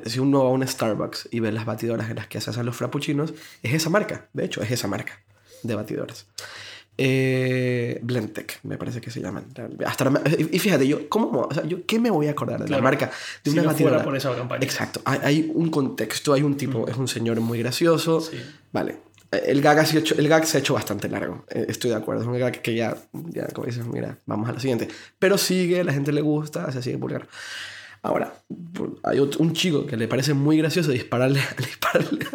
Si 0.06 0.19
uno 0.19 0.43
va 0.43 0.50
a 0.50 0.54
un 0.54 0.67
Starbucks 0.67 1.30
y 1.32 1.39
ve 1.39 1.52
las 1.52 1.65
batidoras 1.65 2.10
en 2.10 2.15
las 2.17 2.28
que 2.28 2.41
se 2.41 2.50
hacen 2.50 2.65
los 2.65 2.76
frappuccinos, 2.76 3.34
es 3.63 3.74
esa 3.74 3.89
marca. 3.89 4.30
De 4.34 4.45
hecho, 4.45 4.62
es 4.62 4.69
esa 4.71 4.88
marca 4.88 5.19
de 5.63 5.76
batidoras. 5.76 6.28
Eh, 6.97 8.00
Blendtec, 8.04 8.60
me 8.63 8.78
parece 8.78 9.02
que 9.02 9.10
se 9.10 9.21
llaman. 9.21 9.45
Hasta 9.86 10.12
y 10.38 10.60
fíjate, 10.60 10.88
yo, 10.88 11.10
¿cómo, 11.10 11.47
o 11.50 11.54
sea, 11.54 11.63
yo, 11.65 11.86
¿qué 11.88 12.00
me 12.00 12.12
voy 12.12 12.28
a 12.28 12.32
acordar 12.32 12.60
de 12.60 12.65
Claro. 12.65 12.84
la 12.84 12.89
marca 12.89 13.08
de 13.43 13.50
Si 13.50 13.58
una 13.58 13.63
no 13.63 13.69
batidora? 13.69 13.93
fuera 13.95 14.06
por 14.06 14.15
esa 14.17 14.36
campaña. 14.36 14.63
Exacto. 14.63 15.02
Hay, 15.06 15.19
hay 15.24 15.52
un 15.56 15.71
contexto, 15.71 16.34
hay 16.34 16.43
un 16.43 16.58
tipo, 16.58 16.88
es 16.88 16.97
un 16.97 17.08
señor 17.08 17.39
muy 17.39 17.60
gracioso. 17.60 18.21
Sí. 18.21 18.38
Vale. 18.71 18.97
El 19.32 19.62
gag, 19.62 19.80
ha 19.80 19.84
el 19.84 20.28
gag 20.28 20.46
se 20.46 20.58
ha 20.58 20.60
hecho 20.60 20.74
bastante 20.74 21.08
largo. 21.08 21.46
Eh, 21.50 21.65
Estoy 21.70 21.91
de 21.91 21.96
acuerdo. 21.96 22.22
Es 22.22 22.28
un 22.28 22.38
gag 22.38 22.62
que 22.62 22.76
ya, 22.76 22.98
ya 23.30 23.48
como 23.48 23.65
dices, 23.65 23.86
mira, 23.86 24.17
vamos 24.26 24.50
a 24.50 24.54
la 24.54 24.60
siguiente. 24.60 24.89
Pero 25.20 25.38
sigue, 25.38 25.84
la 25.84 25.94
gente 25.94 26.12
le 26.12 26.22
gusta, 26.22 26.70
se 26.72 26.82
sigue 26.82 26.98
vulgar. 26.98 27.28
Ahora, 28.04 28.34
hay 29.04 29.20
otro- 29.20 29.42
un 29.42 29.54
chico 29.54 29.86
que 29.86 29.96
le 29.98 30.08
parece 30.08 30.34
muy 30.34 30.58
gracioso 30.58 30.92
dispararle, 30.92 31.40
dispararle, 31.58 32.26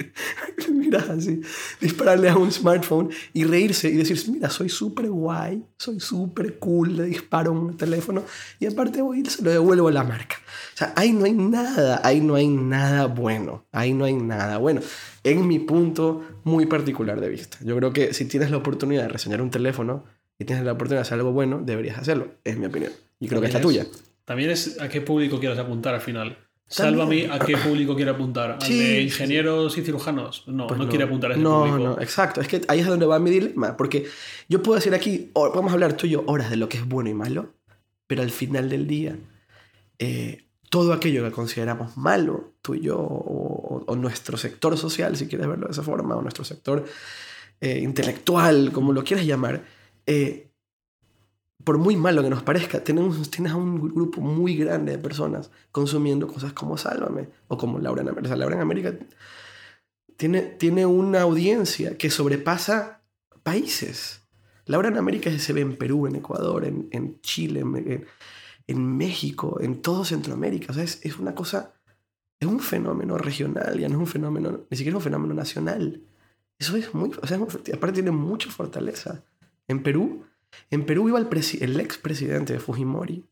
mira 0.72 1.04
así, 1.10 1.40
dispararle 1.80 2.28
a 2.28 2.36
un 2.36 2.50
smartphone 2.50 3.10
y 3.32 3.44
reírse 3.44 3.88
y 3.88 3.96
decir, 3.96 4.18
mira, 4.30 4.50
soy 4.50 4.68
súper 4.68 5.08
guay, 5.10 5.64
soy 5.78 6.00
súper 6.00 6.58
cool, 6.58 6.96
le 6.96 7.04
disparo 7.04 7.52
un 7.52 7.76
teléfono 7.76 8.24
y 8.58 8.66
aparte 8.66 9.00
voy 9.02 9.20
y 9.20 9.26
se 9.26 9.42
lo 9.42 9.50
devuelvo 9.50 9.88
a 9.88 9.92
la 9.92 10.04
marca. 10.04 10.36
O 10.74 10.76
sea, 10.76 10.92
ahí 10.96 11.12
no 11.12 11.24
hay 11.24 11.32
nada, 11.32 12.00
ahí 12.04 12.20
no 12.20 12.34
hay 12.34 12.48
nada 12.48 13.06
bueno, 13.06 13.64
ahí 13.72 13.92
no 13.92 14.04
hay 14.04 14.14
nada 14.14 14.58
bueno. 14.58 14.80
En 15.24 15.46
mi 15.46 15.58
punto 15.60 16.22
muy 16.44 16.66
particular 16.66 17.20
de 17.20 17.28
vista. 17.28 17.58
Yo 17.62 17.76
creo 17.76 17.92
que 17.92 18.12
si 18.14 18.24
tienes 18.24 18.50
la 18.50 18.56
oportunidad 18.56 19.02
de 19.02 19.08
reseñar 19.08 19.40
un 19.40 19.50
teléfono 19.50 20.04
y 20.38 20.44
tienes 20.46 20.64
la 20.64 20.72
oportunidad 20.72 21.02
de 21.02 21.06
hacer 21.06 21.18
algo 21.18 21.32
bueno, 21.32 21.60
deberías 21.64 21.98
hacerlo, 21.98 22.28
es 22.42 22.58
mi 22.58 22.66
opinión. 22.66 22.92
Y 23.20 23.28
creo 23.28 23.40
que 23.40 23.46
es 23.46 23.54
la 23.54 23.60
tuya. 23.60 23.86
También 24.24 24.50
es 24.50 24.80
a 24.80 24.88
qué 24.88 25.00
público 25.00 25.38
quieres 25.40 25.58
apuntar 25.58 25.94
al 25.94 26.00
final. 26.00 26.38
Sálvame 26.66 27.26
a 27.30 27.38
qué 27.38 27.56
público 27.56 27.94
quiere 27.96 28.10
apuntar. 28.12 28.52
¿Al 28.52 28.62
Sí, 28.62 28.78
de 28.78 28.84
sí, 28.96 29.02
ingenieros 29.02 29.76
y 29.78 29.82
cirujanos? 29.82 30.44
No, 30.46 30.66
Pues 30.68 30.78
no, 30.80 30.88
quiere 30.88 31.04
apuntar 31.04 31.30
a 31.32 31.34
ese 31.34 31.42
no, 31.42 31.60
público. 31.64 31.78
No, 31.78 32.00
exacto. 32.00 32.40
Es 32.40 32.48
que 32.48 32.62
ahí 32.68 32.80
es 32.80 32.86
donde 32.86 33.06
va 33.06 33.18
mi 33.18 33.30
dilema. 33.30 33.76
Porque 33.76 34.06
yo 34.48 34.62
puedo 34.62 34.76
decir 34.76 34.94
aquí, 34.94 35.30
o- 35.34 35.50
podemos 35.52 35.72
hablar 35.72 35.94
tú 35.94 36.06
y 36.06 36.10
yo 36.10 36.24
horas 36.26 36.50
de 36.50 36.56
lo 36.56 36.68
que 36.68 36.78
es 36.78 36.86
bueno 36.88 37.10
y 37.10 37.14
malo, 37.14 37.52
pero 38.06 38.22
al 38.22 38.30
final 38.30 38.68
del 38.70 38.86
día, 38.86 39.16
eh, 39.98 40.44
todo 40.70 40.92
aquello 40.94 41.22
que 41.24 41.30
consideramos 41.32 41.96
malo, 41.98 42.54
tú 42.62 42.74
y 42.74 42.80
yo, 42.80 42.96
o 42.98 43.94
nuestro 43.96 44.36
sector 44.38 44.76
social, 44.78 45.16
si 45.16 45.26
quieres 45.26 45.46
verlo 45.46 45.66
de 45.66 45.72
esa 45.72 45.82
forma, 45.82 46.16
o 46.16 46.22
nuestro 46.22 46.44
sector 46.44 46.84
eh, 47.60 47.78
intelectual, 47.80 48.72
como 48.72 48.92
lo 48.92 49.04
quieras 49.04 49.26
llamar, 49.26 49.64
eh, 50.06 50.48
por 51.64 51.78
muy 51.78 51.96
malo 51.96 52.22
que 52.22 52.30
nos 52.30 52.42
parezca, 52.42 52.82
tenemos, 52.82 53.30
tienes 53.30 53.52
a 53.52 53.56
un 53.56 53.88
grupo 53.90 54.20
muy 54.20 54.56
grande 54.56 54.92
de 54.92 54.98
personas 54.98 55.50
consumiendo 55.70 56.26
cosas 56.26 56.52
como 56.52 56.76
Sálvame 56.76 57.28
o 57.48 57.56
como 57.56 57.78
Laura 57.78 58.02
en 58.02 58.08
América. 58.08 58.36
Laura 58.36 58.56
en 58.56 58.62
América 58.62 58.94
tiene, 60.16 60.42
tiene 60.42 60.86
una 60.86 61.22
audiencia 61.22 61.96
que 61.96 62.10
sobrepasa 62.10 63.02
países. 63.42 64.20
Laura 64.66 64.88
en 64.88 64.96
América 64.96 65.36
se 65.38 65.52
ve 65.52 65.60
en 65.60 65.76
Perú, 65.76 66.06
en 66.06 66.16
Ecuador, 66.16 66.64
en, 66.64 66.88
en 66.92 67.20
Chile, 67.20 67.60
en- 67.60 68.06
en 68.68 68.96
México, 68.96 69.58
en 69.60 69.82
todo 69.82 70.04
Centroamérica. 70.04 70.70
O 70.70 70.74
sea, 70.74 70.84
es, 70.84 71.00
es 71.04 71.18
una 71.18 71.34
cosa, 71.34 71.74
es 72.38 72.46
un 72.46 72.60
fenómeno 72.60 73.18
regional, 73.18 73.78
ya 73.78 73.88
no 73.88 73.94
es 73.96 74.00
un 74.00 74.06
fenómeno, 74.06 74.60
ni 74.70 74.76
siquiera 74.76 74.96
es 74.96 75.00
un 75.00 75.04
fenómeno 75.10 75.34
nacional. 75.34 76.00
Eso 76.58 76.76
es 76.76 76.94
muy, 76.94 77.10
o 77.20 77.26
sea, 77.26 77.36
es 77.36 77.40
muy- 77.40 77.72
aparte 77.74 77.94
tiene 77.94 78.12
mucha 78.12 78.50
fortaleza. 78.50 79.24
En 79.66 79.82
Perú, 79.82 80.24
en 80.70 80.84
Perú 80.86 81.08
iba 81.08 81.18
el, 81.18 81.28
el 81.60 81.80
expresidente 81.80 82.52
de 82.52 82.60
Fujimori, 82.60 83.24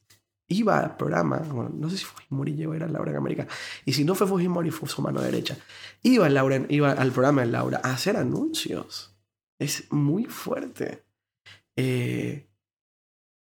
iba 0.48 0.80
al 0.80 0.96
programa, 0.96 1.38
bueno, 1.38 1.70
no 1.74 1.88
sé 1.90 1.98
si 1.98 2.04
Fujimori 2.04 2.54
llegó 2.54 2.72
a 2.72 2.76
ir 2.76 2.82
a 2.84 2.88
Laura 2.88 3.10
en 3.12 3.16
América, 3.16 3.46
y 3.84 3.92
si 3.92 4.04
no 4.04 4.14
fue 4.14 4.26
Fujimori, 4.26 4.70
fue 4.70 4.88
su 4.88 5.00
mano 5.02 5.20
derecha. 5.20 5.56
Iba, 6.02 6.28
Laura, 6.28 6.64
iba 6.68 6.92
al 6.92 7.12
programa 7.12 7.42
de 7.42 7.48
Laura 7.48 7.80
a 7.84 7.92
hacer 7.92 8.16
anuncios. 8.16 9.14
Es 9.58 9.92
muy 9.92 10.24
fuerte. 10.24 11.04
Eh, 11.76 12.46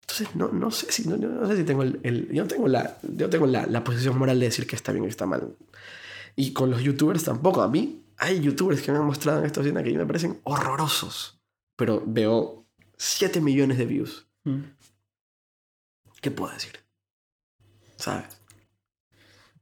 entonces, 0.02 0.34
no, 0.34 0.48
no 0.48 0.70
sé 0.72 0.90
si, 0.90 1.08
no, 1.08 1.16
no 1.16 1.46
sé 1.46 1.56
si 1.56 1.64
tengo 1.64 1.82
el, 1.84 2.00
el- 2.02 2.28
yo 2.32 2.46
tengo, 2.46 2.66
la, 2.68 2.98
yo 3.02 3.30
tengo 3.30 3.46
la, 3.46 3.66
la 3.66 3.84
posición 3.84 4.18
moral 4.18 4.40
de 4.40 4.46
decir 4.46 4.66
que 4.66 4.74
está 4.76 4.92
bien 4.92 5.04
o 5.04 5.08
está 5.08 5.24
mal. 5.26 5.56
Y 6.36 6.52
con 6.52 6.70
los 6.70 6.82
youtubers 6.82 7.24
tampoco. 7.24 7.62
A 7.62 7.68
mí 7.68 8.02
hay 8.18 8.40
youtubers 8.40 8.82
que 8.82 8.90
me 8.92 8.98
han 8.98 9.04
mostrado 9.06 9.38
en 9.38 9.46
esta 9.46 9.60
escena 9.60 9.82
que 9.82 9.96
me 9.96 10.06
parecen 10.06 10.40
horrorosos. 10.44 11.40
Pero 11.76 12.02
veo 12.04 12.59
7 13.02 13.40
millones 13.40 13.78
de 13.78 13.86
views. 13.86 14.26
Mm. 14.44 14.60
¿Qué 16.20 16.30
puedo 16.30 16.52
decir? 16.52 16.72
¿Sabes? 17.96 18.26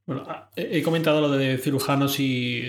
Bueno, 0.07 0.25
ah, 0.27 0.51
he 0.57 0.83
comentado 0.83 1.21
lo 1.21 1.31
de 1.31 1.57
cirujanos 1.59 2.19
y, 2.19 2.65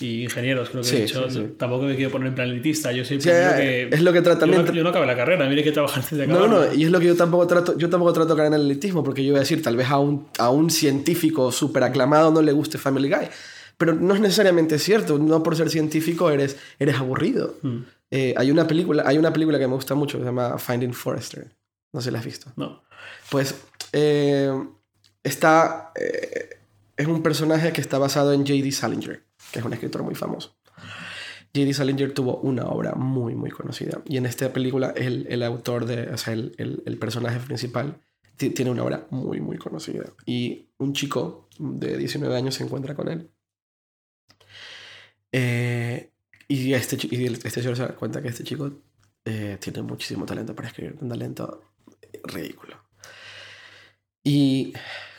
y 0.00 0.24
ingenieros, 0.24 0.68
creo 0.68 0.82
que 0.82 0.88
Sí, 0.88 0.96
he 0.96 1.00
dicho. 1.02 1.30
sí, 1.30 1.36
sí. 1.38 1.54
Tampoco 1.56 1.84
me 1.84 1.96
quiero 1.96 2.10
poner 2.10 2.28
en 2.28 2.34
plan 2.34 2.48
elitista. 2.50 2.92
Yo 2.92 3.02
siempre 3.04 3.32
digo 3.34 3.56
que. 3.56 3.88
es 3.96 4.02
lo 4.02 4.12
que 4.12 4.20
trata 4.20 4.44
yo, 4.46 4.62
no, 4.62 4.72
yo 4.72 4.82
no 4.82 4.90
acabé 4.90 5.06
la 5.06 5.16
carrera, 5.16 5.48
mire 5.48 5.64
que 5.64 5.72
trabajar 5.72 6.02
antes 6.02 6.18
de 6.18 6.26
No, 6.26 6.34
acabar. 6.44 6.50
no, 6.68 6.74
y 6.74 6.84
es 6.84 6.90
lo 6.90 7.00
que 7.00 7.06
yo 7.06 7.16
tampoco 7.16 7.46
trato, 7.46 7.78
yo 7.78 7.88
tampoco 7.88 8.12
trato 8.12 8.36
caer 8.36 8.48
en 8.48 8.54
el 8.54 8.62
elitismo, 8.62 9.02
porque 9.02 9.24
yo 9.24 9.30
voy 9.32 9.38
a 9.38 9.40
decir, 9.40 9.62
tal 9.62 9.76
vez 9.76 9.88
a 9.88 9.98
un, 9.98 10.28
a 10.38 10.50
un 10.50 10.68
científico 10.68 11.50
súper 11.50 11.84
aclamado 11.84 12.30
no 12.30 12.42
le 12.42 12.52
guste 12.52 12.76
Family 12.76 13.08
Guy, 13.08 13.28
pero 13.78 13.94
no 13.94 14.14
es 14.14 14.20
necesariamente 14.20 14.78
cierto, 14.78 15.18
no 15.18 15.42
por 15.42 15.56
ser 15.56 15.70
científico 15.70 16.30
eres, 16.30 16.58
eres 16.78 16.96
aburrido. 16.96 17.54
Mm, 17.62 17.78
Eh, 18.16 18.32
hay, 18.36 18.50
una 18.52 18.64
película, 18.66 19.02
hay 19.06 19.18
una 19.18 19.32
película 19.32 19.58
que 19.58 19.66
me 19.66 19.74
gusta 19.74 19.96
mucho 19.96 20.18
que 20.18 20.22
se 20.24 20.28
llama 20.30 20.56
Finding 20.56 20.94
Forrester, 20.94 21.50
no 21.92 22.00
sé 22.00 22.04
si 22.08 22.12
la 22.12 22.20
has 22.20 22.24
visto. 22.24 22.52
No. 22.56 22.82
Pues 23.28 23.56
eh, 23.92 24.52
está, 25.24 25.90
eh, 26.00 26.60
es 26.96 27.06
un 27.08 27.22
personaje 27.24 27.72
que 27.72 27.80
está 27.80 27.98
basado 27.98 28.32
en 28.32 28.42
J.D. 28.46 28.70
Salinger, 28.70 29.24
que 29.50 29.58
es 29.58 29.64
un 29.64 29.72
escritor 29.72 30.04
muy 30.04 30.14
famoso. 30.14 30.56
J.D. 31.56 31.74
Salinger 31.74 32.12
tuvo 32.14 32.36
una 32.36 32.66
obra 32.66 32.94
muy, 32.94 33.34
muy 33.34 33.50
conocida. 33.50 34.00
Y 34.06 34.16
en 34.16 34.26
esta 34.26 34.52
película, 34.52 34.92
el, 34.96 35.26
el 35.28 35.42
autor, 35.42 35.84
de, 35.86 36.08
o 36.12 36.16
sea, 36.16 36.34
el, 36.34 36.54
el- 36.58 36.82
el 36.86 36.98
personaje 36.98 37.40
principal, 37.40 38.00
ti- 38.36 38.50
tiene 38.50 38.70
una 38.70 38.84
obra 38.84 39.06
muy, 39.10 39.40
muy 39.40 39.58
conocida. 39.58 40.04
Y 40.24 40.68
un 40.78 40.92
chico 40.92 41.48
de 41.58 41.96
19 41.98 42.36
años 42.36 42.54
se 42.54 42.62
encuentra 42.64 42.94
con 42.94 43.08
él. 43.08 43.30
Eh, 45.32 46.10
y 46.48 46.74
este, 46.74 46.96
y 47.10 47.26
este 47.26 47.50
señor 47.50 47.76
se 47.76 47.82
da 47.82 47.94
cuenta 47.94 48.22
que 48.22 48.28
este 48.28 48.44
chico 48.44 48.70
eh, 49.24 49.58
tiene 49.60 49.82
muchísimo 49.82 50.26
talento 50.26 50.54
para 50.54 50.68
escribir, 50.68 50.96
un 51.00 51.08
talento 51.08 51.72
ridículo. 52.24 52.76
Y 54.22 54.72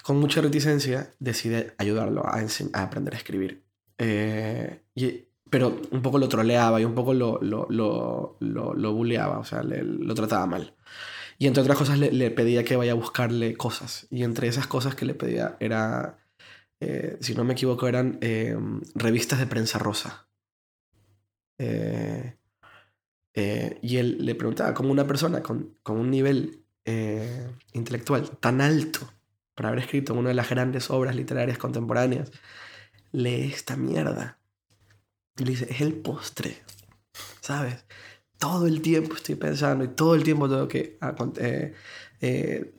con 0.03 0.19
mucha 0.19 0.41
reticencia 0.41 1.13
decide 1.19 1.73
ayudarlo 1.77 2.25
a, 2.25 2.43
aprender 2.73 3.13
a 3.13 3.17
escribir. 3.17 3.63
Eh, 3.97 4.81
pero 5.49 5.79
un 5.91 6.01
poco 6.01 6.17
lo 6.17 6.27
troleaba 6.27 6.81
y 6.81 6.85
un 6.85 6.95
poco 6.95 7.13
lo, 7.13 7.39
lo, 7.41 7.67
lo, 7.69 8.37
lo, 8.39 8.73
lo 8.73 8.93
bulleaba, 8.93 9.39
o 9.39 9.45
sea, 9.45 9.63
lo 9.63 10.13
trataba 10.15 10.45
mal. 10.47 10.75
Y 11.37 11.47
entre 11.47 11.61
otras 11.61 11.77
cosas 11.77 11.99
le, 11.99 12.11
le 12.11 12.31
pedía 12.31 12.63
que 12.63 12.75
vaya 12.75 12.93
a 12.93 12.95
buscarle 12.95 13.55
cosas. 13.55 14.07
Y 14.09 14.23
entre 14.23 14.47
esas 14.47 14.67
cosas 14.67 14.95
que 14.95 15.05
le 15.05 15.13
pedía 15.13 15.57
era, 15.59 16.17
eh, 16.79 17.17
si 17.21 17.35
no 17.35 17.43
me 17.43 17.53
equivoco, 17.53 17.87
eran 17.87 18.17
eh, 18.21 18.57
revistas 18.95 19.39
de 19.39 19.47
prensa 19.47 19.79
rosa. 19.79 20.27
Eh, 21.57 22.35
eh, 23.33 23.79
y 23.81 23.97
él 23.97 24.17
le 24.25 24.35
preguntaba 24.35 24.73
cómo 24.73 24.91
una 24.91 25.05
persona 25.07 25.41
con, 25.43 25.77
con 25.83 25.97
un 25.97 26.09
nivel 26.09 26.63
eh, 26.85 27.47
intelectual 27.73 28.29
tan 28.39 28.61
alto 28.61 29.11
para 29.55 29.69
haber 29.69 29.81
escrito 29.83 30.13
una 30.13 30.29
de 30.29 30.35
las 30.35 30.49
grandes 30.49 30.89
obras 30.89 31.15
literarias 31.15 31.57
contemporáneas 31.57 32.31
lee 33.11 33.51
esta 33.53 33.75
mierda. 33.77 34.39
Y 35.37 35.43
le 35.45 35.51
dice, 35.51 35.67
es 35.69 35.81
el 35.81 35.93
postre, 35.93 36.57
¿sabes? 37.41 37.85
Todo 38.37 38.67
el 38.67 38.81
tiempo 38.81 39.15
estoy 39.15 39.35
pensando 39.35 39.83
y 39.83 39.89
todo 39.89 40.15
el 40.15 40.23
tiempo 40.23 40.47
tengo 40.49 40.67
que 40.67 40.97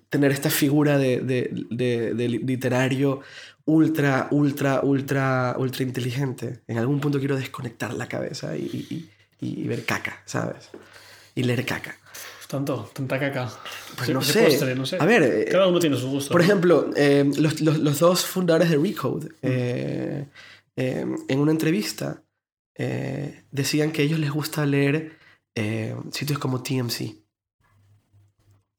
tener 0.08 0.30
esta 0.32 0.50
figura 0.50 0.98
de, 0.98 1.20
de- 1.20 1.50
de- 1.70 2.14
de 2.14 2.28
li- 2.28 2.38
literario 2.38 3.20
ultra, 3.66 4.28
ultra, 4.30 4.80
ultra, 4.82 5.54
ultra 5.58 5.82
inteligente. 5.82 6.60
En 6.66 6.78
algún 6.78 7.00
punto 7.00 7.18
quiero 7.18 7.36
desconectar 7.36 7.92
la 7.94 8.08
cabeza 8.08 8.56
y, 8.56 8.62
y- 8.62 9.10
y- 9.40 9.68
ver 9.68 9.84
caca, 9.84 10.22
¿sabes? 10.24 10.70
Y 11.34 11.42
leer 11.42 11.64
caca. 11.66 11.94
Tanto, 12.48 12.90
tanta 12.94 13.18
caca. 13.18 13.50
Pues 13.96 14.08
no 14.10 14.22
sé. 14.22 14.44
postre, 14.44 14.74
no 14.76 14.86
sé. 14.86 14.96
A 15.00 15.04
ver, 15.04 15.22
eh, 15.24 15.48
Cada 15.50 15.66
uno 15.66 15.78
tiene 15.80 15.96
su 15.96 16.08
gusto. 16.08 16.30
por 16.30 16.40
¿no? 16.40 16.44
ejemplo, 16.44 16.90
eh, 16.96 17.28
los, 17.38 17.60
los- 17.60 17.78
los 17.78 17.98
dos 17.98 18.24
fundadores 18.24 18.70
de 18.70 18.76
Recode, 18.78 19.28
eh, 19.42 20.26
eh, 20.76 21.06
en 21.28 21.38
una 21.38 21.50
entrevista, 21.50 22.22
decían 23.50 23.90
que 23.90 24.02
a 24.02 24.04
ellos 24.04 24.18
les 24.20 24.30
gusta 24.30 24.64
leer 24.66 25.18
sitios 26.12 26.38
como 26.38 26.62
TMC. 26.62 27.16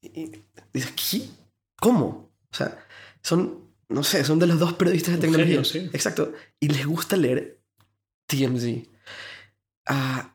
Y 0.00 0.30
dices, 0.72 0.92
¿qué? 0.92 1.28
¿Cómo? 1.80 2.30
O 2.50 2.54
sea, 2.56 2.78
son, 3.22 3.67
no 3.88 4.02
sé, 4.02 4.24
son 4.24 4.38
de 4.38 4.46
los 4.46 4.58
dos 4.58 4.72
periodistas 4.74 5.14
de 5.14 5.20
tecnología. 5.20 5.64
sí. 5.64 5.88
Exacto. 5.92 6.32
Y 6.60 6.68
les 6.68 6.86
gusta 6.86 7.16
leer 7.16 7.58
TMZ. 8.26 8.86
Ah, 9.86 10.34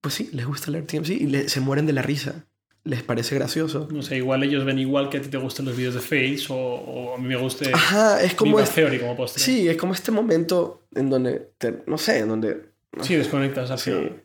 pues 0.00 0.14
sí, 0.14 0.30
les 0.32 0.46
gusta 0.46 0.70
leer 0.70 0.86
TMZ 0.86 1.10
y 1.10 1.26
le- 1.26 1.48
se 1.48 1.60
mueren 1.60 1.86
de 1.86 1.92
la 1.92 2.02
risa. 2.02 2.46
Les 2.82 3.02
parece 3.02 3.34
gracioso. 3.34 3.88
No 3.92 4.02
sé, 4.02 4.16
igual 4.16 4.42
ellos 4.42 4.64
ven 4.64 4.78
igual 4.78 5.10
que 5.10 5.18
a 5.18 5.22
ti 5.22 5.28
te 5.28 5.36
gustan 5.36 5.66
los 5.66 5.76
vídeos 5.76 5.94
de 5.94 6.00
Face 6.00 6.46
o, 6.48 6.56
o 6.56 7.14
a 7.14 7.18
mí 7.18 7.28
me 7.28 7.36
guste 7.36 7.70
Ajá, 7.74 8.22
es 8.22 8.34
como... 8.34 8.52
Viva 8.52 8.62
es- 8.62 8.70
Theory 8.74 8.98
como 8.98 9.16
postre. 9.16 9.42
sí, 9.42 9.68
es 9.68 9.76
como 9.76 9.92
este 9.92 10.10
momento 10.10 10.86
en 10.94 11.10
donde, 11.10 11.50
te- 11.58 11.82
no 11.86 11.98
sé, 11.98 12.20
en 12.20 12.28
donde... 12.28 12.70
Sí, 13.02 13.14
desconectas 13.16 13.70
al 13.70 13.78
Sí. 13.78 13.90
final. 13.90 14.22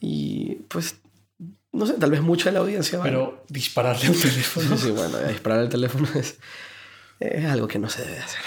Y 0.00 0.56
pues, 0.68 0.96
no 1.72 1.86
sé, 1.86 1.94
tal 1.94 2.10
vez 2.10 2.20
mucha 2.20 2.46
de 2.46 2.52
la 2.54 2.58
audiencia 2.60 2.98
va... 2.98 3.04
Pero 3.04 3.44
dispararle 3.48 4.10
un 4.10 4.20
teléfono. 4.20 4.76
Sí, 4.76 4.84
sí, 4.86 4.90
bueno, 4.90 5.18
disparar 5.28 5.60
el 5.62 5.68
teléfono 5.68 6.08
es, 6.16 6.36
es 7.20 7.44
algo 7.46 7.66
que 7.68 7.78
no 7.78 7.88
se 7.88 8.02
debe 8.04 8.18
hacer. 8.18 8.40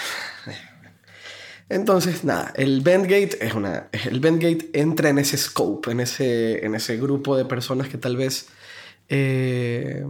Entonces, 1.69 2.25
nada, 2.25 2.51
el 2.57 2.81
Bandgate 2.81 3.37
es 3.45 3.53
una. 3.53 3.87
El 3.91 4.19
Bandgate 4.19 4.69
entra 4.73 5.09
en 5.09 5.19
ese 5.19 5.37
scope, 5.37 5.91
en 5.91 6.01
ese, 6.01 6.65
en 6.65 6.75
ese 6.75 6.97
grupo 6.97 7.37
de 7.37 7.45
personas 7.45 7.87
que 7.87 7.97
tal 7.97 8.17
vez 8.17 8.49
eh, 9.07 10.03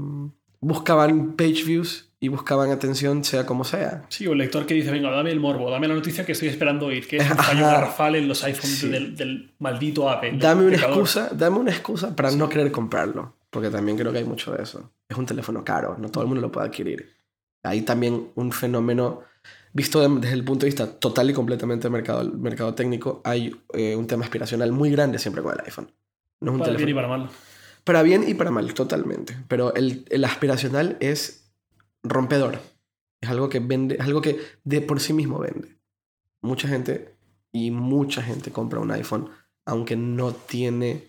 buscaban 0.59 1.33
page 1.35 1.63
views 1.63 2.09
y 2.19 2.29
buscaban 2.29 2.71
atención, 2.71 3.23
sea 3.23 3.45
como 3.45 3.63
sea. 3.63 4.03
Sí, 4.09 4.25
o 4.25 4.31
el 4.33 4.39
lector 4.39 4.65
que 4.65 4.73
dice, 4.73 4.89
venga, 4.89 5.11
dame 5.11 5.31
el 5.31 5.39
morbo, 5.39 5.69
dame 5.69 5.87
la 5.87 5.93
noticia 5.93 6.25
que 6.25 6.31
estoy 6.31 6.47
esperando 6.47 6.87
oír, 6.87 7.07
que 7.07 7.17
es 7.17 7.29
un 7.29 7.37
fallo 7.37 7.65
garrafal 7.65 8.15
en 8.15 8.27
los 8.27 8.43
iPhones 8.43 8.77
Sí. 8.79 8.89
del, 8.89 9.15
del 9.15 9.51
maldito 9.59 10.09
Apple. 10.09 10.37
Dame 10.39 10.63
una 10.63 10.71
pecador. 10.77 10.89
excusa, 10.97 11.29
dame 11.31 11.57
una 11.57 11.71
excusa 11.71 12.15
para 12.15 12.31
no 12.31 12.49
querer 12.49 12.71
comprarlo, 12.71 13.35
porque 13.51 13.69
también 13.69 13.97
creo 13.99 14.11
que 14.11 14.19
hay 14.19 14.23
mucho 14.23 14.51
de 14.51 14.63
eso. 14.63 14.91
Es 15.07 15.15
un 15.17 15.27
teléfono 15.27 15.63
caro, 15.63 15.95
no 15.99 16.09
todo 16.09 16.23
el 16.23 16.27
mundo 16.27 16.41
lo 16.41 16.51
puede 16.51 16.67
adquirir. 16.67 17.20
Hay 17.63 17.81
también 17.81 18.29
un 18.35 18.51
fenómeno 18.51 19.21
visto 19.73 20.01
de- 20.01 20.19
desde 20.19 20.33
el 20.35 20.43
punto 20.43 20.65
de 20.65 20.69
vista 20.71 20.87
total 20.99 21.29
y 21.29 21.33
completamente 21.33 21.89
mercado, 21.89 22.29
mercado 22.33 22.73
técnico, 22.75 23.21
hay 23.23 23.55
eh, 23.73 23.95
un 23.95 24.07
tema 24.07 24.25
aspiracional 24.25 24.71
muy 24.71 24.91
grande 24.91 25.19
siempre 25.19 25.41
con 25.43 25.53
el 25.53 25.63
iPhone. 25.65 25.91
No 26.41 26.51
es 26.51 26.55
un 26.55 26.59
Para 26.59 26.75
bien 26.77 26.89
y 26.89 26.93
para 26.93 27.07
mal. 27.07 27.29
Para 27.83 28.03
bien 28.03 28.23
y 28.27 28.33
para 28.33 28.51
mal, 28.51 28.73
totalmente. 28.73 29.37
Pero 29.47 29.73
el, 29.75 30.05
el 30.09 30.23
aspiracional 30.25 30.97
es 30.99 31.51
rompedor. 32.03 32.59
Es 33.21 33.29
algo 33.29 33.49
que 33.49 33.59
vende, 33.59 33.95
es 33.95 34.01
algo 34.01 34.21
que 34.21 34.39
de 34.63 34.81
por 34.81 34.99
sí 34.99 35.13
mismo 35.13 35.39
vende. 35.39 35.77
Mucha 36.41 36.67
gente 36.67 37.15
y 37.51 37.69
mucha 37.71 38.21
gente 38.23 38.51
compra 38.51 38.79
un 38.79 38.91
iPhone, 38.91 39.29
aunque 39.65 39.95
no 39.95 40.31
tiene 40.33 41.07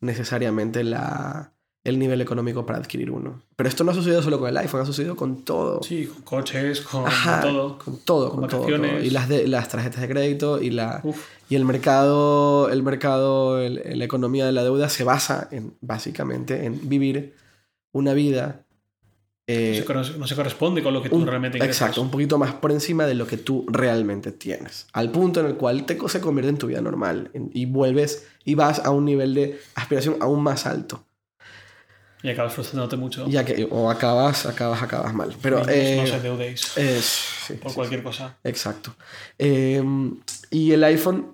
necesariamente 0.00 0.84
la, 0.84 1.54
el 1.86 1.98
nivel 1.98 2.20
económico 2.20 2.66
para 2.66 2.78
adquirir 2.78 3.10
uno. 3.10 3.40
Pero 3.56 3.68
esto 3.68 3.84
no 3.84 3.92
ha 3.92 3.94
sucedido 3.94 4.22
solo 4.22 4.38
con 4.38 4.48
el 4.48 4.56
iPhone, 4.56 4.80
ha 4.80 4.86
sucedido 4.86 5.14
con 5.16 5.44
todo. 5.44 5.82
Sí, 5.82 6.06
con 6.06 6.22
coches, 6.22 6.80
con 6.80 7.06
Ajá, 7.06 7.40
todo. 7.40 7.78
Con 7.78 7.96
todo, 7.98 8.30
Con 8.30 8.40
con, 8.40 8.48
todo. 8.48 8.98
Y 9.00 9.10
las, 9.10 9.28
de, 9.28 9.46
las 9.46 9.68
tarjetas 9.68 10.00
de 10.00 10.08
crédito 10.08 10.60
y 10.60 10.70
la, 10.70 11.00
Uf, 11.04 11.24
y 11.48 11.54
el 11.54 11.64
mercado, 11.64 12.68
el 12.70 12.82
mercado, 12.82 13.60
el- 13.60 13.82
la 13.98 14.04
economía 14.04 14.44
de 14.46 14.52
la 14.52 14.62
deuda 14.64 14.88
se 14.88 15.04
basa 15.04 15.48
en, 15.50 15.74
básicamente, 15.80 16.64
en 16.66 16.88
vivir 16.88 17.34
una 17.92 18.12
vida. 18.14 18.62
eh, 19.48 19.74
no, 19.74 19.78
se, 19.78 19.84
corre- 19.84 20.18
no 20.18 20.26
se 20.26 20.34
corresponde 20.34 20.82
con 20.82 20.92
lo 20.92 21.00
que 21.00 21.08
tú 21.08 21.14
un- 21.16 21.26
realmente 21.28 21.58
ingresas. 21.58 21.80
exacto, 21.82 22.02
un 22.02 22.10
poquito 22.10 22.36
más 22.36 22.52
por 22.54 22.72
encima 22.72 23.06
de 23.06 23.14
lo 23.14 23.28
que 23.28 23.36
tú 23.36 23.64
realmente 23.68 24.32
tienes. 24.32 24.88
Al 24.92 25.12
punto 25.12 25.38
en 25.38 25.46
el 25.46 25.54
cual 25.54 25.86
te 25.86 25.96
se 26.08 26.20
convierte 26.20 26.48
en 26.50 26.58
tu 26.58 26.66
vida 26.66 26.80
normal 26.80 27.30
en- 27.32 27.50
y 27.54 27.64
vuelves 27.66 28.26
y 28.44 28.56
vas 28.56 28.80
a 28.84 28.90
un 28.90 29.04
nivel 29.04 29.34
de 29.34 29.60
aspiración 29.76 30.16
aún 30.20 30.42
más 30.42 30.66
alto. 30.66 31.04
Y 32.26 32.30
acabas 32.30 32.54
frustrándote 32.54 32.96
mucho. 32.96 33.24
Ya 33.28 33.44
que 33.44 33.68
o 33.70 33.88
acabas, 33.88 34.46
acabas, 34.46 34.82
acabas 34.82 35.14
mal. 35.14 35.32
Pero 35.40 35.62
eh, 35.68 35.94
no 35.98 36.02
os 36.02 36.10
endeudéis 36.10 36.60
sí, 36.60 37.54
por 37.54 37.70
sí, 37.70 37.76
cualquier 37.76 38.02
cosa. 38.02 38.36
Exacto. 38.42 38.96
Eh, 39.38 39.80
y 40.50 40.72
el 40.72 40.82
iPhone 40.82 41.28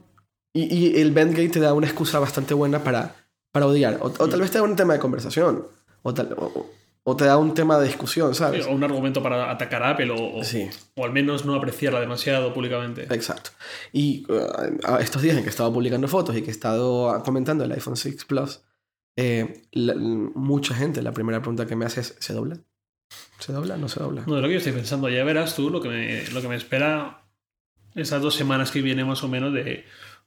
y, 0.53 0.65
y 0.75 1.01
el 1.01 1.13
Bandgate 1.13 1.49
te 1.49 1.61
da 1.61 1.73
una 1.73 1.87
excusa 1.87 2.19
bastante 2.19 2.53
buena 2.53 2.85
para, 2.85 3.15
para 3.53 3.67
odiar. 3.67 3.97
O, 4.03 4.07
o 4.07 4.29
tal 4.29 4.41
vez 4.43 4.51
te 4.51 4.59
da 4.59 4.65
un 4.65 4.77
tema 4.77 4.93
de 4.93 4.99
conversación. 4.99 5.67
O, 6.03 6.13
tal- 6.13 6.35
o- 6.37 6.67
o- 7.05 7.17
te 7.17 7.25
da 7.25 7.39
un 7.39 7.55
tema 7.55 7.79
de 7.79 7.87
discusión, 7.87 8.35
Sí, 8.35 8.41
¿sabes? 8.41 8.67
o 8.67 8.71
un 8.71 8.85
argumento 8.85 9.23
para 9.23 9.51
atacar 9.51 9.83
a 9.83 9.91
Apple 9.91 10.11
o, 10.11 10.41
o- 10.41 10.45
Sí, 10.45 10.69
o 10.97 11.05
al 11.07 11.13
menos 11.13 11.47
no 11.47 11.55
apreciarla 11.55 12.01
demasiado 12.01 12.53
públicamente. 12.53 13.07
exacto. 13.15 13.51
Y 13.93 14.27
uh, 14.31 14.99
estos 15.01 15.23
días 15.23 15.37
en 15.37 15.43
que 15.43 15.49
he 15.49 15.51
estado 15.51 15.73
publicando 15.73 16.07
fotos 16.07 16.37
y 16.37 16.43
que 16.43 16.49
he 16.49 16.53
estado 16.53 17.23
comentando 17.25 17.65
el 17.65 17.73
iPhone 17.73 17.97
6 17.97 18.25
Plus, 18.27 18.61
eh, 19.17 19.63
la- 19.73 19.95
mucha 19.97 20.75
gente, 20.75 21.03
la 21.03 21.13
primera 21.13 21.41
pregunta 21.41 21.67
que 21.67 21.77
me 21.77 21.85
hace 21.85 22.01
es, 22.01 22.17
¿se 22.19 22.33
dobla? 22.33 22.59
¿Se 23.39 23.53
dobla? 23.53 23.77
¿No 23.77 23.89
se 23.89 24.01
dobla? 24.01 24.25
No, 24.27 24.37
de 24.37 24.41
lo 24.43 24.47
que 24.49 24.55
yo 24.55 24.59
estoy 24.59 24.73
pensando, 24.73 25.09
ya 25.09 25.25
verás 25.25 25.55
tú 25.57 25.69
lo 25.71 25.81
que 25.81 25.89
me, 25.89 26.27
lo 26.31 26.41
que 26.41 26.49
me 26.49 26.57
espera 26.57 27.27
esas 27.95 28.23
dos 28.23 28.35
semanas 28.35 28.71
que 28.71 28.81
viene 28.81 29.05
más 29.05 29.23
o 29.23 29.29
menos 29.29 29.53
de 29.53 29.85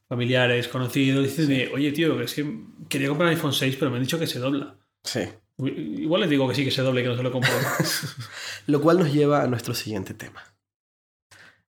familiares, 0.07 0.67
conocidos, 0.67 1.23
dicen, 1.23 1.69
oye 1.73 1.91
tío, 1.91 2.21
es 2.21 2.33
que 2.35 2.59
quería 2.89 3.07
comprar 3.07 3.29
un 3.29 3.35
iPhone 3.35 3.53
6, 3.53 3.75
pero 3.79 3.89
me 3.89 3.97
han 3.97 4.03
dicho 4.03 4.19
que 4.19 4.27
se 4.27 4.37
dobla. 4.39 4.77
Sí. 5.03 5.21
Igual 5.57 6.21
les 6.21 6.29
digo 6.29 6.47
que 6.47 6.53
sí, 6.53 6.63
que 6.65 6.69
se 6.71 6.81
doble, 6.83 7.01
que 7.01 7.07
no 7.09 7.15
se 7.15 7.23
lo 7.23 7.31
compro. 7.31 7.49
Lo 8.67 8.81
cual 8.81 8.99
nos 8.99 9.11
lleva 9.13 9.41
a 9.43 9.47
nuestro 9.47 9.73
siguiente 9.73 10.13
tema. 10.13 10.43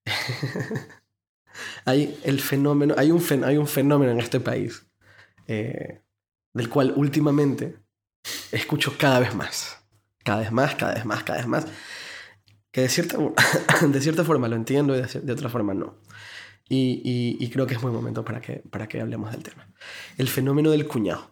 hay, 1.85 2.19
el 2.23 2.39
fenómeno, 2.39 2.95
hay, 2.97 3.11
un 3.11 3.21
fen- 3.21 3.43
hay 3.45 3.57
un 3.57 3.67
fenómeno 3.67 4.11
en 4.11 4.19
este 4.19 4.39
país 4.39 4.85
eh, 5.47 6.01
del 6.57 6.69
cual 6.69 6.93
últimamente 6.95 7.77
escucho 8.51 8.95
cada 8.97 9.19
vez 9.19 9.35
más. 9.35 9.77
Cada 10.23 10.41
vez 10.41 10.51
más, 10.51 10.75
cada 10.75 10.95
vez 10.95 11.05
más, 11.05 11.23
cada 11.23 11.39
vez 11.39 11.47
más. 11.47 11.65
Que 12.71 12.81
de 12.81 12.89
cierta, 12.89 13.17
de 13.87 14.01
cierta 14.01 14.23
forma 14.25 14.47
lo 14.47 14.55
entiendo 14.55 14.95
y 14.95 15.01
de, 15.01 15.21
de 15.21 15.31
otra 15.33 15.49
forma 15.49 15.73
no. 15.73 15.95
Y, 16.69 17.01
y- 17.05 17.37
y 17.39 17.49
creo 17.49 17.65
que 17.65 17.75
es 17.75 17.81
buen 17.81 17.93
momento 17.93 18.25
para 18.25 18.41
que, 18.41 18.61
para 18.69 18.87
que 18.87 18.99
hablemos 18.99 19.31
del 19.31 19.41
tema. 19.43 19.69
El 20.17 20.27
fenómeno 20.27 20.69
del 20.69 20.85
cuñado. 20.85 21.31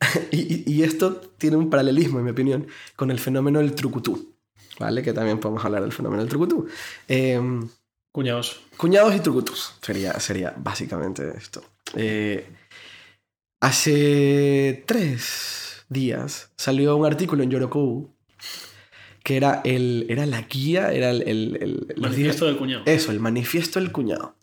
y, 0.30 0.70
y- 0.72 0.82
esto 0.84 1.16
tiene 1.38 1.56
un 1.56 1.70
paralelismo, 1.70 2.18
en 2.18 2.24
mi 2.24 2.30
opinión, 2.30 2.66
con 2.96 3.10
el 3.10 3.18
fenómeno 3.18 3.58
del 3.58 3.74
trucutú. 3.74 4.34
¿Vale? 4.78 5.02
Que 5.02 5.12
también 5.12 5.38
podemos 5.40 5.62
hablar 5.64 5.82
del 5.82 5.92
fenómeno 5.92 6.22
del 6.22 6.30
trucutú. 6.30 6.66
Em, 7.06 7.68
Cuñados. 8.12 8.60
Cuñados 8.76 9.14
y 9.14 9.20
trucutus 9.20 9.74
sería, 9.82 10.18
sería 10.20 10.54
básicamente 10.56 11.32
esto. 11.36 11.62
Eh, 11.96 12.46
hace 13.60 14.82
tres 14.86 15.84
días 15.88 16.50
salió 16.56 16.96
un 16.96 17.06
artículo 17.06 17.42
en 17.42 17.50
Yoroku 17.50 18.10
que 19.22 19.36
era, 19.36 19.60
el, 19.64 20.06
era 20.08 20.24
la 20.26 20.42
guía, 20.42 20.92
era 20.92 21.10
el... 21.10 21.22
el, 21.28 21.58
el- 21.60 21.94
Manifiesto 22.00 22.46
del 22.46 22.56
cuñado. 22.56 22.82
eso, 22.86 23.12
el 23.12 23.20
manifiesto 23.20 23.78
del 23.78 23.92
cuñado. 23.92 24.34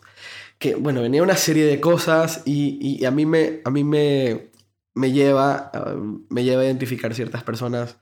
Que, 0.58 0.74
bueno, 0.76 1.02
venía 1.02 1.22
una 1.22 1.36
serie 1.36 1.64
de 1.66 1.80
cosas 1.80 2.42
y, 2.46 2.78
y 2.80 3.04
a 3.04 3.10
mí 3.10 3.26
me, 3.26 3.60
a 3.64 3.70
mí 3.70 3.84
me, 3.84 4.50
me, 4.94 5.12
lleva, 5.12 5.70
um, 5.94 6.24
me 6.30 6.42
lleva 6.44 6.62
a 6.62 6.64
identificar 6.64 7.12
ciertas 7.14 7.42
personas, 7.44 7.96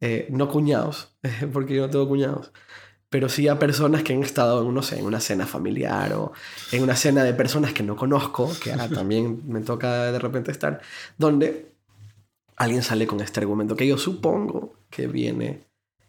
eh, 0.00 0.26
no 0.30 0.48
cuñados, 0.48 1.14
porque 1.52 1.74
yo 1.74 1.82
no 1.82 1.90
tengo 1.90 2.08
cuñados, 2.08 2.52
pero 3.14 3.28
sí 3.28 3.46
a 3.46 3.60
personas 3.60 4.02
que 4.02 4.12
han 4.12 4.24
estado, 4.24 4.60
en, 4.66 4.74
no 4.74 4.82
sé, 4.82 4.98
en 4.98 5.06
una 5.06 5.20
cena 5.20 5.46
familiar 5.46 6.12
o 6.14 6.32
en 6.72 6.82
una 6.82 6.96
cena 6.96 7.22
de 7.22 7.32
personas 7.32 7.72
que 7.72 7.84
no 7.84 7.94
conozco, 7.94 8.50
que 8.60 8.72
ahora 8.72 8.88
también 9.00 9.40
me 9.46 9.60
toca 9.60 10.10
de 10.10 10.18
repente 10.18 10.50
estar, 10.50 10.80
donde 11.16 11.76
alguien 12.56 12.82
sale 12.82 13.06
con 13.06 13.20
este 13.20 13.38
argumento 13.38 13.76
que 13.76 13.86
yo 13.86 13.98
supongo 13.98 14.74
que 14.90 15.06
viene, 15.06 15.60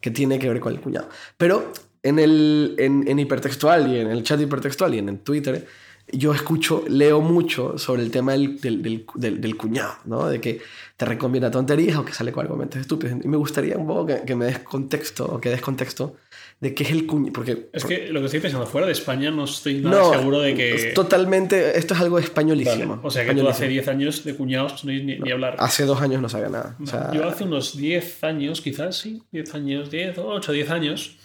que 0.02 0.10
tiene 0.10 0.40
que 0.40 0.50
ver 0.50 0.60
con 0.60 0.74
el 0.74 0.82
cuñado. 0.82 1.08
Pero 1.38 1.72
en, 2.02 2.18
el, 2.18 2.74
en, 2.80 3.08
en 3.08 3.20
hipertextual 3.20 3.88
y 3.94 4.00
en 4.00 4.08
el 4.10 4.24
chat 4.24 4.42
hipertextual 4.42 4.96
y 4.96 4.98
en 4.98 5.10
el 5.10 5.20
Twitter, 5.20 5.68
yo 6.12 6.34
escucho, 6.34 6.86
leo 6.88 7.22
mucho 7.22 7.78
sobre 7.78 8.02
el 8.02 8.10
tema 8.10 8.32
del, 8.32 8.60
del, 8.60 8.82
del, 8.82 9.06
del- 9.14 9.42
del 9.42 9.58
cuñado, 9.58 9.94
¿no? 10.06 10.28
De 10.28 10.42
que 10.42 10.60
te 10.98 11.06
recomienda 11.06 11.52
tonterías 11.52 11.98
o 11.98 12.04
que 12.06 12.14
sale 12.14 12.32
con 12.32 12.44
argumentos 12.46 12.82
estúpidos. 12.82 13.24
Y 13.24 13.28
me 13.28 13.38
gustaría 13.38 13.78
un 13.78 13.86
poco 13.86 14.08
que, 14.08 14.22
que 14.26 14.36
me 14.36 14.46
des 14.46 14.58
contexto 14.60 15.26
o 15.26 15.40
que 15.40 15.50
des 15.52 15.62
contexto 15.62 16.16
de 16.60 16.74
qué 16.74 16.84
es 16.84 16.92
el 16.92 17.06
cuñado. 17.06 17.34
Porque 17.34 17.70
Es 17.74 17.86
que 17.86 18.08
lo 18.08 18.20
que 18.22 18.28
estoy 18.28 18.40
pensando, 18.40 18.66
fuera 18.66 18.88
de 18.88 18.94
España 18.94 19.30
no 19.32 19.44
estoy 19.44 19.76
nada 19.82 20.00
no, 20.00 20.14
seguro 20.14 20.40
de 20.40 20.56
que... 20.56 20.76
es 20.76 20.94
totalmente, 20.94 21.78
esto 21.78 21.94
es 21.94 22.00
algo 22.00 22.16
Vale, 22.16 22.26
españolísimo. 22.26 23.00
O 23.04 23.12
sea 23.12 23.26
que 23.26 23.34
tú 23.34 23.48
hace 23.48 23.66
españolísimo. 23.66 23.70
10 23.70 23.88
años 23.88 24.24
de 24.24 24.36
cuñados 24.36 24.86
no 24.86 24.92
ni, 24.92 25.18
ni 25.18 25.32
hablar. 25.32 25.56
Hace 25.60 25.86
dos 25.86 26.02
años 26.02 26.22
no 26.22 26.30
sabía 26.30 26.50
nada. 26.50 26.78
O 26.82 26.86
sea, 26.86 27.12
Yo 27.14 27.28
hace 27.28 27.44
unos 27.44 27.78
10 27.78 28.24
años, 28.24 28.62
quizás, 28.62 28.98
sí, 28.98 29.24
10 29.32 29.56
años, 29.56 29.92
10, 29.92 30.18
8, 30.18 30.52
10 30.52 30.70
años, 30.70 31.18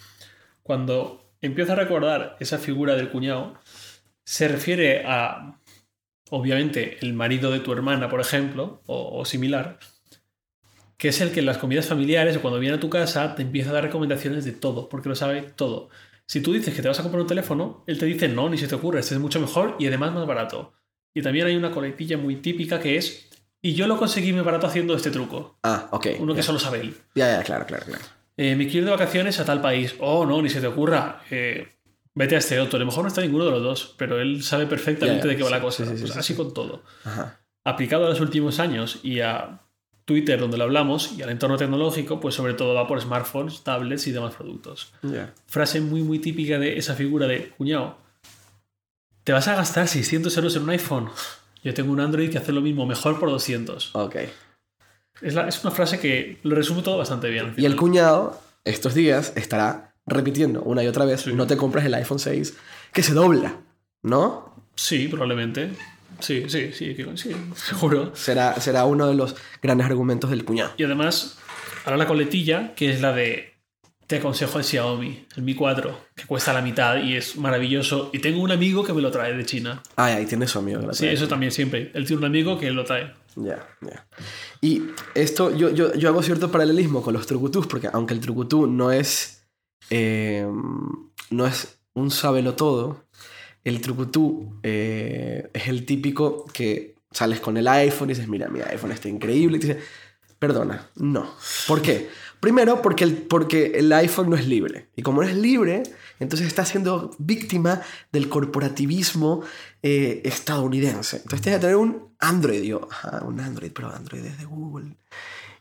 cuando 0.62 1.32
empiezo 1.40 1.72
a 1.72 1.76
recordar 1.76 2.36
esa 2.40 2.58
figura 2.58 2.96
del 2.96 3.08
cuñado, 3.10 3.54
se 4.24 4.48
refiere 4.48 5.04
a, 5.06 5.58
obviamente, 6.30 6.98
el 7.00 7.14
marido 7.14 7.50
de 7.50 7.60
tu 7.60 7.72
hermana, 7.72 8.08
por 8.08 8.20
ejemplo, 8.20 8.82
o, 8.86 9.18
o 9.18 9.24
similar, 9.24 9.78
que 11.00 11.08
es 11.08 11.20
el 11.22 11.32
que 11.32 11.40
en 11.40 11.46
las 11.46 11.56
comidas 11.56 11.86
familiares 11.86 12.36
o 12.36 12.42
cuando 12.42 12.60
viene 12.60 12.76
a 12.76 12.80
tu 12.80 12.90
casa 12.90 13.34
te 13.34 13.40
empieza 13.40 13.70
a 13.70 13.72
dar 13.72 13.84
recomendaciones 13.84 14.44
de 14.44 14.52
todo, 14.52 14.90
porque 14.90 15.08
lo 15.08 15.14
sabe 15.14 15.40
todo. 15.56 15.88
Si 16.26 16.42
tú 16.42 16.52
dices 16.52 16.74
que 16.74 16.82
te 16.82 16.88
vas 16.88 17.00
a 17.00 17.02
comprar 17.02 17.22
un 17.22 17.26
teléfono, 17.26 17.82
él 17.86 17.98
te 17.98 18.04
dice 18.04 18.28
no, 18.28 18.50
ni 18.50 18.58
se 18.58 18.68
te 18.68 18.74
ocurre, 18.74 19.00
este 19.00 19.14
es 19.14 19.20
mucho 19.20 19.40
mejor 19.40 19.76
y 19.78 19.86
además 19.86 20.12
más 20.12 20.26
barato. 20.26 20.74
Y 21.14 21.22
también 21.22 21.46
hay 21.46 21.56
una 21.56 21.70
coletilla 21.70 22.18
muy 22.18 22.36
típica 22.36 22.80
que 22.80 22.98
es, 22.98 23.30
y 23.62 23.72
yo 23.72 23.86
lo 23.86 23.96
conseguí 23.96 24.34
muy 24.34 24.42
barato 24.42 24.66
haciendo 24.66 24.94
este 24.94 25.10
truco. 25.10 25.58
Ah, 25.62 25.88
ok. 25.90 26.08
Uno 26.18 26.34
que 26.34 26.42
solo 26.42 26.58
sabe 26.58 26.80
él. 26.80 26.94
Ya, 27.14 27.38
ya, 27.38 27.42
claro, 27.44 27.64
claro, 27.64 27.86
claro. 27.86 28.04
Eh, 28.36 28.54
me 28.54 28.66
quiero 28.66 28.80
ir 28.80 28.84
de 28.84 28.90
vacaciones 28.90 29.40
a 29.40 29.46
tal 29.46 29.62
país. 29.62 29.94
Oh, 30.00 30.26
no, 30.26 30.42
ni 30.42 30.50
se 30.50 30.60
te 30.60 30.66
ocurra. 30.66 31.22
Eh, 31.30 31.66
vete 32.14 32.34
a 32.34 32.38
este 32.38 32.60
otro. 32.60 32.76
A 32.76 32.80
lo 32.80 32.86
mejor 32.86 33.04
no 33.04 33.08
está 33.08 33.22
ninguno 33.22 33.46
de 33.46 33.52
los 33.52 33.62
dos, 33.62 33.94
pero 33.96 34.20
él 34.20 34.42
sabe 34.42 34.66
perfectamente 34.66 35.26
de 35.28 35.36
qué 35.36 35.42
va 35.42 35.48
sí, 35.48 35.54
la 35.54 35.60
cosa. 35.62 35.84
sí, 35.84 35.90
sí, 35.90 35.96
sí, 35.96 36.00
Pues 36.02 36.12
sí, 36.12 36.18
así 36.18 36.32
sí. 36.34 36.36
con 36.36 36.52
todo. 36.52 36.84
Ajá. 37.04 37.40
Aplicado 37.64 38.04
a 38.04 38.10
los 38.10 38.20
últimos 38.20 38.60
años 38.60 39.00
y 39.02 39.20
a 39.20 39.60
Twitter, 40.10 40.40
donde 40.40 40.58
lo 40.58 40.64
hablamos, 40.64 41.12
y 41.16 41.22
al 41.22 41.30
entorno 41.30 41.56
tecnológico, 41.56 42.18
pues 42.18 42.34
sobre 42.34 42.54
todo 42.54 42.74
va 42.74 42.88
por 42.88 43.00
smartphones, 43.00 43.62
tablets 43.62 44.08
y 44.08 44.10
demás 44.10 44.34
productos. 44.34 44.92
Frase 45.46 45.80
muy, 45.80 46.02
muy 46.02 46.18
típica 46.18 46.58
de 46.58 46.76
esa 46.78 46.94
figura 46.96 47.28
de 47.28 47.50
cuñado. 47.50 47.96
¿Te 49.22 49.32
vas 49.32 49.46
a 49.46 49.54
gastar 49.54 49.86
600 49.86 50.36
euros 50.36 50.56
en 50.56 50.62
un 50.64 50.70
iPhone? 50.70 51.08
Yo 51.62 51.72
tengo 51.74 51.92
un 51.92 52.00
Android 52.00 52.28
que 52.30 52.38
hace 52.38 52.50
lo 52.50 52.60
mismo, 52.60 52.86
mejor 52.86 53.20
por 53.20 53.30
200. 53.30 53.94
Ok. 53.94 54.16
Es, 55.22 55.34
la- 55.34 55.46
es 55.46 55.62
una 55.62 55.70
frase 55.70 56.00
que 56.00 56.38
lo 56.42 56.56
resume 56.56 56.82
todo 56.82 56.98
bastante 56.98 57.28
bien. 57.30 57.54
Y 57.56 57.66
el 57.66 57.76
cuñado, 57.76 58.40
estos 58.64 58.94
días, 58.94 59.32
estará 59.36 59.94
repitiendo 60.06 60.62
una 60.62 60.82
y 60.82 60.88
otra 60.88 61.04
vez, 61.04 61.20
Sí. 61.20 61.32
no 61.34 61.46
te 61.46 61.56
compres 61.56 61.84
el 61.84 61.94
iPhone 61.94 62.18
6, 62.18 62.56
que 62.92 63.02
se 63.04 63.12
dobla, 63.14 63.58
¿no? 64.02 64.52
Sí, 64.74 65.06
probablemente. 65.08 65.70
Sí, 66.20 66.44
sí, 66.48 66.72
sí, 66.72 66.96
sí, 67.16 67.36
seguro. 67.54 68.14
Será, 68.14 68.60
será 68.60 68.84
uno 68.84 69.08
de 69.08 69.14
los 69.14 69.36
grandes 69.62 69.86
argumentos 69.86 70.30
del 70.30 70.44
cuñado. 70.44 70.72
Y 70.76 70.84
además, 70.84 71.38
ahora 71.84 71.96
la 71.96 72.06
coletilla, 72.06 72.74
que 72.74 72.90
es 72.90 73.00
la 73.00 73.12
de 73.12 73.50
te 74.10 74.16
aconsejo 74.16 74.58
el 74.58 74.64
Xiaomi, 74.64 75.24
el 75.36 75.42
Mi 75.44 75.54
4, 75.54 75.96
que 76.16 76.24
cuesta 76.24 76.52
la 76.52 76.60
mitad 76.60 77.00
y 77.00 77.14
es 77.14 77.36
maravilloso. 77.36 78.10
Y 78.12 78.18
tengo 78.18 78.42
un 78.42 78.50
amigo 78.50 78.82
que 78.82 78.92
me 78.92 79.00
lo 79.00 79.12
trae 79.12 79.36
de 79.36 79.46
China. 79.46 79.80
Ay, 79.94 80.14
ahí 80.14 80.26
tiene 80.26 80.48
su 80.48 80.58
amigo. 80.58 80.92
Sí, 80.92 81.06
eso 81.06 81.28
también 81.28 81.52
siempre. 81.52 81.92
Él 81.94 82.06
tiene 82.06 82.18
un 82.18 82.24
amigo 82.24 82.58
que 82.58 82.72
lo 82.72 82.84
trae. 82.84 83.14
Ya, 83.36 83.64
ya. 83.80 84.08
Y 84.60 84.82
esto, 85.14 85.56
yo, 85.56 85.70
yo, 85.70 85.94
yo 85.94 86.08
hago 86.08 86.24
cierto 86.24 86.50
paralelismo 86.50 87.02
con 87.02 87.14
los 87.14 87.24
trucutús, 87.28 87.68
porque 87.68 87.88
aunque 87.92 88.14
el 88.14 88.18
trucutú 88.18 88.66
no 88.66 88.90
es, 88.90 89.46
eh, 89.90 90.44
no 91.30 91.46
es 91.46 91.78
un 91.94 92.10
sábelo 92.10 92.54
todo, 92.54 93.04
el 93.64 93.80
trucutú 93.80 94.58
eh, 94.62 95.50
es 95.52 95.68
el 95.68 95.84
típico 95.84 96.46
que 96.52 96.96
sales 97.10 97.40
con 97.40 97.56
el 97.56 97.68
iPhone 97.68 98.10
y 98.10 98.14
dices, 98.14 98.28
mira, 98.28 98.48
mi 98.48 98.60
iPhone 98.60 98.92
está 98.92 99.08
increíble, 99.08 99.56
y 99.56 99.60
te 99.60 99.66
dice, 99.66 99.80
perdona, 100.38 100.88
no. 100.96 101.34
¿Por 101.66 101.82
qué? 101.82 102.08
Primero, 102.40 102.80
porque 102.80 103.04
el, 103.04 103.16
porque 103.16 103.72
el 103.74 103.92
iPhone 103.92 104.30
no 104.30 104.36
es 104.36 104.46
libre. 104.46 104.88
Y 104.96 105.02
como 105.02 105.22
no 105.22 105.28
es 105.28 105.36
libre, 105.36 105.82
entonces 106.18 106.46
está 106.46 106.64
siendo 106.64 107.14
víctima 107.18 107.82
del 108.12 108.30
corporativismo 108.30 109.42
eh, 109.82 110.22
estadounidense. 110.24 111.18
Entonces 111.18 111.42
tienes 111.42 111.60
que 111.60 111.66
tener 111.66 111.76
un 111.76 112.14
Android. 112.18 112.62
Yo, 112.62 112.88
un 113.22 113.40
Android, 113.40 113.70
pero 113.74 113.94
Android 113.94 114.24
es 114.24 114.38
de 114.38 114.46
Google. 114.46 114.96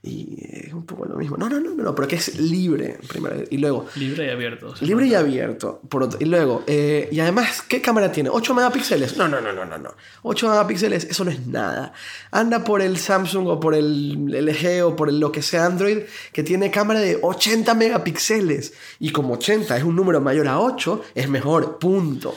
Y 0.01 0.37
es 0.41 0.73
un 0.73 0.85
poco 0.85 1.05
lo 1.05 1.15
mismo. 1.17 1.35
No, 1.35 1.49
no, 1.49 1.59
no, 1.59 1.71
no, 1.75 1.83
no, 1.83 1.93
pero 1.93 2.07
que 2.07 2.15
es 2.15 2.39
libre. 2.39 2.97
Primero. 3.09 3.43
Y 3.49 3.57
luego, 3.57 3.85
Libre 3.95 4.27
y 4.27 4.29
abierto. 4.29 4.73
libre 4.79 5.07
y 5.07 5.13
abierto. 5.13 5.81
Por 5.89 6.03
otro- 6.03 6.17
y 6.21 6.25
luego, 6.25 6.63
eh, 6.67 7.09
y 7.11 7.19
además, 7.19 7.61
¿qué 7.63 7.81
cámara 7.81 8.09
tiene? 8.09 8.29
¿8 8.29 8.53
megapíxeles? 8.55 9.17
No, 9.17 9.27
no, 9.27 9.41
no, 9.41 9.51
no, 9.51 9.65
no, 9.65 9.77
no. 9.77 9.93
8 10.21 10.47
megapíxeles, 10.49 11.03
eso 11.03 11.25
no 11.25 11.31
es 11.31 11.45
nada. 11.47 11.91
Anda 12.31 12.63
por 12.63 12.81
el 12.81 12.97
Samsung 12.97 13.47
o 13.49 13.59
por 13.59 13.75
el 13.75 14.29
LG 14.33 14.85
o 14.85 14.95
por 14.95 15.09
el 15.09 15.19
lo 15.19 15.33
que 15.33 15.41
sea 15.41 15.65
Android 15.65 16.03
que 16.31 16.43
tiene 16.43 16.71
cámara 16.71 17.01
de 17.01 17.19
80 17.21 17.73
megapíxeles. 17.73 18.73
Y 18.99 19.11
como 19.11 19.33
80 19.33 19.75
es 19.75 19.83
un 19.83 19.97
número 19.97 20.21
mayor 20.21 20.47
a 20.47 20.61
8, 20.61 21.01
es 21.13 21.27
mejor, 21.27 21.77
punto. 21.77 22.35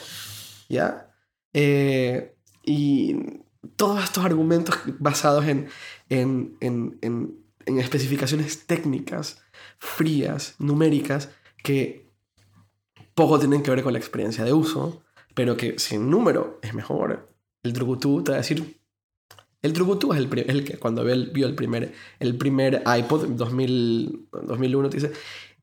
¿Ya? 0.67 1.09
Eh, 1.53 2.35
y 2.65 3.15
todos 3.77 4.03
estos 4.03 4.25
argumentos 4.25 4.75
basados 4.99 5.45
en, 5.45 5.67
en, 6.09 6.57
en, 6.59 6.97
en, 7.01 7.42
en 7.65 7.79
especificaciones 7.79 8.65
técnicas, 8.65 9.41
frías, 9.79 10.55
numéricas, 10.59 11.29
que 11.63 12.11
poco 13.15 13.39
tienen 13.39 13.63
que 13.63 13.71
ver 13.71 13.83
con 13.83 13.93
la 13.93 13.99
experiencia 13.99 14.43
de 14.43 14.53
uso, 14.53 15.03
pero 15.33 15.57
que 15.57 15.79
si 15.79 15.95
el 15.95 16.09
número 16.09 16.59
es 16.61 16.73
mejor, 16.73 17.29
el 17.63 17.73
trucutú 17.73 18.23
te 18.23 18.31
va 18.31 18.37
a 18.37 18.41
decir... 18.41 18.79
El 19.61 19.71
trucutú 19.71 20.11
es 20.11 20.19
el, 20.19 20.49
el 20.49 20.65
que 20.65 20.77
cuando 20.77 21.05
vio 21.05 21.13
el, 21.13 21.31
vio 21.31 21.47
el 21.47 21.55
primer, 21.55 21.93
el 22.19 22.37
primer 22.37 22.83
iPod 22.85 23.23
en 23.23 23.37
2000, 23.37 24.27
2001 24.43 24.89
te 24.89 24.97
dice, 24.97 25.13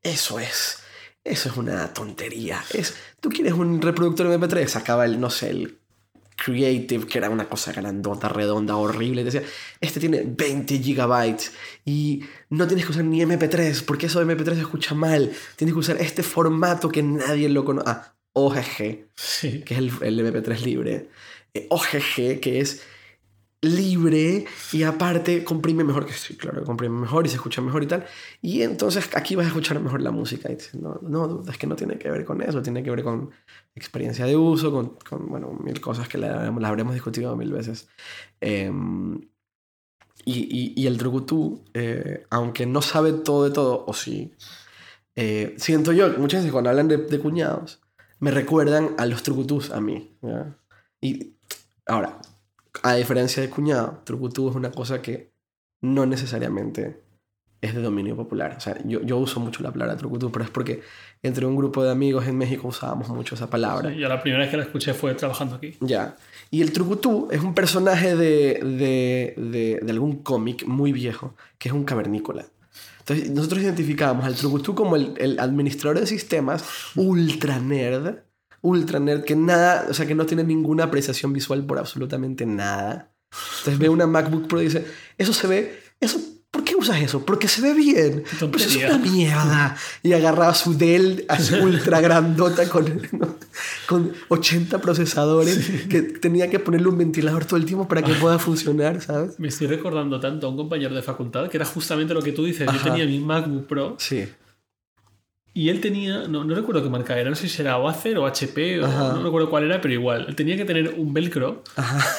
eso 0.01 0.39
es, 0.39 0.79
eso 1.23 1.49
es 1.49 1.57
una 1.57 1.93
tontería. 1.93 2.63
Es, 2.73 2.95
Tú 3.19 3.29
quieres 3.29 3.53
un 3.53 3.79
reproductor 3.79 4.25
MP3, 4.25 4.65
sacaba 4.65 5.05
el, 5.05 5.19
no 5.19 5.29
sé, 5.29 5.51
el 5.51 5.80
Creative, 6.43 7.05
que 7.05 7.17
era 7.17 7.29
una 7.29 7.47
cosa 7.47 7.71
grandota, 7.71 8.27
redonda, 8.29 8.75
horrible. 8.75 9.21
y 9.21 9.25
Decía, 9.25 9.43
este 9.79 9.99
tiene 9.99 10.23
20 10.25 10.79
gigabytes 10.79 11.51
y 11.85 12.23
no 12.49 12.65
tienes 12.67 12.85
que 12.85 12.91
usar 12.91 13.03
ni 13.03 13.21
MP3 13.21 13.83
porque 13.85 14.07
eso 14.07 14.23
de 14.23 14.25
MP3 14.35 14.55
se 14.55 14.61
escucha 14.61 14.95
mal. 14.95 15.31
Tienes 15.55 15.73
que 15.73 15.79
usar 15.79 15.97
este 15.97 16.23
formato 16.23 16.89
que 16.89 17.03
nadie 17.03 17.49
lo 17.49 17.63
conoce. 17.65 17.89
Ah, 17.89 18.13
OGG, 18.33 19.07
Sí. 19.15 19.61
que 19.65 19.73
es 19.75 19.79
el, 19.79 19.91
el 20.01 20.19
MP3 20.33 20.61
libre. 20.63 21.09
Eh, 21.53 21.67
OGG, 21.69 22.39
que 22.39 22.59
es 22.61 22.81
libre 23.61 24.45
y 24.71 24.83
aparte 24.83 25.43
comprime 25.43 25.83
mejor, 25.83 26.05
que 26.05 26.13
sí, 26.13 26.35
claro, 26.35 26.63
comprime 26.63 26.99
mejor 26.99 27.25
y 27.25 27.29
se 27.29 27.35
escucha 27.35 27.61
mejor 27.61 27.83
y 27.83 27.87
tal. 27.87 28.05
Y 28.41 28.63
entonces 28.63 29.09
aquí 29.15 29.35
vas 29.35 29.45
a 29.45 29.49
escuchar 29.49 29.79
mejor 29.79 30.01
la 30.01 30.11
música. 30.11 30.51
Y 30.51 30.55
dices, 30.55 30.75
no, 30.75 30.99
no, 31.03 31.43
es 31.47 31.57
que 31.57 31.67
no 31.67 31.75
tiene 31.75 31.97
que 31.97 32.09
ver 32.09 32.25
con 32.25 32.41
eso, 32.41 32.61
tiene 32.61 32.83
que 32.83 32.89
ver 32.89 33.03
con 33.03 33.31
experiencia 33.75 34.25
de 34.25 34.35
uso, 34.35 34.71
con, 34.71 34.97
con 35.07 35.29
bueno, 35.29 35.51
mil 35.63 35.79
cosas 35.79 36.07
que 36.07 36.17
la, 36.17 36.51
la 36.51 36.67
habremos 36.67 36.93
discutido 36.93 37.35
mil 37.35 37.51
veces. 37.51 37.87
Em, 38.39 39.21
y, 40.25 40.73
y, 40.75 40.81
y 40.81 40.87
el 40.87 40.97
trucutú, 40.97 41.63
eh, 41.73 42.25
aunque 42.29 42.65
no 42.65 42.81
sabe 42.81 43.13
todo 43.13 43.43
de 43.43 43.51
todo, 43.51 43.85
o 43.87 43.93
sí, 43.93 44.33
eh, 45.15 45.55
siento 45.57 45.91
yo, 45.91 46.09
muchas 46.17 46.41
veces 46.41 46.51
cuando 46.51 46.69
hablan 46.69 46.87
de, 46.87 46.97
de 46.97 47.19
cuñados, 47.19 47.81
me 48.19 48.31
recuerdan 48.31 48.95
a 48.97 49.05
los 49.05 49.23
trucutús 49.23 49.71
a 49.71 49.81
mí. 49.81 50.15
¿ya? 50.21 50.55
Y 51.01 51.33
ahora, 51.85 52.19
a 52.83 52.95
diferencia 52.95 53.41
de 53.41 53.49
cuñado, 53.49 54.01
trucutú 54.03 54.49
es 54.49 54.55
una 54.55 54.71
cosa 54.71 55.01
que 55.01 55.31
no 55.81 56.05
necesariamente 56.05 57.01
es 57.61 57.75
de 57.75 57.81
dominio 57.81 58.15
popular. 58.15 58.55
O 58.57 58.59
sea, 58.59 58.75
yo, 58.85 59.01
yo 59.01 59.17
uso 59.17 59.39
mucho 59.39 59.61
la 59.61 59.71
palabra 59.71 59.95
trucutú, 59.95 60.31
pero 60.31 60.43
es 60.43 60.51
porque 60.51 60.81
entre 61.21 61.45
un 61.45 61.55
grupo 61.55 61.83
de 61.83 61.91
amigos 61.91 62.27
en 62.27 62.37
México 62.37 62.67
usábamos 62.67 63.09
mucho 63.09 63.35
esa 63.35 63.49
palabra. 63.49 63.91
Sí, 63.91 63.97
Yo 63.97 64.09
la 64.09 64.21
primera 64.21 64.41
vez 64.41 64.51
que 64.51 64.57
la 64.57 64.63
escuché 64.63 64.93
fue 64.93 65.13
trabajando 65.13 65.55
aquí. 65.55 65.77
Ya. 65.79 66.15
Y 66.49 66.61
el 66.61 66.71
trucutú 66.73 67.27
es 67.31 67.41
un 67.41 67.53
personaje 67.53 68.15
de, 68.15 68.59
de, 68.63 69.33
de, 69.37 69.79
de 69.81 69.91
algún 69.91 70.23
cómic 70.23 70.65
muy 70.65 70.91
viejo, 70.91 71.35
que 71.59 71.69
es 71.69 71.73
un 71.73 71.83
cavernícola. 71.83 72.45
Entonces, 72.99 73.29
nosotros 73.31 73.61
identificábamos 73.61 74.25
al 74.25 74.35
trucutú 74.35 74.73
como 74.73 74.95
el, 74.95 75.13
el 75.17 75.39
administrador 75.39 75.99
de 75.99 76.07
sistemas 76.07 76.63
ultra 76.95 77.59
nerd, 77.59 78.17
ultra 78.61 78.99
nerd, 78.99 79.23
que 79.23 79.35
nada, 79.35 79.87
o 79.89 79.93
sea, 79.93 80.05
que 80.05 80.15
no 80.15 80.25
tiene 80.25 80.43
ninguna 80.43 80.85
apreciación 80.85 81.33
visual 81.33 81.65
por 81.65 81.79
absolutamente 81.79 82.45
nada. 82.45 83.11
Entonces 83.59 83.79
ve 83.79 83.89
una 83.89 84.07
MacBook 84.07 84.47
Pro 84.47 84.61
y 84.61 84.65
dice, 84.65 84.85
eso 85.17 85.33
se 85.33 85.47
ve, 85.47 85.79
eso, 85.99 86.19
¿por 86.51 86.63
qué 86.63 86.75
usas 86.75 87.01
eso? 87.01 87.25
Porque 87.25 87.47
se 87.47 87.61
ve 87.61 87.73
bien. 87.73 88.23
Pero 88.39 88.57
eso 88.57 88.79
es 88.79 88.85
una 88.85 88.97
mierda. 88.97 89.77
Y 90.03 90.13
agarraba 90.13 90.53
su 90.53 90.77
Dell 90.77 91.25
así 91.29 91.55
ultra 91.61 92.01
grandota 92.01 92.67
con, 92.69 93.01
¿no? 93.13 93.35
con 93.87 94.11
80 94.27 94.79
procesadores 94.81 95.85
que 95.89 96.01
tenía 96.01 96.49
que 96.49 96.59
ponerle 96.59 96.89
un 96.89 96.97
ventilador 96.97 97.45
todo 97.45 97.57
el 97.57 97.65
tiempo 97.65 97.87
para 97.87 98.01
que 98.01 98.13
pueda 98.15 98.37
funcionar, 98.37 99.01
¿sabes? 99.01 99.39
Me 99.39 99.47
estoy 99.47 99.67
recordando 99.67 100.19
tanto 100.19 100.47
a 100.47 100.49
un 100.49 100.57
compañero 100.57 100.93
de 100.93 101.01
facultad 101.01 101.49
que 101.49 101.57
era 101.57 101.65
justamente 101.65 102.13
lo 102.13 102.21
que 102.21 102.33
tú 102.33 102.43
dices. 102.43 102.69
Yo 102.71 102.79
tenía 102.79 103.05
mi 103.05 103.19
MacBook 103.19 103.65
Pro 103.67 103.95
Sí. 103.97 104.27
Y 105.53 105.67
él 105.67 105.81
tenía, 105.81 106.27
no, 106.29 106.45
no 106.45 106.55
recuerdo 106.55 106.81
qué 106.81 106.89
marca 106.89 107.19
era, 107.19 107.29
no 107.29 107.35
sé 107.35 107.49
si 107.49 107.61
era 107.61 107.75
Acer 107.75 108.17
o 108.17 108.25
HP 108.25 108.81
o 108.81 108.87
no 108.87 109.21
recuerdo 109.21 109.49
cuál 109.49 109.65
era, 109.65 109.81
pero 109.81 109.93
igual. 109.93 110.25
Él 110.29 110.35
tenía 110.35 110.55
que 110.55 110.63
tener 110.63 110.95
un 110.97 111.13
velcro 111.13 111.63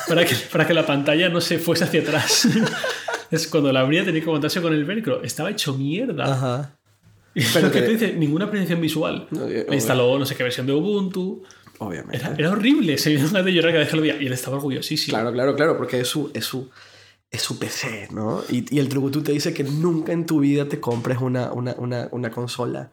para 0.07 0.25
que, 0.27 0.35
para 0.53 0.67
que 0.67 0.75
la 0.75 0.85
pantalla 0.85 1.31
no 1.31 1.41
se 1.41 1.59
fuese 1.59 1.85
hacia 1.85 2.03
atrás. 2.03 2.47
es 3.31 3.49
cuando 3.49 3.73
la 3.73 3.81
abría 3.81 4.05
tenía 4.05 4.21
que 4.21 4.27
aguantarse 4.27 4.61
con 4.61 4.75
el 4.75 4.85
velcro. 4.85 5.23
Estaba 5.23 5.51
hecho 5.51 5.75
mierda. 5.75 6.25
Ajá. 6.25 6.77
Pero 7.55 7.73
que 7.73 7.81
tú 7.81 7.93
dices, 7.93 8.15
ninguna 8.17 8.45
apreciación 8.45 8.83
visual. 8.83 9.27
No, 9.31 9.47
Le 9.47 9.67
instaló 9.73 10.19
no 10.19 10.27
sé 10.27 10.35
qué 10.35 10.43
versión 10.43 10.67
de 10.67 10.75
Ubuntu. 10.75 11.43
Obviamente. 11.79 12.19
Era, 12.19 12.35
era 12.37 12.51
horrible. 12.51 12.99
Se 12.99 13.09
me 13.09 13.17
dio 13.17 13.43
de 13.43 13.53
llorar 13.55 13.73
cada 13.73 13.81
vez 13.81 13.89
que 13.89 13.97
lo 13.97 14.03
veía. 14.03 14.21
Y 14.21 14.27
él 14.27 14.33
estaba 14.35 14.59
orgullosísimo. 14.59 15.17
Claro, 15.17 15.33
claro, 15.33 15.57
claro, 15.57 15.79
porque 15.79 16.01
es 16.01 16.09
su, 16.09 16.31
es 16.35 16.45
su, 16.45 16.69
es 17.31 17.41
su 17.41 17.59
PC, 17.59 18.09
¿no? 18.13 18.45
Y, 18.51 18.77
y 18.77 18.79
el 18.79 18.91
trucutú 18.91 19.23
te 19.23 19.33
dice 19.33 19.55
que 19.55 19.65
nunca 19.65 20.13
en 20.13 20.27
tu 20.27 20.41
vida 20.41 20.69
te 20.69 20.81
compres 20.81 21.17
una, 21.23 21.51
una, 21.51 21.75
una, 21.79 22.09
una 22.11 22.31
consola. 22.31 22.91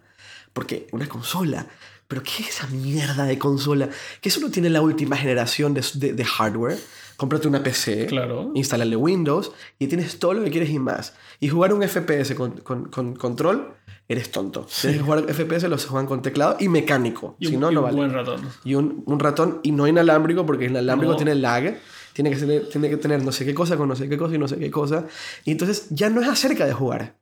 Porque 0.60 0.88
una 0.92 1.08
consola, 1.08 1.66
pero 2.10 2.22
¿qué 2.22 2.44
es 2.44 2.50
esa 2.50 2.68
mierda 2.68 3.24
de 3.24 3.38
consola? 3.40 3.88
Que 4.20 4.28
eso 4.28 4.42
no 4.42 4.52
tiene 4.52 4.70
la 4.70 4.82
última 4.82 5.16
generación 5.16 5.74
de, 5.74 5.82
de, 5.94 6.12
de 6.12 6.26
hardware. 6.26 6.78
Cómprate 7.16 7.48
una 7.48 7.64
PC, 7.64 8.08
Claro. 8.08 8.52
instalarle 8.56 8.98
Windows 8.98 9.54
y 9.80 9.88
tienes 9.88 10.20
todo 10.20 10.34
lo 10.34 10.44
que 10.44 10.52
quieres 10.52 10.70
y 10.70 10.78
más. 10.78 11.14
Y 11.40 11.48
jugar 11.48 11.74
un 11.74 11.82
FPS 11.88 12.36
con, 12.36 12.58
con- 12.58 12.90
con 12.90 13.16
control, 13.16 13.74
eres 14.10 14.32
tonto. 14.34 14.68
Tienes 14.82 15.00
que 15.00 15.04
jugar 15.06 15.34
FPS, 15.34 15.70
los 15.70 15.86
juegan 15.86 16.08
con 16.08 16.22
teclado 16.22 16.58
y 16.60 16.68
mecánico. 16.68 17.38
Y 17.40 17.48
si 17.48 17.56
un, 17.56 17.62
no, 17.62 17.70
un 17.70 17.76
vale. 17.84 17.96
buen 17.96 18.12
ratón. 18.12 18.42
Y 18.66 18.76
un, 18.76 19.04
un 19.06 19.18
ratón 19.22 19.62
y 19.64 19.72
no 19.72 19.88
inalámbrico 19.88 20.46
porque 20.46 20.66
inalámbrico 20.66 21.14
No. 21.14 21.18
tiene 21.18 21.36
lag. 21.36 21.80
Tiene 22.12 22.32
que, 22.32 22.36
ser- 22.38 22.68
tiene 22.68 22.90
que 22.90 22.98
tener 22.98 23.24
no 23.24 23.32
sé 23.32 23.46
qué 23.46 23.54
cosa 23.54 23.78
con 23.78 23.88
no 23.88 23.96
sé 23.96 24.10
qué 24.10 24.18
cosa 24.18 24.36
y 24.36 24.38
no 24.38 24.50
sé 24.50 24.58
qué 24.60 24.70
cosa. 24.70 25.06
Y 25.46 25.52
entonces 25.52 25.88
ya 25.90 26.10
no 26.10 26.20
es 26.22 26.28
acerca 26.28 26.66
de 26.66 26.74
jugar. 26.74 27.16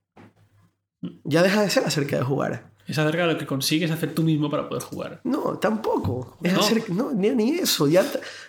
Ya 1.23 1.43
deja 1.43 1.61
de 1.61 1.69
ser 1.69 1.83
acerca 1.85 2.17
de 2.17 2.23
jugar. 2.23 2.71
Es 2.88 2.97
acerca 2.97 3.27
de 3.27 3.33
lo 3.33 3.38
que 3.39 3.45
consigues 3.45 3.91
hacer 3.91 4.13
tú 4.15 4.23
mismo 4.23 4.49
para 4.49 4.67
poder 4.69 4.81
jugar. 4.83 5.19
No, 5.25 5.57
tampoco. 5.59 6.38
Es 6.41 6.53
No. 6.53 6.59
acerca- 6.61 6.93
no, 6.93 7.11
ni, 7.11 7.29
ni 7.31 7.51
eso. 7.59 7.88
Ya, 7.88 8.05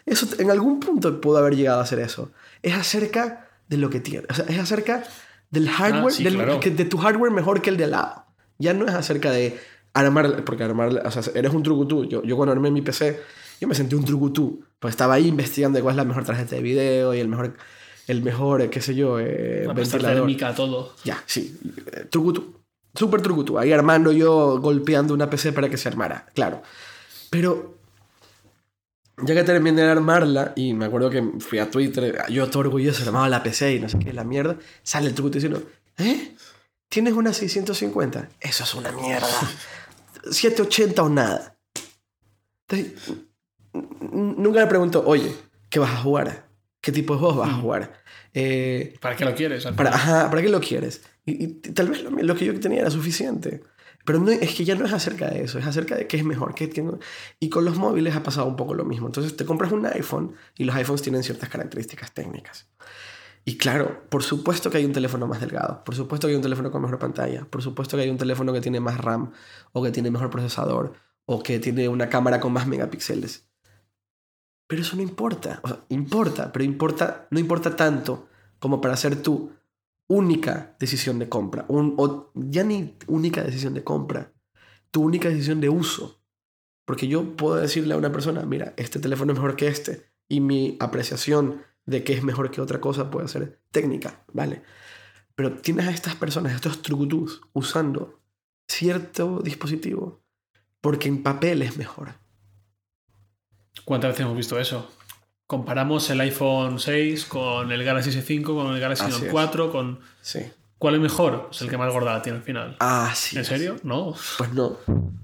eso 0.06 0.26
en 0.38 0.50
algún 0.50 0.78
punto 0.80 1.20
pudo 1.20 1.38
haber 1.38 1.56
llegado 1.56 1.80
a 1.80 1.86
ser 1.86 1.98
eso. 1.98 2.30
Es 2.62 2.74
acerca 2.74 3.48
de 3.68 3.76
lo 3.78 3.90
que 3.90 4.00
tienes. 4.00 4.30
O 4.30 4.34
sea, 4.34 4.44
es 4.48 4.58
acerca 4.58 5.02
del 5.50 5.68
hardware, 5.68 6.12
Ah, 6.12 6.16
sí, 6.16 6.24
del- 6.24 6.34
claro. 6.36 6.60
que- 6.60 6.70
de 6.70 6.84
tu 6.84 6.98
hardware 6.98 7.32
mejor 7.32 7.60
que 7.62 7.70
el 7.70 7.76
de 7.76 7.84
al 7.84 7.90
lado. 7.90 8.24
Ya 8.58 8.74
no 8.74 8.86
es 8.86 8.94
acerca 8.94 9.30
de 9.30 9.58
armar, 9.92 10.44
porque 10.44 10.62
armar, 10.62 11.02
o 11.04 11.10
sea, 11.10 11.22
eres 11.34 11.52
un 11.52 11.62
trucutú. 11.62 12.04
Yo, 12.04 12.22
yo 12.22 12.36
cuando 12.36 12.52
armé 12.52 12.70
mi 12.70 12.82
PC, 12.82 13.20
yo 13.60 13.66
me 13.66 13.74
sentí 13.74 13.94
un 13.96 14.04
trucutú. 14.04 14.62
Pues 14.78 14.92
estaba 14.92 15.14
ahí 15.14 15.26
investigando 15.26 15.78
de 15.78 15.82
cuál 15.82 15.94
es 15.94 15.96
la 15.96 16.04
mejor 16.04 16.24
tarjeta 16.24 16.54
de 16.54 16.62
video 16.62 17.12
y 17.14 17.18
el 17.18 17.26
mejor, 17.28 17.56
el 18.06 18.22
mejor, 18.22 18.62
eh, 18.62 18.70
qué 18.70 18.80
sé 18.80 18.94
yo, 18.94 19.18
eh, 19.18 19.64
La 19.66 19.72
ventilador. 19.72 20.18
térmica, 20.18 20.54
todo. 20.54 20.94
Ya, 21.04 21.20
sí. 21.26 21.58
Trucutú. 22.10 22.54
Súper 22.98 23.22
trucutú. 23.22 23.60
Ahí 23.60 23.72
armando 23.72 24.10
yo, 24.10 24.58
golpeando 24.60 25.14
una 25.14 25.30
PC 25.30 25.52
para 25.52 25.70
que 25.70 25.76
se 25.76 25.88
armara. 25.88 26.26
Claro. 26.34 26.62
Pero. 27.30 27.78
Ya 29.22 29.34
que 29.34 29.44
terminé 29.44 29.82
de 29.82 29.90
armarla, 29.90 30.52
y 30.56 30.74
me 30.74 30.86
acuerdo 30.86 31.08
que 31.10 31.22
fui 31.38 31.58
a 31.60 31.70
Twitter, 31.70 32.24
yo 32.28 32.48
todo 32.50 32.60
orgulloso, 32.60 33.04
armaba 33.04 33.28
la 33.28 33.42
PC 33.42 33.74
y 33.74 33.80
no 33.80 33.88
sé 33.88 33.98
qué, 33.98 34.12
la 34.12 34.22
mierda, 34.22 34.56
sale 34.84 35.08
el 35.08 35.14
truco 35.14 35.30
diciendo, 35.30 35.62
¿eh? 35.96 36.36
¿Tienes 36.88 37.14
una 37.14 37.32
650? 37.32 38.28
Eso 38.40 38.64
es 38.64 38.74
una 38.74 38.92
mierda. 38.92 39.26
780 40.30 41.02
o 41.02 41.08
nada. 41.08 41.56
Entonces, 42.68 43.16
nunca 44.12 44.60
le 44.60 44.66
pregunto, 44.66 45.02
oye, 45.04 45.34
¿qué 45.68 45.78
vas 45.78 45.90
a 45.90 46.02
jugar? 46.02 46.47
¿Qué 46.80 46.92
tipo 46.92 47.14
de 47.14 47.20
juegos 47.20 47.38
vas 47.38 47.50
a 47.50 47.54
jugar? 47.54 48.02
Eh, 48.34 48.94
¿Para 49.00 49.16
qué 49.16 49.24
lo 49.24 49.34
quieres? 49.34 49.66
para, 49.76 49.90
ajá, 49.90 50.30
¿para 50.30 50.42
qué 50.42 50.48
lo 50.48 50.60
quieres? 50.60 51.02
Y, 51.26 51.44
y 51.44 51.48
tal 51.48 51.88
vez 51.88 52.02
lo, 52.02 52.10
lo 52.10 52.34
que 52.36 52.44
yo 52.44 52.58
tenía 52.60 52.80
era 52.80 52.90
suficiente. 52.90 53.62
Pero 54.04 54.20
no, 54.20 54.30
es 54.30 54.54
que 54.54 54.64
ya 54.64 54.74
no 54.74 54.86
es 54.86 54.92
acerca 54.92 55.28
de 55.28 55.42
eso, 55.42 55.58
es 55.58 55.66
acerca 55.66 55.94
de 55.94 56.06
qué 56.06 56.16
es 56.16 56.24
mejor. 56.24 56.54
Qué, 56.54 56.70
qué 56.70 56.82
no. 56.82 56.98
Y 57.40 57.50
con 57.50 57.64
los 57.64 57.76
móviles 57.76 58.16
ha 58.16 58.22
pasado 58.22 58.46
un 58.46 58.56
poco 58.56 58.74
lo 58.74 58.84
mismo. 58.84 59.06
Entonces 59.06 59.36
te 59.36 59.44
compras 59.44 59.70
un 59.70 59.84
iPhone 59.84 60.34
y 60.56 60.64
los 60.64 60.74
iPhones 60.76 61.02
tienen 61.02 61.22
ciertas 61.22 61.48
características 61.50 62.14
técnicas. 62.14 62.68
Y 63.44 63.56
claro, 63.56 64.04
por 64.08 64.22
supuesto 64.22 64.70
que 64.70 64.78
hay 64.78 64.84
un 64.84 64.92
teléfono 64.92 65.26
más 65.26 65.40
delgado, 65.40 65.82
por 65.84 65.94
supuesto 65.94 66.26
que 66.26 66.32
hay 66.32 66.36
un 66.36 66.42
teléfono 66.42 66.70
con 66.70 66.82
mejor 66.82 66.98
pantalla, 66.98 67.46
por 67.46 67.62
supuesto 67.62 67.96
que 67.96 68.02
hay 68.02 68.10
un 68.10 68.18
teléfono 68.18 68.52
que 68.52 68.60
tiene 68.60 68.78
más 68.78 68.98
RAM 68.98 69.32
o 69.72 69.82
que 69.82 69.90
tiene 69.90 70.10
mejor 70.10 70.30
procesador 70.30 70.94
o 71.24 71.42
que 71.42 71.58
tiene 71.58 71.88
una 71.88 72.08
cámara 72.08 72.40
con 72.40 72.52
más 72.52 72.66
megapíxeles. 72.66 73.47
Pero 74.68 74.82
eso 74.82 74.94
no 74.96 75.02
importa. 75.02 75.60
Importa, 75.88 76.52
pero 76.52 76.64
importa, 76.64 77.26
no 77.30 77.40
importa 77.40 77.74
tanto 77.74 78.28
como 78.60 78.80
para 78.80 78.94
hacer 78.94 79.20
tu 79.20 79.50
única 80.06 80.76
decisión 80.78 81.18
de 81.18 81.28
compra. 81.28 81.64
Un, 81.68 81.94
o 81.96 82.30
ya 82.34 82.62
ni 82.62 82.96
única 83.08 83.42
decisión 83.42 83.74
de 83.74 83.82
compra, 83.82 84.32
tu 84.92 85.02
única 85.02 85.28
decisión 85.28 85.60
de 85.60 85.68
uso. 85.68 86.22
Porque 86.84 87.08
yo 87.08 87.36
puedo 87.36 87.56
decirle 87.56 87.94
a 87.94 87.98
una 87.98 88.12
persona, 88.12 88.46
mira, 88.46 88.74
este 88.76 89.00
teléfono 89.00 89.32
es 89.32 89.38
mejor 89.38 89.56
que 89.56 89.66
este. 89.66 90.12
Y 90.28 90.40
mi 90.40 90.76
apreciación 90.78 91.62
de 91.84 92.04
qué 92.04 92.12
es 92.12 92.22
mejor 92.22 92.50
que 92.50 92.60
otra 92.60 92.80
cosa 92.80 93.10
puede 93.10 93.28
ser 93.28 93.60
técnica, 93.72 94.22
¿vale? 94.32 94.62
Pero 95.34 95.54
tienes 95.54 95.86
a 95.86 95.90
estas 95.90 96.14
personas, 96.14 96.52
a 96.52 96.56
estos 96.56 96.82
trucutus, 96.82 97.40
usando 97.52 98.20
cierto 98.66 99.40
dispositivo 99.42 100.22
porque 100.80 101.08
en 101.08 101.22
papel 101.22 101.62
es 101.62 101.76
mejor. 101.76 102.14
¿Cuántas 103.84 104.10
veces 104.10 104.24
hemos 104.24 104.36
visto 104.36 104.58
eso? 104.58 104.90
Comparamos 105.46 106.08
el 106.10 106.20
iPhone 106.20 106.78
6 106.78 107.24
con 107.26 107.72
el 107.72 107.82
Galaxy 107.84 108.10
S5, 108.10 108.44
con 108.44 108.74
el 108.74 108.80
Galaxy 108.80 109.04
Note 109.08 109.26
es. 109.26 109.32
4, 109.32 109.72
con... 109.72 110.00
Sí. 110.20 110.40
¿Cuál 110.78 110.94
es 110.96 111.00
mejor? 111.00 111.46
Pues 111.46 111.62
el 111.62 111.70
que 111.70 111.78
más 111.78 111.92
gordada 111.92 112.22
tiene 112.22 112.38
al 112.38 112.44
final. 112.44 112.76
Ah, 112.80 113.12
sí. 113.14 113.36
¿En 113.36 113.42
es. 113.42 113.48
serio? 113.48 113.76
No. 113.82 114.14
Pues 114.36 114.52
no. 114.52 114.76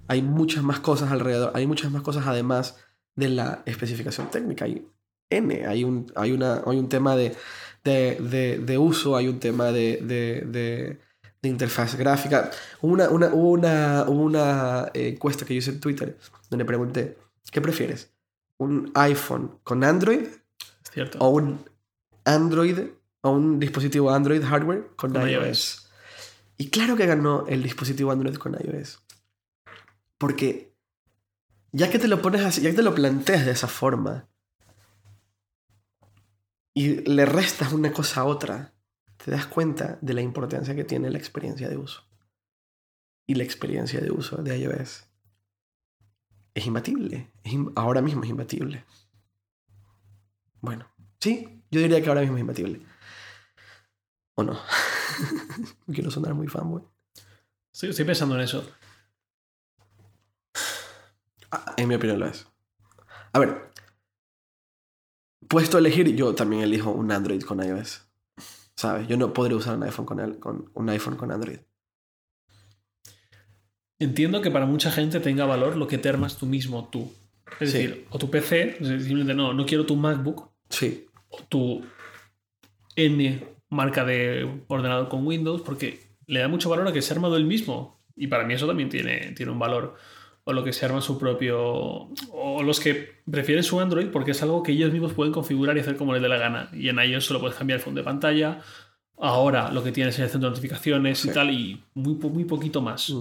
Hay 0.09 0.22
muchas 0.22 0.64
más 0.64 0.80
cosas 0.80 1.12
alrededor. 1.12 1.52
Hay 1.55 1.66
muchas 1.66 1.92
más 1.92 2.02
cosas 2.02 2.26
además 2.26 2.76
de 3.14 3.28
la 3.28 3.62
especificación 3.66 4.30
técnica. 4.30 4.64
Hay 4.64 4.84
N. 5.30 5.66
Hay 5.66 5.84
un, 5.84 6.11
hay 6.16 6.32
una, 6.32 6.62
hay 6.66 6.78
un 6.78 6.88
tema 6.88 7.14
de, 7.16 7.36
de, 7.84 8.16
de- 8.20 8.59
de 8.59 8.78
uso, 8.78 9.16
hay 9.16 9.28
un 9.28 9.38
tema 9.38 9.66
de, 9.72 9.98
de, 10.02 10.98
interfaz 11.48 11.94
gráfica. 11.96 12.50
Hubo 12.80 12.92
una, 12.94 13.09
una, 13.11 13.26
una, 13.28 14.05
una 14.09 14.90
eh, 14.94 15.09
encuesta 15.14 15.44
que 15.44 15.55
yo 15.55 15.59
hice 15.59 15.70
en 15.72 15.80
Twitter 15.80 16.16
donde 16.50 16.64
pregunté, 16.64 17.18
¿qué 17.52 17.61
prefieres? 17.61 18.11
¿Un 18.59 18.92
iPhone 18.94 19.59
con 19.64 19.82
Android 19.84 20.26
cierto. 20.92 21.18
o 21.18 21.28
un 21.30 21.68
Android 22.24 22.78
o 23.22 23.30
un 23.30 23.59
dispositivo 23.59 24.11
Android 24.11 24.42
hardware 24.42 24.88
con, 24.96 25.12
Con 25.12 25.28
iOS. 25.28 25.46
iOS. 25.46 25.90
Y 26.57 26.70
claro 26.70 26.96
que 26.96 27.07
ganó 27.07 27.46
el 27.48 27.62
dispositivo 27.62 28.12
Android 28.12 28.36
con 28.36 28.55
iOS. 28.55 29.02
Porque 30.18 30.74
ya 31.72 31.90
que 31.90 31.98
te 31.98 32.09
lo 32.09 32.22
pones 32.22 32.42
así, 32.42 32.61
ya 32.61 32.70
que 32.70 32.76
te 32.76 32.82
lo 32.82 32.94
planteas 32.94 33.44
de 33.44 33.50
esa 33.50 33.66
forma 33.66 34.28
y 36.72 37.00
le 37.09 37.24
restas 37.26 37.72
una 37.72 37.92
cosa 37.92 38.20
a 38.20 38.24
otra, 38.24 38.74
te 39.16 39.30
das 39.30 39.46
cuenta 39.46 39.98
de 40.00 40.14
la 40.14 40.20
importancia 40.20 40.74
que 40.74 40.84
tiene 40.84 41.11
la 41.11 41.18
experiencia 41.18 41.68
de 41.68 41.76
uso. 41.76 42.07
Y 43.26 43.34
la 43.34 43.44
experiencia 43.44 44.00
de 44.00 44.11
uso 44.11 44.36
de 44.36 44.59
iOS 44.59 45.05
es 46.55 46.66
imbatible. 46.66 47.30
Es 47.42 47.52
im- 47.52 47.72
ahora 47.76 48.00
mismo 48.00 48.22
es 48.24 48.30
imbatible. 48.30 48.84
Bueno, 50.61 50.86
sí, 51.20 51.62
yo 51.70 51.80
diría 51.80 52.00
que 52.02 52.09
ahora 52.09 52.20
mismo 52.22 52.36
es 52.36 52.40
imbatible. 52.40 52.80
¿O 54.36 54.42
no? 54.42 54.52
No 54.55 54.59
Quiero 55.94 56.11
sonar 56.11 56.34
muy 56.34 56.48
fanboy. 56.48 56.82
Estoy, 57.72 57.90
estoy 57.90 58.05
pensando 58.05 58.34
en 58.36 58.40
eso. 58.42 58.66
Ah, 61.50 61.74
En 61.76 61.88
mi 61.88 61.94
opinión 61.94 62.18
lo 62.20 62.26
es. 62.26 62.46
A 63.32 63.38
ver, 63.38 63.70
puesto 65.48 65.76
a 65.76 65.80
elegir, 65.80 66.14
yo 66.14 66.34
también 66.34 66.62
elijo 66.62 66.90
un 66.90 67.11
Android 67.12 67.42
con 67.42 67.62
iOS. 67.62 68.07
¿Sabes? 68.76 69.07
Yo 69.09 69.16
no 69.16 69.32
podría 69.32 69.57
usar 69.57 69.76
un 69.76 69.84
iPhone 69.84 70.07
con, 70.07 70.20
el- 70.20 70.38
con, 70.38 70.70
un 70.74 70.88
iPhone 70.88 71.16
con 71.16 71.30
Android. 71.30 71.59
Entiendo 73.99 74.40
que 74.40 74.51
para 74.51 74.66
mucha 74.66 74.90
gente 74.90 75.20
tenga 75.20 75.45
valor 75.47 75.76
lo 75.76 75.86
que 75.86 75.99
te 75.99 76.09
armas 76.09 76.36
tú 76.36 76.47
mismo, 76.47 76.88
tú. 76.90 77.12
Es 77.61 77.70
Sí. 77.70 77.78
decir, 77.78 78.07
o 78.11 78.18
tu 78.18 78.30
PC, 78.30 78.76
simplemente 78.80 79.34
no, 79.34 79.53
no 79.55 79.64
quiero 79.66 79.86
tu 79.86 79.97
MacBook, 79.97 80.51
Sí, 80.70 81.07
o 81.28 81.38
tu 81.49 81.84
N 82.97 83.45
marca 83.70 84.05
de 84.05 84.49
ordenador 84.68 85.09
con 85.09 85.26
Windows, 85.26 85.62
porque 85.62 86.01
le 86.26 86.40
da 86.40 86.49
mucho 86.49 86.68
valor 86.70 86.88
a 86.88 86.92
que 86.92 87.03
se 87.03 87.12
ha 87.12 87.16
armado 87.16 87.36
el 87.36 87.45
mismo. 87.45 88.01
Y 88.16 88.28
para 88.28 88.45
mí 88.45 88.55
eso 88.55 88.66
también 88.66 88.88
tiene, 88.88 89.32
tiene 89.32 89.53
un 89.53 89.59
valor. 89.59 89.97
O 90.45 90.53
lo 90.53 90.62
que 90.64 90.72
se 90.72 90.84
arma 90.84 91.01
su 91.01 91.18
propio. 91.18 92.09
O 92.32 92.62
los 92.62 92.78
que 92.80 93.12
prefieren 93.30 93.64
su 93.64 93.80
Android 93.80 94.09
porque 94.09 94.32
es 94.32 94.42
algo 94.42 94.62
que 94.62 94.72
ellos 94.72 94.92
mismos 94.92 95.12
pueden 95.12 95.32
configurar 95.32 95.76
y 95.76 95.80
hacer 95.80 95.97
como 95.97 96.12
les 96.12 96.22
dé 96.22 96.28
la 96.28 96.36
gana. 96.38 96.68
Y 96.72 96.88
en 96.88 96.99
iOS 96.99 97.24
solo 97.26 97.40
puedes 97.40 97.57
cambiar 97.57 97.78
el 97.78 97.84
fondo 97.84 98.01
de 98.01 98.05
pantalla. 98.05 98.61
Ahora 99.18 99.70
lo 99.72 99.82
que 99.82 99.90
tienes 99.92 100.14
es 100.16 100.20
el 100.20 100.28
centro 100.30 100.51
de 100.51 100.57
notificaciones 100.57 101.18
Sí. 101.20 101.30
y 101.30 101.32
tal, 101.32 101.51
y 101.51 101.82
muy, 101.95 102.14
muy 102.14 102.45
poquito 102.45 102.80
más. 102.82 103.12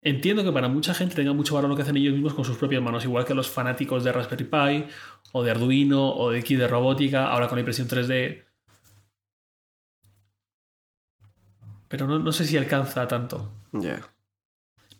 Entiendo 0.00 0.44
que 0.44 0.52
para 0.52 0.68
mucha 0.68 0.94
gente 0.94 1.16
tenga 1.16 1.32
mucho 1.32 1.54
valor 1.54 1.70
lo 1.70 1.76
que 1.76 1.82
hacen 1.82 1.96
ellos 1.96 2.14
mismos 2.14 2.34
con 2.34 2.44
sus 2.44 2.56
propias 2.56 2.80
manos, 2.82 3.04
igual 3.04 3.24
que 3.24 3.34
los 3.34 3.50
fanáticos 3.50 4.04
de 4.04 4.12
Raspberry 4.12 4.44
Pi, 4.44 4.92
o 5.32 5.42
de 5.42 5.50
Arduino, 5.50 6.14
o 6.14 6.30
de 6.30 6.42
kit 6.42 6.58
de 6.58 6.68
robótica, 6.68 7.26
ahora 7.26 7.48
con 7.48 7.56
la 7.56 7.60
impresión 7.60 7.88
3D. 7.88 8.44
Pero 11.88 12.06
no, 12.06 12.18
no 12.18 12.32
sé 12.32 12.44
si 12.44 12.56
alcanza 12.56 13.08
tanto. 13.08 13.50
ya. 13.72 14.00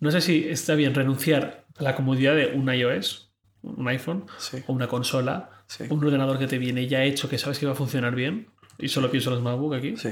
No 0.01 0.11
sé 0.13 0.21
si 0.21 0.49
está 0.49 0.75
bien 0.77 0.95
renunciar 0.95 1.65
a 1.77 1.83
la 1.83 1.97
comodidad 1.97 2.35
de 2.37 2.53
un 2.55 2.73
iOS, 2.73 3.33
un 3.63 3.89
iPhone, 3.89 4.27
Sí, 4.39 4.63
o 4.67 4.73
una 4.73 4.87
consola, 4.87 5.51
sí, 5.67 5.85
un 5.91 6.05
ordenador 6.05 6.39
que 6.39 6.47
te 6.47 6.59
viene 6.59 6.87
ya 6.87 7.03
hecho, 7.03 7.29
que 7.29 7.37
sabes 7.37 7.59
que 7.59 7.67
va 7.67 7.73
a 7.73 7.75
funcionar 7.75 8.15
bien, 8.15 8.49
y 8.79 8.89
solo 8.89 9.11
pienso 9.11 9.31
en 9.31 9.35
los 9.35 9.45
MacBook 9.45 9.75
aquí, 9.75 9.97
sí. 9.97 10.11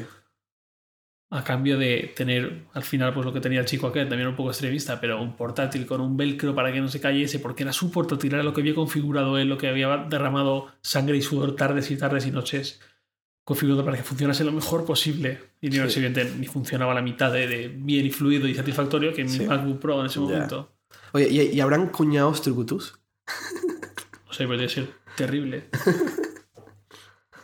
A 1.31 1.43
cambio 1.43 1.77
de 1.77 2.13
tener 2.17 2.67
al 2.73 2.85
final 2.85 3.13
pues 3.13 3.27
lo 3.27 3.33
que 3.33 3.41
tenía 3.41 3.59
el 3.61 3.67
chico 3.67 3.89
aquel, 3.89 4.09
también 4.09 4.29
un 4.29 4.37
poco 4.37 4.51
extremista, 4.51 5.01
pero 5.01 5.21
un 5.21 5.37
portátil 5.37 5.85
con 5.87 6.01
un 6.01 6.17
velcro 6.17 6.55
para 6.55 6.73
que 6.73 6.81
no 6.81 6.89
se 6.89 7.01
cayese, 7.01 7.41
porque 7.41 7.65
era 7.65 7.73
su 7.73 7.91
portátil, 7.91 8.35
era 8.35 8.43
lo 8.45 8.53
que 8.53 8.61
había 8.61 8.75
configurado 8.75 9.37
él, 9.37 9.49
lo 9.49 9.59
que 9.59 9.69
había 9.69 9.97
derramado 10.09 10.69
sangre 10.83 11.17
y 11.17 11.23
sudor 11.23 11.57
tardes 11.57 11.91
y 11.91 11.97
tardes 11.97 12.27
y 12.27 12.31
noches, 12.31 12.81
configurado 13.45 13.85
para 13.85 13.97
que 13.97 14.05
funcionase 14.05 14.45
lo 14.45 14.53
mejor 14.53 14.85
posible. 14.85 15.41
Y 15.61 15.71
no, 15.71 15.89
Sí. 15.91 15.99
evidentemente 15.99 16.39
ni 16.39 16.47
funcionaba 16.47 16.95
la 16.95 17.03
mitad 17.03 17.33
de, 17.33 17.47
de 17.49 17.69
bien 17.69 18.07
y 18.07 18.11
fluido 18.11 18.47
y 18.47 18.55
satisfactorio 18.55 19.13
que 19.13 19.25
mi. 19.25 19.41
MacBook 19.47 19.81
Pro 19.81 20.01
en 20.01 20.07
ese 20.07 20.21
Ya. 20.21 20.21
momento. 20.27 20.73
Oye, 21.13 21.29
¿y, 21.29 21.41
y 21.57 21.61
habrán 21.61 21.89
cuñados 21.89 22.41
trucutus? 22.43 22.99
O 24.29 24.33
sea, 24.33 24.47
podría 24.47 24.69
ser 24.69 24.91
terrible. 25.17 25.65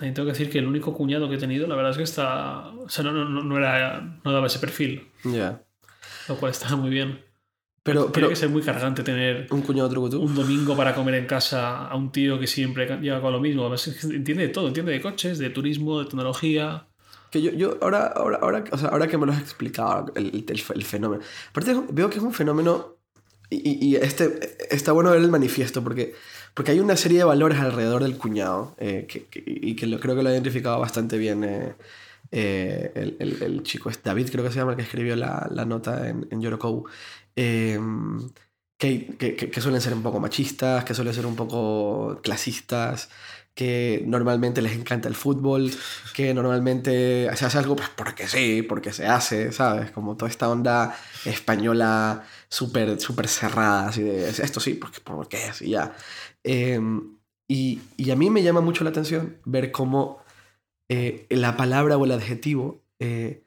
También 0.03 0.15
tengo 0.15 0.27
que 0.27 0.33
decir 0.33 0.51
que 0.51 0.59
el 0.59 0.67
único 0.67 0.93
cuñado 0.95 1.29
que 1.29 1.37
he 1.37 1.39
tenido, 1.39 1.69
la 1.69 1.77
verdad 1.77 1.93
es 1.93 1.97
que 1.97 2.03
está. 2.03 2.71
O 2.71 2.89
sea, 2.89 3.05
no, 3.05 3.13
no, 3.13 3.25
no, 3.25 3.57
era, 3.57 4.01
no 4.25 4.33
daba 4.33 4.49
ese 4.49 4.59
perfil, 4.59 5.07
Ya. 5.23 5.63
lo 6.27 6.37
cual 6.39 6.51
está 6.51 6.75
muy 6.75 6.91
bien. 6.91 7.21
Pero, 7.85 8.07
Tiene 8.07 8.13
pero 8.13 8.29
que 8.31 8.35
ser 8.35 8.49
muy 8.49 8.63
cargante 8.63 9.05
tener 9.05 9.47
un 9.53 9.63
cuñado 9.63 9.89
truco 9.89 10.19
un 10.19 10.35
domingo 10.35 10.77
para 10.77 10.93
comer 10.93 11.15
en 11.15 11.27
casa 11.27 11.87
a 11.87 11.95
un 11.95 12.11
tío 12.11 12.41
que 12.41 12.49
siempre 12.49 12.89
llega 13.01 13.21
con 13.21 13.33
lo 13.33 13.39
mismo. 13.39 13.63
Además, 13.63 13.85
que 14.01 14.07
entiende 14.09 14.43
de 14.43 14.49
todo, 14.49 14.67
entiende 14.67 14.91
de 14.91 15.01
coches, 15.01 15.39
de 15.39 15.51
turismo, 15.51 16.01
de 16.01 16.07
tecnología. 16.07 16.89
Que 17.31 17.41
yo, 17.41 17.53
yo 17.53 17.79
ahora, 17.81 18.09
ahora, 18.09 18.39
ahora, 18.43 18.65
o 18.73 18.79
sea, 18.79 18.89
ahora 18.89 19.07
que 19.07 19.17
me 19.19 19.27
lo 19.27 19.31
has 19.31 19.41
explicado, 19.41 20.07
el, 20.17 20.45
el, 20.49 20.63
el 20.75 20.83
fenómeno. 20.85 21.23
Aparte, 21.51 21.77
veo 21.93 22.11
que 22.11 22.17
es 22.17 22.23
un 22.25 22.35
fenómeno. 22.35 22.97
Y, 23.51 23.87
y 23.87 23.95
este, 23.97 24.57
está 24.69 24.91
bueno 24.91 25.13
ver 25.13 25.21
el 25.21 25.31
manifiesto, 25.31 25.85
porque, 25.85 26.15
porque 26.55 26.73
hay 26.73 26.81
una 26.81 26.97
serie 26.97 27.19
de 27.19 27.25
valores 27.25 27.59
alrededor 27.61 28.03
del 28.03 28.17
cuñado, 28.19 28.75
eh, 28.79 29.07
que, 29.09 29.27
que- 29.27 29.43
y 29.47 29.77
que 29.77 29.87
lo, 29.87 29.99
creo 30.01 30.15
que 30.17 30.23
lo 30.23 30.29
ha 30.29 30.33
identificado 30.33 30.79
bastante 30.81 31.19
bien 31.19 31.45
eh, 31.45 31.75
eh, 32.31 32.93
el, 33.19 33.43
el, 33.43 33.63
chico, 33.63 33.91
es 33.91 34.03
David, 34.03 34.29
creo 34.31 34.45
que 34.45 34.51
se 34.51 34.59
llama, 34.59 34.73
el 34.73 34.77
que 34.77 34.83
escribió 34.85 35.17
la, 35.17 35.49
la 35.51 35.65
nota 35.65 36.09
en, 36.09 36.27
en 36.31 36.41
Yorokou. 36.41 36.85
Eh, 37.37 37.79
que, 38.79 39.07
que, 39.17 39.37
que- 39.37 39.61
suelen 39.61 39.81
ser 39.81 39.95
un 39.95 40.03
poco 40.03 40.19
machistas, 40.21 40.85
que 40.85 40.95
suelen 40.95 41.15
ser 41.15 41.27
un 41.27 41.37
poco 41.37 42.21
clasistas, 42.23 43.11
que 43.55 44.03
normalmente 44.07 44.63
les 44.63 44.73
encanta 44.73 45.09
el 45.09 45.15
fútbol, 45.15 45.71
que 46.15 46.33
normalmente 46.35 47.29
se 47.37 47.45
hace 47.45 47.59
algo 47.59 47.77
pues 47.77 47.91
porque 47.91 48.27
sí, 48.27 48.63
porque 48.63 48.93
se 48.93 49.07
hace, 49.07 49.53
¿sabes? 49.53 49.91
Como 49.93 50.17
toda 50.17 50.31
esta 50.31 50.49
onda 50.49 50.97
española 51.25 52.25
súper 52.49 52.99
súper 53.01 53.29
cerrada, 53.29 53.89
así 53.89 54.03
de 54.03 54.29
esto 54.31 54.59
sí, 54.61 54.75
porque, 54.75 55.01
porque 55.05 55.39
y 55.61 55.71
ya. 55.71 55.95
Eh, 56.45 56.80
y, 57.49 57.80
y 57.97 58.11
a 58.11 58.16
mí 58.16 58.30
me 58.30 58.43
llama 58.43 58.61
mucho 58.61 58.84
la 58.84 58.90
atención 58.90 59.38
ver 59.45 59.72
cómo 59.72 60.22
eh, 60.88 61.26
la 61.30 61.57
palabra 61.57 61.97
o 61.97 62.05
el 62.05 62.12
adjetivo 62.12 62.82
eh, 62.99 63.45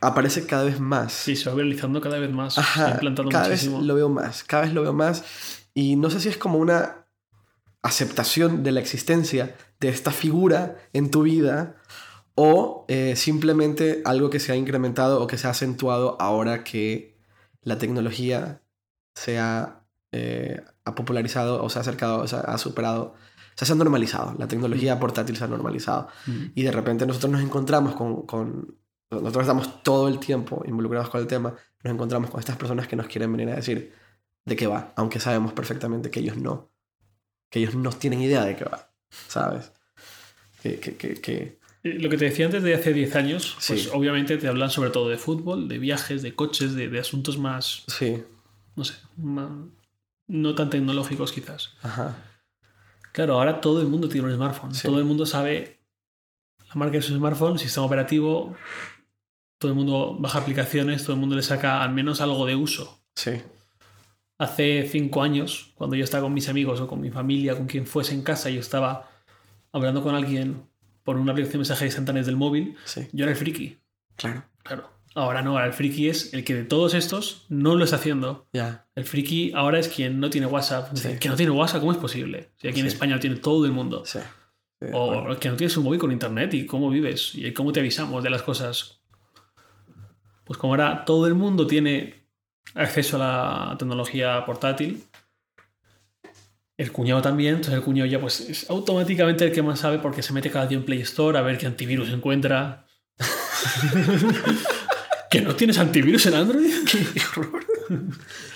aparece 0.00 0.46
cada 0.46 0.64
vez 0.64 0.80
más. 0.80 1.12
Sí, 1.12 1.36
se 1.36 1.48
va 1.50 1.56
viralizando 1.56 2.00
cada 2.00 2.18
vez 2.18 2.30
más. 2.30 2.54
se 2.54 2.60
Ajá, 2.60 2.90
implantado 2.92 3.28
cada 3.28 3.48
muchísimo. 3.48 3.78
vez 3.78 3.86
lo 3.86 3.94
veo 3.94 4.08
más, 4.08 4.44
cada 4.44 4.64
vez 4.64 4.72
lo 4.74 4.82
veo 4.82 4.92
más. 4.92 5.24
Y 5.74 5.96
no 5.96 6.10
sé 6.10 6.20
si 6.20 6.28
es 6.28 6.36
como 6.36 6.58
una 6.58 7.06
aceptación 7.82 8.62
de 8.62 8.72
la 8.72 8.80
existencia 8.80 9.56
de 9.80 9.88
esta 9.88 10.12
figura 10.12 10.76
en 10.92 11.10
tu 11.10 11.22
vida 11.22 11.76
o 12.34 12.84
eh, 12.88 13.16
simplemente 13.16 14.02
algo 14.04 14.30
que 14.30 14.38
se 14.40 14.52
ha 14.52 14.56
incrementado 14.56 15.20
o 15.22 15.26
que 15.26 15.36
se 15.38 15.46
ha 15.46 15.50
acentuado 15.50 16.16
ahora 16.20 16.62
que 16.64 17.16
la 17.62 17.78
tecnología 17.78 18.62
se 19.14 19.38
ha, 19.38 19.84
eh, 20.12 20.62
ha 20.84 20.94
popularizado 20.94 21.62
o 21.62 21.68
se 21.70 21.78
ha 21.78 21.82
acercado, 21.82 22.18
o 22.20 22.26
sea, 22.26 22.40
ha 22.40 22.58
superado, 22.58 23.02
o 23.14 23.14
sea, 23.56 23.66
se 23.66 23.72
ha 23.72 23.76
normalizado. 23.76 24.34
La 24.38 24.48
tecnología 24.48 24.98
portátil 24.98 25.36
se 25.36 25.44
ha 25.44 25.48
normalizado. 25.48 26.08
Mm. 26.26 26.44
Y 26.54 26.62
de 26.62 26.72
repente 26.72 27.06
nosotros 27.06 27.30
nos 27.32 27.42
encontramos 27.42 27.94
con, 27.94 28.22
con- 28.26 28.76
Nosotros 29.10 29.42
estamos 29.42 29.82
todo 29.82 30.08
el 30.08 30.18
tiempo 30.18 30.62
involucrados 30.66 31.08
con 31.10 31.20
el 31.20 31.26
tema, 31.26 31.54
nos 31.84 31.94
encontramos 31.94 32.30
con 32.30 32.40
estas 32.40 32.56
personas 32.56 32.88
que 32.88 32.96
nos 32.96 33.06
quieren 33.08 33.30
venir 33.32 33.50
a 33.50 33.56
decir 33.56 33.92
de 34.44 34.56
qué 34.56 34.66
va, 34.66 34.92
aunque 34.96 35.20
sabemos 35.20 35.52
perfectamente 35.52 36.10
que 36.10 36.20
ellos 36.20 36.36
no. 36.36 36.70
Que 37.50 37.58
ellos 37.60 37.74
no 37.74 37.90
tienen 37.90 38.22
idea 38.22 38.44
de 38.44 38.56
qué 38.56 38.64
va, 38.64 38.88
¿sabes? 39.28 39.70
Que, 40.62 40.80
que, 40.80 40.96
que, 40.96 41.14
que- 41.20 41.58
Lo 41.84 42.08
que 42.08 42.16
te 42.16 42.24
decía 42.24 42.46
antes 42.46 42.62
de 42.62 42.74
hace 42.74 42.92
10 42.94 43.14
años, 43.16 43.56
pues 43.66 43.82
Sí. 43.84 43.90
obviamente 43.92 44.38
te 44.38 44.48
hablan 44.48 44.70
sobre 44.70 44.90
todo 44.90 45.08
de 45.10 45.18
fútbol, 45.18 45.68
de 45.68 45.78
viajes, 45.78 46.22
de 46.22 46.34
coches, 46.34 46.74
de, 46.74 46.88
de 46.88 46.98
asuntos 47.00 47.36
más, 47.38 47.84
Sí, 47.88 48.22
no 48.76 48.84
sé, 48.84 48.94
más- 49.18 49.50
no 50.32 50.54
tan 50.54 50.70
tecnológicos 50.70 51.32
quizás. 51.32 51.74
ajá. 51.82 52.16
Claro, 53.12 53.34
ahora 53.34 53.60
todo 53.60 53.82
el 53.82 53.88
mundo 53.88 54.08
tiene 54.08 54.26
un 54.26 54.34
smartphone. 54.34 54.74
Sí. 54.74 54.88
Todo 54.88 54.98
el 54.98 55.04
mundo 55.04 55.26
sabe 55.26 55.80
la 56.66 56.74
marca 56.76 56.96
de 56.96 57.02
su 57.02 57.14
smartphone, 57.14 57.58
sistema 57.58 57.84
operativo. 57.84 58.56
Todo 59.58 59.70
el 59.70 59.76
mundo 59.76 60.16
baja 60.18 60.38
aplicaciones, 60.38 61.02
todo 61.04 61.12
el 61.12 61.20
mundo 61.20 61.36
le 61.36 61.42
saca 61.42 61.82
al 61.82 61.92
menos 61.92 62.22
algo 62.22 62.46
de 62.46 62.56
uso. 62.56 63.04
Sí, 63.14 63.42
Hace 64.38 64.88
cinco 64.90 65.22
años, 65.22 65.72
cuando 65.76 65.94
yo 65.94 66.02
estaba 66.02 66.22
con 66.22 66.32
mis 66.32 66.48
amigos 66.48 66.80
o 66.80 66.88
con 66.88 67.00
mi 67.00 67.10
familia, 67.10 67.54
con 67.54 67.66
quien 67.66 67.86
fuese 67.86 68.14
en 68.14 68.22
casa, 68.22 68.48
yo 68.48 68.60
estaba 68.60 69.10
hablando 69.70 70.02
con 70.02 70.14
alguien 70.14 70.66
por 71.04 71.16
una 71.16 71.32
aplicación 71.32 71.52
de 71.52 71.58
mensajes 71.58 71.86
instantáneos 71.86 72.26
del 72.26 72.36
móvil, 72.36 72.76
sí, 72.84 73.06
yo 73.12 73.24
era 73.24 73.32
el 73.32 73.36
friki. 73.38 73.78
claro. 74.16 74.42
Claro. 74.64 74.90
Ahora 75.14 75.42
no, 75.42 75.50
ahora 75.52 75.66
el 75.66 75.72
friki 75.74 76.08
es 76.08 76.32
el 76.32 76.42
que 76.44 76.54
de 76.54 76.64
todos 76.64 76.94
estos 76.94 77.44
no 77.50 77.74
lo 77.76 77.84
está 77.84 77.96
haciendo. 77.96 78.48
Ya, 78.52 78.86
El 78.94 79.04
friki 79.04 79.52
ahora 79.54 79.78
es 79.78 79.88
quien 79.88 80.20
no 80.20 80.30
tiene 80.30 80.46
WhatsApp. 80.46 80.96
Sí. 80.96 81.18
Que 81.20 81.28
no 81.28 81.36
tiene 81.36 81.52
WhatsApp, 81.52 81.80
¿cómo 81.80 81.92
es 81.92 81.98
posible? 81.98 82.52
Si 82.56 82.68
aquí 82.68 82.80
en 82.80 82.86
Sí. 82.86 82.92
España 82.94 83.14
lo 83.16 83.20
tiene 83.20 83.36
todo 83.36 83.66
el 83.66 83.72
mundo. 83.72 84.04
sí, 84.06 84.18
O 84.92 85.06
bueno, 85.22 85.38
que 85.38 85.48
no 85.50 85.56
tienes 85.56 85.76
un 85.76 85.84
móvil 85.84 86.00
con 86.00 86.12
internet 86.12 86.54
y 86.54 86.64
cómo 86.66 86.88
vives 86.88 87.32
y 87.34 87.52
cómo 87.52 87.72
te 87.72 87.80
avisamos 87.80 88.22
de 88.24 88.30
las 88.30 88.42
cosas. 88.42 89.00
Pues 90.44 90.58
como 90.58 90.72
ahora 90.72 91.04
todo 91.04 91.26
el 91.26 91.34
mundo 91.34 91.66
tiene 91.66 92.26
acceso 92.74 93.16
a 93.22 93.68
la 93.70 93.76
tecnología 93.78 94.44
portátil, 94.46 95.04
el 96.78 96.90
cuñado 96.90 97.20
también, 97.22 97.56
entonces 97.56 97.74
el 97.74 97.82
cuñado 97.82 98.08
ya 98.08 98.18
pues 98.20 98.40
es 98.40 98.68
automáticamente 98.70 99.44
el 99.44 99.52
que 99.52 99.62
más 99.62 99.78
sabe 99.80 99.98
porque 99.98 100.22
se 100.22 100.32
mete 100.32 100.50
cada 100.50 100.66
día 100.66 100.78
en 100.78 100.84
Play 100.84 101.00
Store 101.02 101.36
a 101.38 101.42
ver 101.42 101.58
qué 101.58 101.66
antivirus 101.66 102.08
encuentra. 102.08 102.86
¿Que 105.32 105.40
no 105.40 105.54
tienes 105.56 105.78
antivirus 105.78 106.26
en 106.26 106.34
Android? 106.34 106.70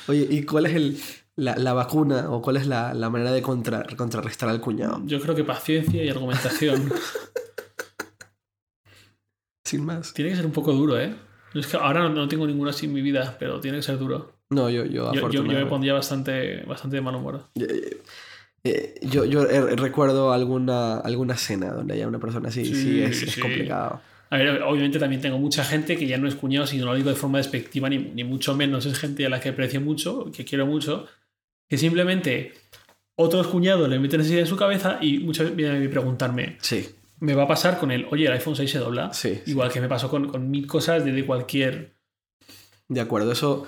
Oye, 0.08 0.26
¿y 0.28 0.42
cuál 0.42 0.66
es 0.66 0.74
el, 0.74 0.98
la, 1.36 1.56
la 1.56 1.72
vacuna 1.72 2.28
o 2.30 2.42
cuál 2.42 2.58
es 2.58 2.66
la, 2.66 2.92
la 2.92 3.08
manera 3.08 3.32
de 3.32 3.40
contra, 3.40 3.82
contrarrestar 3.96 4.50
al 4.50 4.60
cuñado? 4.60 5.00
Yo 5.06 5.18
creo 5.18 5.34
que 5.34 5.42
paciencia 5.42 6.04
y 6.04 6.10
argumentación. 6.10 6.92
Sin 9.64 9.84
más. 9.86 10.12
tiene 10.12 10.30
que 10.30 10.36
ser 10.36 10.44
un 10.46 10.52
poco 10.52 10.72
duro, 10.72 11.00
¿eh? 11.00 11.14
Yo 11.54 11.60
Es 11.60 11.66
que 11.66 11.78
ahora 11.78 12.00
no, 12.00 12.10
no 12.10 12.28
tengo 12.28 12.46
ninguna 12.46 12.70
así 12.70 12.86
en 12.86 12.92
mi 12.92 13.00
vida, 13.00 13.36
pero 13.38 13.58
tiene 13.58 13.78
que 13.78 13.82
ser 13.82 13.98
duro. 13.98 14.34
No, 14.50 14.68
yo, 14.68 14.84
yo, 14.84 15.12
Yo, 15.14 15.30
yo, 15.30 15.42
yo 15.42 15.44
me 15.44 15.64
pondría 15.66 15.94
bastante, 15.94 16.62
bastante 16.64 16.96
de 16.96 17.00
mal 17.00 17.16
humor. 17.16 17.48
Eh, 17.54 18.02
eh, 18.64 18.94
yo, 19.02 19.24
yo 19.24 19.42
eh, 19.48 19.74
recuerdo 19.76 20.32
alguna, 20.32 20.98
alguna 20.98 21.36
cena 21.36 21.72
donde 21.72 21.94
haya 21.94 22.06
una 22.06 22.20
persona 22.20 22.50
así, 22.50 22.66
sí, 22.66 22.74
Sí, 22.74 23.02
es, 23.02 23.22
es 23.22 23.32
sí. 23.32 23.40
complicado. 23.40 24.00
A 24.30 24.36
ver, 24.38 24.62
obviamente 24.62 24.98
también 24.98 25.20
tengo 25.20 25.38
mucha 25.38 25.64
gente 25.64 25.96
que 25.96 26.06
ya 26.06 26.18
no 26.18 26.26
es 26.26 26.34
cuñado, 26.34 26.66
si 26.66 26.78
no 26.78 26.86
lo 26.86 26.94
digo 26.94 27.10
de 27.10 27.16
forma 27.16 27.38
despectiva, 27.38 27.88
ni, 27.88 27.98
ni 27.98 28.24
mucho 28.24 28.54
menos. 28.56 28.84
Es 28.86 28.98
gente 28.98 29.24
a 29.24 29.28
la 29.28 29.40
que 29.40 29.50
aprecio 29.50 29.80
mucho, 29.80 30.30
que 30.34 30.44
quiero 30.44 30.66
mucho, 30.66 31.06
que 31.68 31.78
simplemente 31.78 32.52
otros 33.16 33.46
cuñados 33.46 33.88
le 33.88 33.98
meten 33.98 34.20
esa 34.20 34.30
idea 34.30 34.40
en 34.40 34.46
su 34.46 34.56
cabeza 34.56 34.98
y 35.00 35.18
muchas 35.20 35.44
veces 35.44 35.56
vienen 35.56 35.76
a 35.76 35.80
mí 35.80 35.88
preguntarme, 35.88 36.56
Sí, 36.60 36.88
me 37.20 37.34
va 37.34 37.44
a 37.44 37.48
pasar 37.48 37.78
con 37.78 37.90
el, 37.90 38.06
oye, 38.10 38.26
el 38.26 38.32
iPhone 38.32 38.56
6 38.56 38.70
se 38.70 38.78
dobla. 38.78 39.12
sí, 39.14 39.40
sí. 39.44 39.50
Igual 39.52 39.72
que 39.72 39.80
me 39.80 39.88
pasó 39.88 40.10
con, 40.10 40.28
con 40.28 40.50
mil 40.50 40.66
cosas 40.66 41.04
de, 41.04 41.12
de 41.12 41.24
cualquier... 41.24 41.94
De 42.88 43.00
acuerdo, 43.00 43.32
eso, 43.32 43.66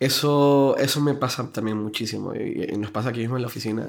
eso, 0.00 0.76
eso 0.78 1.00
me 1.00 1.14
pasa 1.14 1.50
también 1.52 1.78
muchísimo. 1.78 2.34
Y, 2.34 2.68
y 2.72 2.76
nos 2.76 2.90
pasa 2.90 3.08
aquí 3.10 3.20
mismo 3.20 3.36
en 3.36 3.42
la 3.42 3.48
oficina, 3.48 3.88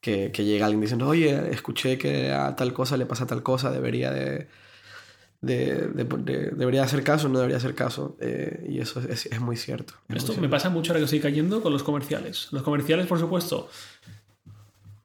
que, 0.00 0.30
que 0.32 0.44
llega 0.44 0.66
alguien 0.66 0.80
diciendo, 0.80 1.08
oye, 1.08 1.50
escuché 1.50 1.96
que 1.98 2.30
a 2.30 2.54
tal 2.56 2.72
cosa 2.72 2.96
le 2.96 3.06
pasa 3.06 3.26
tal 3.26 3.42
cosa, 3.42 3.70
debería 3.70 4.10
de... 4.10 4.48
de- 5.40 5.88
de- 5.88 6.04
de- 6.04 6.50
debería 6.50 6.82
hacer 6.82 7.02
caso, 7.02 7.28
no 7.28 7.38
debería 7.38 7.56
hacer 7.58 7.74
caso. 7.74 8.16
Eh, 8.20 8.66
y 8.68 8.78
eso 8.80 9.00
es, 9.00 9.26
es 9.26 9.40
muy 9.40 9.56
cierto. 9.56 9.94
es 10.04 10.08
muy 10.10 10.18
Esto 10.18 10.40
me 10.40 10.48
pasa 10.48 10.70
mucho 10.70 10.92
ahora 10.92 11.00
que 11.00 11.04
estoy 11.04 11.20
cayendo 11.20 11.62
con 11.62 11.72
los 11.72 11.82
comerciales. 11.82 12.48
Los 12.52 12.62
comerciales, 12.62 13.06
por 13.06 13.18
supuesto, 13.18 13.68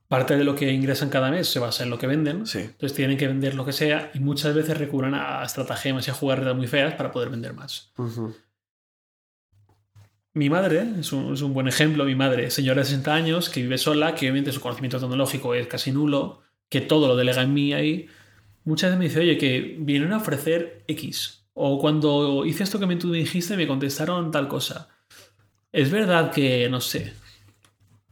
parte 0.07 0.35
de 0.37 0.43
lo 0.43 0.55
que 0.55 0.71
ingresan 0.71 1.09
cada 1.09 1.31
mes 1.31 1.47
se 1.47 1.59
basa 1.59 1.83
en 1.83 1.89
lo 1.89 1.97
que 1.97 2.07
venden. 2.07 2.45
Sí, 2.45 2.59
Entonces 2.59 2.93
tienen 2.95 3.17
que 3.17 3.27
vender 3.27 3.55
lo 3.55 3.65
que 3.65 3.71
sea 3.73 4.11
y 4.13 4.19
muchas 4.19 4.53
veces 4.53 4.77
recurren 4.77 5.13
a 5.13 5.43
estratagemas 5.43 6.07
y 6.07 6.11
a 6.11 6.13
jugarretas 6.13 6.55
muy 6.55 6.67
feas 6.67 6.93
para 6.95 7.11
poder 7.11 7.29
vender 7.29 7.53
más. 7.53 7.91
Mi 10.33 10.49
madre 10.49 10.85
es 10.99 11.11
un, 11.11 11.33
es 11.33 11.41
un 11.41 11.53
buen 11.53 11.67
ejemplo. 11.67 12.05
Mi 12.05 12.15
madre, 12.15 12.51
señora 12.51 12.79
de 12.81 12.85
60 12.85 13.13
años, 13.13 13.49
que 13.49 13.61
vive 13.61 13.77
sola, 13.77 14.15
que 14.15 14.25
obviamente 14.25 14.51
su 14.53 14.61
conocimiento 14.61 14.97
tecnológico 14.99 15.53
es 15.55 15.67
casi 15.67 15.91
nulo, 15.91 16.41
que 16.69 16.79
todo 16.81 17.07
lo 17.09 17.15
delega 17.17 17.41
en 17.41 17.53
mí 17.53 17.73
ahí. 17.73 18.07
Muchas 18.63 18.89
veces 18.91 18.99
me 18.99 19.05
dice, 19.05 19.19
oye, 19.19 19.37
que 19.37 19.75
vienen 19.79 20.13
a 20.13 20.17
ofrecer 20.17 20.83
X. 20.87 21.43
O 21.53 21.79
cuando 21.79 22.45
hice 22.45 22.63
esto 22.63 22.79
que 22.79 22.85
me 22.85 22.95
tú 22.95 23.07
me 23.07 23.17
dijiste, 23.17 23.57
me 23.57 23.67
contestaron 23.67 24.31
tal 24.31 24.47
cosa. 24.47 24.87
Es 25.71 25.89
verdad 25.91 26.31
que, 26.31 26.69
no 26.69 26.79
sé, 26.81 27.13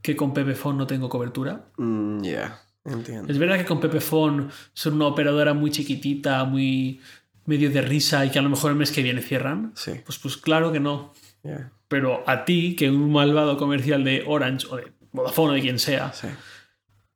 que 0.01 0.15
con 0.15 0.33
Pepefon 0.33 0.77
no 0.77 0.87
tengo 0.87 1.09
cobertura. 1.09 1.65
Mm, 1.77 2.21
ya, 2.23 2.61
entiendo. 2.85 3.31
Es 3.31 3.37
verdad 3.37 3.57
que 3.57 3.65
con 3.65 3.79
Pepefon 3.79 4.49
son 4.73 4.93
una 4.95 5.07
operadora 5.07 5.53
muy 5.53 5.71
chiquitita, 5.71 6.43
muy 6.45 6.99
medio 7.45 7.69
de 7.69 7.81
risa 7.81 8.25
y 8.25 8.29
que 8.29 8.39
a 8.39 8.41
lo 8.41 8.49
mejor 8.49 8.71
el 8.71 8.77
mes 8.77 8.91
que 8.91 9.03
viene 9.03 9.21
cierran. 9.21 9.71
Sí, 9.75 9.91
Pues, 10.05 10.17
pues 10.19 10.37
claro 10.37 10.71
que 10.71 10.79
no. 10.79 11.13
ya, 11.43 11.71
Pero 11.87 12.23
a 12.27 12.45
ti, 12.45 12.75
que 12.75 12.89
un 12.89 13.11
malvado 13.11 13.57
comercial 13.57 14.03
de 14.03 14.23
Orange 14.27 14.67
o 14.69 14.75
de 14.77 14.91
Vodafone 15.11 15.51
o 15.51 15.53
de 15.55 15.61
quien 15.61 15.79
sea, 15.79 16.13
sí. 16.13 16.27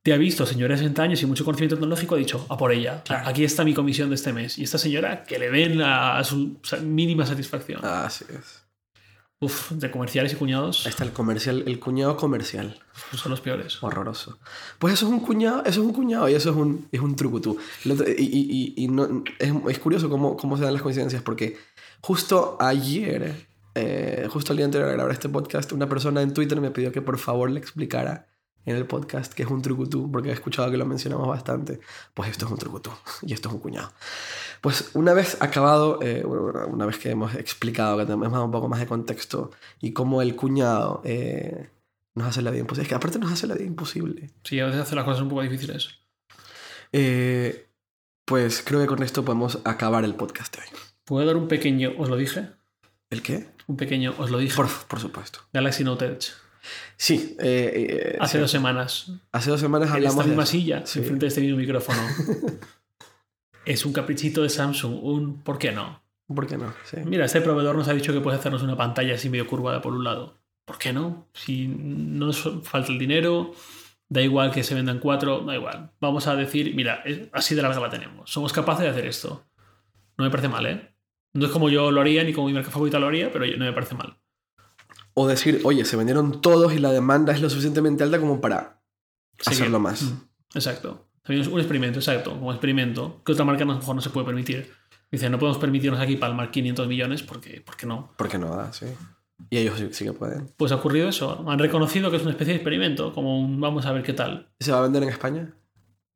Te 0.04 0.14
ha 0.14 0.18
visto 0.18 0.45
señores 0.45 0.80
de 0.80 0.84
60 0.86 1.01
años 1.04 1.22
y 1.24 1.26
mucho 1.26 1.45
conocimiento 1.45 1.76
tecnológico, 1.76 2.16
ha 2.16 2.18
dicho, 2.18 2.45
a 2.49 2.58
por 2.58 2.72
ella. 2.74 3.01
Claro. 3.04 3.28
Aquí 3.30 3.43
está 3.45 3.64
mi 3.64 3.74
comisión 3.74 4.10
de 4.10 4.16
este 4.16 4.34
mes. 4.34 4.58
Y 4.58 4.64
esta 4.64 4.78
señora, 4.78 5.24
que 5.24 5.39
le 5.39 5.49
den 5.49 5.82
a 5.82 6.22
su 6.26 6.58
sa- 6.62 6.78
mínima 6.78 7.26
satisfacción. 7.26 7.84
Así 7.86 8.26
es. 8.30 8.62
Uf, 9.39 9.72
de 9.72 9.91
comerciales 9.91 10.32
y 10.32 10.36
cuñados 10.38 10.86
Ahí 10.86 10.91
está 10.91 11.04
el 11.04 11.12
comercial, 11.12 11.64
el 11.68 11.78
cuñado 11.80 12.16
comercial. 12.16 12.80
son 13.14 13.30
los 13.32 13.41
peores. 13.41 13.82
Horroroso. 13.84 14.39
Pues 14.80 14.93
eso 14.93 15.06
es 15.08 15.12
un 15.12 15.20
cuñado, 15.20 15.60
eso 15.66 15.82
es 15.82 15.88
un 15.88 15.91
cuñado 15.93 16.30
y 16.30 16.34
eso 16.34 16.49
es 16.51 16.56
un, 16.56 16.88
es 16.91 16.99
un 17.01 17.16
trucutú. 17.16 17.58
Y, 17.84 17.91
y, 17.91 18.74
y, 18.78 18.84
y 18.84 18.88
no, 18.88 19.24
es, 19.39 19.51
es 19.70 19.80
curioso 19.80 20.10
cómo, 20.10 20.38
cómo 20.38 20.56
se 20.58 20.64
dan 20.64 20.74
las 20.74 20.82
coincidencias 20.82 21.22
porque 21.24 21.58
justo 22.01 22.56
ayer, 22.60 23.36
eh, 23.76 24.28
justo 24.30 24.54
el 24.54 24.58
día 24.58 24.66
anterior 24.66 24.89
a 24.89 24.93
grabar 24.93 25.12
este 25.12 25.28
podcast, 25.30 25.72
una 25.74 25.89
persona 25.89 26.22
en 26.22 26.34
Twitter 26.34 26.60
me 26.62 26.72
pidió 26.72 26.91
que 26.93 27.01
por 27.01 27.18
favor 27.18 27.49
le 27.51 27.60
explicara 27.60 28.28
en 28.66 28.76
el 28.76 28.86
podcast 28.86 29.34
que 29.34 29.43
es 29.43 29.49
un 29.49 29.61
trucutú 29.61 30.11
porque 30.11 30.30
he 30.30 30.34
escuchado 30.34 30.72
que 30.72 30.78
lo 30.78 30.86
mencionamos 30.86 31.28
bastante. 31.28 31.80
Pues 32.14 32.30
esto 32.30 32.45
es 32.45 32.51
un 32.51 32.57
trucutú 32.57 32.91
y 33.22 33.34
esto 33.34 33.49
es 33.49 33.55
un 33.55 33.61
cuñado. 33.61 33.91
Pues 34.61 34.91
una 34.93 35.14
vez 35.14 35.41
acabado, 35.41 35.99
eh, 36.01 36.24
bueno, 36.24 36.68
una 36.68 36.86
vez 36.86 36.97
que 36.97 37.11
hemos 37.11 37.36
explicado, 37.36 37.97
que 37.97 38.05
tenemos 38.05 38.32
un 38.32 38.51
poco 38.51 38.70
más 38.70 38.80
de 38.80 38.88
contexto 38.88 39.51
y 39.82 39.91
cómo 39.91 40.22
el 40.22 40.36
cuñado 40.36 41.01
eh, 41.03 41.70
nos 42.16 42.28
hace 42.28 42.41
la 42.41 42.51
vida 42.51 42.61
imposible. 42.61 42.84
Es 42.84 42.89
que 42.89 42.95
aparte 42.95 43.20
nos 43.20 43.32
hace 43.32 43.47
la 43.47 43.55
vida 43.55 43.66
imposible. 43.66 44.30
Sí, 44.43 44.59
a 44.59 44.66
veces 44.66 44.82
hace 44.82 44.95
las 44.95 45.03
cosas 45.03 45.22
un 45.22 45.30
poco 45.30 45.41
difíciles. 45.41 45.99
Eh, 46.91 47.68
pues 48.26 48.64
creo 48.66 48.80
que 48.80 48.88
con 48.88 49.03
esto 49.03 49.26
podemos 49.26 49.59
acabar 49.66 50.05
el 50.05 50.16
podcast 50.16 50.55
de 50.55 50.61
hoy. 50.61 50.68
¿Puedo 51.03 51.26
dar 51.26 51.36
un 51.36 51.47
pequeño, 51.47 51.93
os 51.97 52.07
lo 52.07 52.16
dije? 52.16 52.49
¿El 53.09 53.22
qué? 53.22 53.47
Un 53.68 53.76
pequeño, 53.78 54.16
os 54.18 54.32
lo 54.32 54.38
dije. 54.38 54.55
Por, 54.55 54.70
por 54.88 54.99
supuesto. 54.99 55.39
Galaxy 55.51 55.84
Note 55.84 56.05
Edge. 56.05 56.42
Sí, 56.97 57.36
eh, 57.39 58.11
eh, 58.14 58.18
Hace 58.20 58.38
sí. 58.38 58.41
dos 58.41 58.51
semanas. 58.51 59.11
hace 59.32 59.49
dos 59.49 59.59
semanas 59.59 59.89
En 59.89 59.95
hablamos 59.95 60.14
esta 60.16 60.24
de 60.24 60.30
misma 60.30 60.43
eso. 60.43 60.51
silla, 60.51 60.86
Sí. 60.86 60.99
enfrente 60.99 61.26
de 61.26 61.28
este 61.28 61.41
mismo 61.41 61.57
micrófono. 61.57 61.99
es 63.66 63.86
un 63.86 63.93
caprichito 63.93 64.43
de 64.43 64.49
Samsung, 64.49 65.03
un 65.03 65.41
¿por 65.43 65.57
qué 65.57 65.72
no? 65.72 66.01
¿Por 66.34 66.47
qué 66.47 66.57
no? 66.57 66.74
Sí. 66.86 66.97
Mira, 67.05 67.26
este 67.26 67.41
proveedor 67.41 67.76
nos 67.76 67.88
ha 67.88 67.93
dicho 67.93 68.14
que 68.14 68.22
puede 68.22 68.38
hacernos 68.38 68.64
una 68.64 68.78
pantalla 68.78 69.16
así 69.16 69.30
medio 69.30 69.47
curvada 69.47 69.82
por 69.82 69.93
un 69.93 70.03
lado. 70.03 70.38
¿Por 70.66 70.78
qué 70.78 70.93
no? 70.93 71.28
Si 71.34 71.68
no 71.68 72.28
nos 72.28 72.41
falta 72.64 72.91
el 72.91 72.97
dinero, 72.99 73.53
da 74.09 74.22
igual 74.22 74.51
que 74.51 74.64
se 74.64 74.74
vendan 74.74 74.99
cuatro, 74.99 75.41
da 75.41 75.55
igual. 75.55 75.91
Vamos 75.99 76.28
a 76.28 76.36
decir, 76.36 76.74
mira, 76.76 77.03
así 77.34 77.55
de 77.55 77.61
larga 77.61 77.80
la 77.82 77.89
tenemos. 77.89 78.32
Somos 78.32 78.53
capaces 78.53 78.84
de 78.86 78.89
hacer 78.89 79.05
esto. 79.05 79.43
No 80.18 80.24
me 80.24 80.30
parece 80.32 80.47
mal, 80.47 80.66
¿eh? 80.66 80.93
No 81.34 81.45
es 81.47 81.51
como 81.51 81.70
yo 81.70 81.91
lo 81.91 81.99
haría 81.99 82.24
ni 82.24 82.32
como 82.32 82.47
mi 82.47 82.53
marca 82.53 82.72
favorita 82.72 82.99
lo 82.99 83.07
haría, 83.07 83.32
pero 83.32 83.45
no 83.57 83.66
me 83.66 83.74
parece 83.74 83.95
mal. 83.95 84.16
O 85.16 85.28
decir, 85.28 85.61
oye, 85.64 85.86
se 85.86 85.95
vendieron 85.95 86.41
todos 86.41 86.74
y 86.74 86.80
la 86.80 86.91
demanda 86.91 87.34
es 87.34 87.41
lo 87.41 87.49
suficientemente 87.49 88.03
alta 88.03 88.20
como 88.20 88.41
para 88.41 88.82
Seguir. 89.39 89.61
hacerlo 89.61 89.80
más. 89.80 90.01
Mm, 90.03 90.18
Exacto. 90.55 91.07
También 91.24 91.41
es 91.45 91.47
un 91.51 91.59
experimento, 91.59 91.99
exacto. 91.99 92.32
Como 92.32 92.51
experimento 92.51 93.22
que 93.26 93.32
otra 93.32 93.45
marca 93.45 93.64
a 93.64 93.68
lo 93.68 93.76
mejor 93.76 93.95
no 93.95 94.01
se 94.01 94.09
puede 94.09 94.26
permitir. 94.26 94.72
Dice, 95.11 95.30
no 95.30 95.38
podemos 95.39 95.57
permitirnos 95.59 95.99
aquí 96.01 96.16
palmar 96.16 96.51
500 96.51 96.88
millones 96.88 97.22
porque, 97.24 97.61
porque 97.66 97.86
no. 97.86 98.11
¿Por 98.18 98.28
qué 98.28 98.38
no 98.39 98.55
da? 98.55 98.74
Sí. 98.74 98.88
Y 99.49 99.57
ellos 99.57 99.78
sí, 99.80 99.88
sí 99.91 100.05
que 100.05 100.14
pueden. 100.14 100.49
Pues 100.57 100.72
ha 100.72 100.76
ocurrido 100.76 101.07
eso. 101.09 101.45
Han 101.47 101.59
reconocido 101.59 102.09
que 102.09 102.18
es 102.18 102.24
una 102.24 102.32
especie 102.32 102.53
de 102.53 102.57
experimento, 102.57 103.14
como 103.14 103.39
un 103.39 103.59
vamos 103.61 103.86
a 103.86 103.91
ver 103.91 104.03
qué 104.03 104.14
tal. 104.14 104.49
¿Se 104.59 104.72
va 104.72 104.80
a 104.80 104.82
vender 104.82 105.03
en 105.03 105.09
España? 105.09 105.53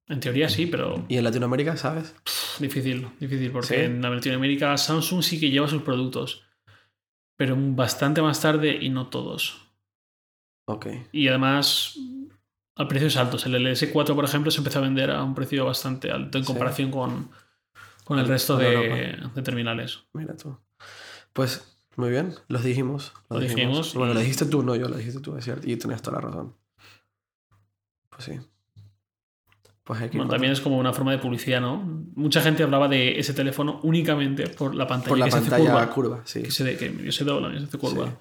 En 0.08 0.20
teoría 0.20 0.50
sí, 0.50 0.66
pero 0.66 1.06
¿Y 1.10 1.18
en 1.18 1.24
Latinoamérica, 1.24 1.76
sabes? 1.78 2.16
difícil, 2.60 3.08
difícil, 3.20 3.52
porque 3.52 3.68
¿Sí? 3.68 3.82
en 3.82 4.02
Latinoamérica 4.02 4.78
Samsung 4.78 5.22
sí 5.22 5.40
que 5.40 5.50
lleva 5.52 5.68
sus 5.68 5.82
productos, 5.84 6.44
pero 7.38 7.56
bastante 7.58 8.22
más 8.22 8.42
tarde 8.42 8.78
y 8.82 8.90
no 8.90 9.08
todos. 9.08 9.62
Ok. 10.68 10.88
Y 11.14 11.30
además 11.30 11.98
a 12.76 12.88
precios 12.88 13.16
altos. 13.16 13.46
El 13.46 13.56
LS4, 13.56 14.14
por 14.16 14.26
ejemplo, 14.26 14.52
se 14.52 14.58
empezó 14.60 14.80
a 14.80 14.82
vender 14.84 15.10
a 15.12 15.24
un 15.24 15.34
precio 15.34 15.66
bastante 15.66 16.12
alto 16.12 16.38
en 16.38 16.44
Sí. 16.44 16.48
comparación 16.48 16.92
con, 16.92 17.32
con 18.04 18.20
el 18.20 18.28
resto 18.28 18.58
de, 18.58 19.18
de 19.34 19.42
terminales. 19.42 20.04
Mira 20.14 20.36
tú. 20.36 20.60
Pues 21.34 21.80
muy 21.96 22.10
bien, 22.10 22.36
los 22.50 22.64
dijimos. 22.64 23.14
Lo 23.30 23.40
dijimos 23.40 23.94
Bueno, 23.96 24.12
y- 24.12 24.16
lo 24.16 24.20
dijiste 24.20 24.46
tú, 24.46 24.62
no 24.64 24.76
yo, 24.76 24.90
lo 24.90 24.98
dijiste 24.98 25.22
tú, 25.22 25.36
es 25.38 25.46
cierto. 25.46 25.68
Y 25.70 25.78
tenías 25.78 26.02
toda 26.02 26.20
la 26.22 26.28
razón. 26.28 26.56
Pues 28.10 28.24
sí. 28.26 28.40
Pues 29.88 30.02
hay 30.02 30.10
que 30.10 30.18
Bueno, 30.18 30.30
también 30.30 30.52
es 30.52 30.60
como 30.60 30.78
una 30.78 30.92
forma 30.92 31.12
de 31.14 31.18
publicidad, 31.18 31.62
¿no? 31.62 31.78
Mucha 32.16 32.42
gente 32.42 32.62
hablaba 32.62 32.90
de 32.90 33.18
ese 33.20 33.34
teléfono 33.34 33.80
únicamente 33.84 34.48
por 34.50 34.76
la 34.76 34.86
pantalla, 34.86 35.08
por 35.10 35.18
la 35.18 35.26
que 35.26 35.32
se 35.32 35.38
hace 35.38 35.50
pantalla 35.50 35.72
curva. 35.72 35.90
curva. 35.90 36.22
sí. 36.26 36.44
Que 36.44 36.52
se, 36.52 36.64
de- 36.66 36.76
que 36.78 37.12
se 37.14 37.24
dobla, 37.24 37.58
se 37.58 37.64
hace 37.66 37.78
curva. 37.78 38.14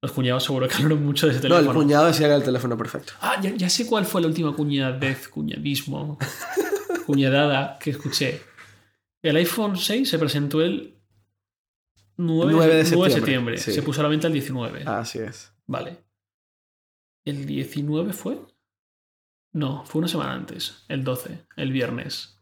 Los 0.00 0.12
cuñados 0.12 0.44
seguro 0.44 0.68
que 0.68 0.76
hablaron 0.76 1.04
mucho 1.04 1.26
de 1.26 1.32
ese 1.32 1.48
No, 1.48 1.56
teléfono. 1.56 1.70
el 1.80 1.84
cuñado 1.84 2.06
decía 2.06 2.20
que 2.20 2.26
era 2.26 2.36
el 2.36 2.44
teléfono 2.44 2.76
perfecto. 2.78 3.14
Ah, 3.20 3.40
ya, 3.42 3.50
ya 3.56 3.68
sé 3.68 3.84
cuál 3.86 4.06
fue 4.06 4.20
la 4.20 4.28
última 4.28 4.54
cuñadez, 4.54 5.26
cuñadismo, 5.28 6.16
cuñadada 7.06 7.76
que 7.80 7.90
escuché. 7.90 8.40
El 9.20 9.34
iPhone 9.34 9.76
6 9.76 10.08
se 10.08 10.16
presentó 10.18 10.62
el 10.62 10.94
9, 12.18 12.52
9 12.52 12.52
de 12.52 12.52
9 12.54 12.76
de 12.76 12.84
septiembre, 12.84 13.12
septiembre. 13.12 13.58
sí. 13.58 13.72
Se 13.72 13.82
puso 13.82 14.00
a 14.00 14.04
la 14.04 14.08
venta 14.10 14.28
el 14.28 14.32
19. 14.32 14.84
Así 14.86 15.18
es. 15.18 15.52
Vale. 15.66 15.98
¿El 17.24 17.44
19 17.46 18.12
fue? 18.12 18.38
No, 19.58 19.84
fue 19.84 19.98
una 19.98 20.08
semana 20.08 20.34
antes. 20.34 20.84
El 20.88 21.02
12, 21.02 21.46
el 21.56 21.72
viernes. 21.72 22.38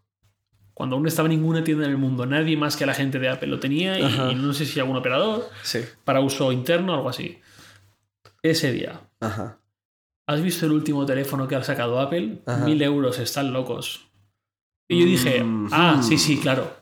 Cuando 0.74 0.96
aún 0.96 1.04
no 1.04 1.08
estaba 1.08 1.28
ninguna 1.28 1.64
tienda 1.64 1.86
en 1.86 1.92
el 1.92 1.96
mundo. 1.96 2.26
Nadie 2.26 2.58
más 2.58 2.76
que 2.76 2.84
la 2.84 2.92
gente 2.92 3.18
de 3.18 3.30
Apple 3.30 3.48
lo 3.48 3.58
tenía 3.58 3.98
y, 3.98 4.34
no 4.34 4.52
sé 4.52 4.66
si 4.66 4.78
algún 4.80 4.96
operador 4.98 5.48
Sí. 5.62 5.80
para 6.04 6.20
uso 6.20 6.52
interno 6.52 6.92
o 6.92 6.96
algo 6.96 7.08
así. 7.08 7.40
Ese 8.42 8.70
día. 8.72 9.00
Ajá. 9.20 9.58
¿Has 10.28 10.42
visto 10.42 10.66
el 10.66 10.72
último 10.72 11.06
teléfono 11.06 11.48
que 11.48 11.56
ha 11.56 11.64
sacado 11.64 11.98
Apple? 12.00 12.42
Ajá. 12.44 12.66
Mil 12.66 12.82
euros, 12.82 13.18
están 13.18 13.50
locos. 13.54 14.08
Y 14.88 15.00
yo 15.00 15.06
dije, 15.06 15.42
Mm, 15.42 15.68
ah, 15.72 16.02
sí, 16.02 16.18
sí, 16.18 16.38
claro. 16.38 16.76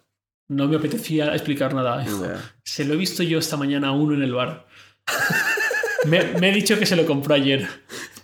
No 0.49 0.67
me 0.67 0.77
apetecía 0.77 1.33
explicar 1.33 1.75
nada. 1.75 2.05
Se 2.65 2.85
lo 2.85 2.95
he 2.95 2.97
visto 2.97 3.23
yo 3.23 3.39
esta 3.39 3.57
mañana 3.57 3.89
a 3.89 3.93
uno 3.93 4.15
en 4.15 4.23
el 4.25 4.33
bar. 4.35 4.67
me, 6.07 6.25
me 6.41 6.51
he 6.51 6.53
dicho 6.53 6.77
que 6.79 6.87
se 6.87 6.97
lo 6.97 7.07
compró 7.07 7.35
ayer. 7.35 7.69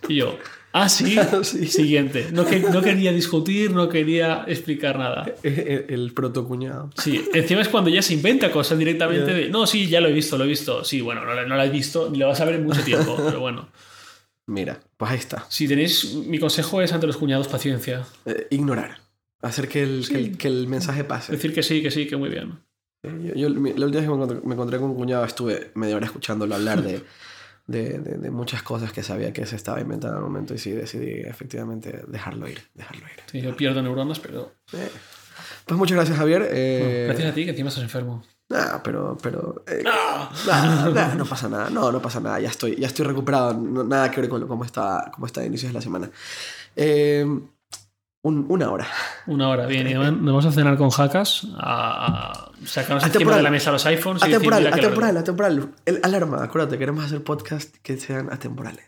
Y 0.09 0.15
yo, 0.17 0.37
ah, 0.73 0.89
sí. 0.89 1.15
Sí. 1.43 1.65
Siguiente. 1.67 2.27
No, 2.31 2.45
que, 2.45 2.59
no 2.59 2.81
quería 2.81 3.11
discutir, 3.11 3.71
no 3.71 3.89
quería 3.89 4.43
explicar 4.47 4.97
nada. 4.99 5.33
El, 5.43 5.85
el 5.89 6.13
protocuñado. 6.13 6.89
Sí, 6.97 7.23
encima 7.33 7.61
es 7.61 7.69
cuando 7.69 7.89
ya 7.89 8.01
se 8.01 8.13
inventa 8.13 8.51
cosas 8.51 8.77
directamente 8.77 9.33
de, 9.33 9.49
no, 9.49 9.65
sí, 9.67 9.87
ya 9.87 10.01
lo 10.01 10.07
he 10.07 10.13
visto, 10.13 10.37
lo 10.37 10.43
he 10.45 10.47
visto. 10.47 10.83
Sí, 10.83 11.01
bueno, 11.01 11.23
no, 11.25 11.33
lo- 11.33 11.47
no 11.47 11.55
lo 11.55 11.61
has 11.61 11.71
visto, 11.71 12.09
ni 12.11 12.17
lo 12.19 12.27
vas 12.27 12.39
a 12.41 12.45
ver 12.45 12.55
en 12.55 12.65
mucho 12.65 12.81
tiempo, 12.83 13.15
pero 13.25 13.39
bueno. 13.39 13.69
Mira, 14.47 14.79
pues 14.97 15.11
ahí 15.11 15.17
está. 15.17 15.45
Si 15.49 15.67
tenéis, 15.67 16.13
mi 16.13 16.39
consejo 16.39 16.81
es 16.81 16.91
ante 16.91 17.07
los 17.07 17.17
cuñados 17.17 17.47
paciencia. 17.47 18.05
Eh, 18.25 18.47
ignorar. 18.49 18.99
Hacer 19.41 19.67
que 19.67 19.83
el, 19.83 20.03
Sí. 20.03 20.13
que 20.13 20.19
el, 20.19 20.37
que 20.37 20.47
el 20.47 20.67
mensaje 20.67 21.03
pase. 21.03 21.31
Decir 21.31 21.53
que 21.53 21.63
sí, 21.63 21.81
que 21.81 21.89
sí, 21.91 22.05
que 22.07 22.17
muy 22.17 22.29
bien. 22.29 22.59
Yo, 23.03 23.33
yo- 23.33 23.49
la 23.49 23.85
última 23.85 23.87
vez 23.87 24.03
que 24.03 24.07
me 24.09 24.13
encontré, 24.15 24.39
me 24.43 24.53
encontré 24.53 24.77
con 24.79 24.89
un 24.91 24.95
cuñado 24.95 25.25
estuve 25.25 25.71
media 25.75 25.95
hora 25.95 26.05
escuchándolo 26.05 26.53
hablar 26.55 26.83
de, 26.83 27.01
de, 27.67 27.99
de- 27.99 28.17
de 28.17 28.31
muchas 28.31 28.63
cosas 28.63 28.91
que 28.91 29.03
sabía 29.03 29.31
que 29.33 29.45
se 29.45 29.55
estaba 29.55 29.79
inventando 29.81 30.17
en 30.17 30.23
el 30.23 30.29
momento 30.29 30.53
y 30.53 30.57
sí 30.57 30.71
decidí 30.71 31.21
efectivamente 31.21 32.03
dejarlo 32.07 32.47
ir. 32.47 32.61
Dejarlo 32.73 33.05
ir. 33.05 33.19
Sí, 33.31 33.41
yo 33.41 33.55
pierdo 33.55 33.81
neuronas, 33.81 34.19
pero. 34.19 34.53
Eh, 34.73 34.89
Pues 35.65 35.77
muchas 35.77 35.95
gracias, 35.95 36.17
Javier. 36.17 36.47
Eh, 36.51 36.79
Bueno, 36.83 37.05
gracias 37.07 37.31
a 37.31 37.35
ti, 37.35 37.43
que 37.45 37.51
encima 37.51 37.69
estás 37.69 37.83
enfermo. 37.83 38.23
nah, 38.49 38.79
pero, 38.83 39.17
pero 39.21 39.63
eh, 39.67 39.83
¡Ah! 39.87 40.29
nah, 40.47 40.89
nah, 40.89 41.15
no 41.15 41.25
pasa 41.25 41.47
nada. 41.47 41.69
No, 41.69 41.91
no 41.91 42.01
pasa 42.01 42.19
nada. 42.19 42.39
Ya 42.39 42.49
estoy, 42.49 42.75
ya 42.75 42.87
estoy 42.87 43.05
recuperado. 43.05 43.53
No- 43.53 43.83
nada 43.83 44.11
que 44.11 44.21
ver 44.21 44.29
con 44.29 44.45
cómo 44.47 44.65
está, 44.65 45.09
cómo 45.13 45.25
está 45.27 45.41
a 45.41 45.45
inicios 45.45 45.71
de 45.71 45.75
la 45.75 45.81
semana. 45.81 46.09
Eh, 46.75 47.25
un- 48.23 48.45
una 48.49 48.69
hora. 48.71 48.87
Una 49.27 49.49
hora, 49.49 49.65
bien. 49.65 49.87
Y 49.87 49.93
nos 49.93 50.05
vamos 50.21 50.45
a 50.45 50.51
cenar 50.51 50.77
con 50.77 50.89
jacas 50.89 51.47
a, 51.57 52.31
a 52.31 52.51
sacarnos 52.65 53.03
encima 53.03 53.15
Atemporal. 53.15 53.39
de 53.39 53.43
la 53.43 53.51
mesa 53.51 53.71
los 53.71 53.85
iPhones 53.85 54.21
y 54.23 54.25
decir, 54.29 54.35
Atemporal, 54.53 54.67
atemporal, 54.73 55.17
atemporal. 55.17 55.69
El, 55.85 55.99
alarma, 56.03 56.43
acuérdate, 56.43 56.77
queremos 56.77 57.03
hacer 57.05 57.23
podcasts 57.23 57.79
que 57.81 57.97
sean 57.97 58.31
atemporales. 58.31 58.85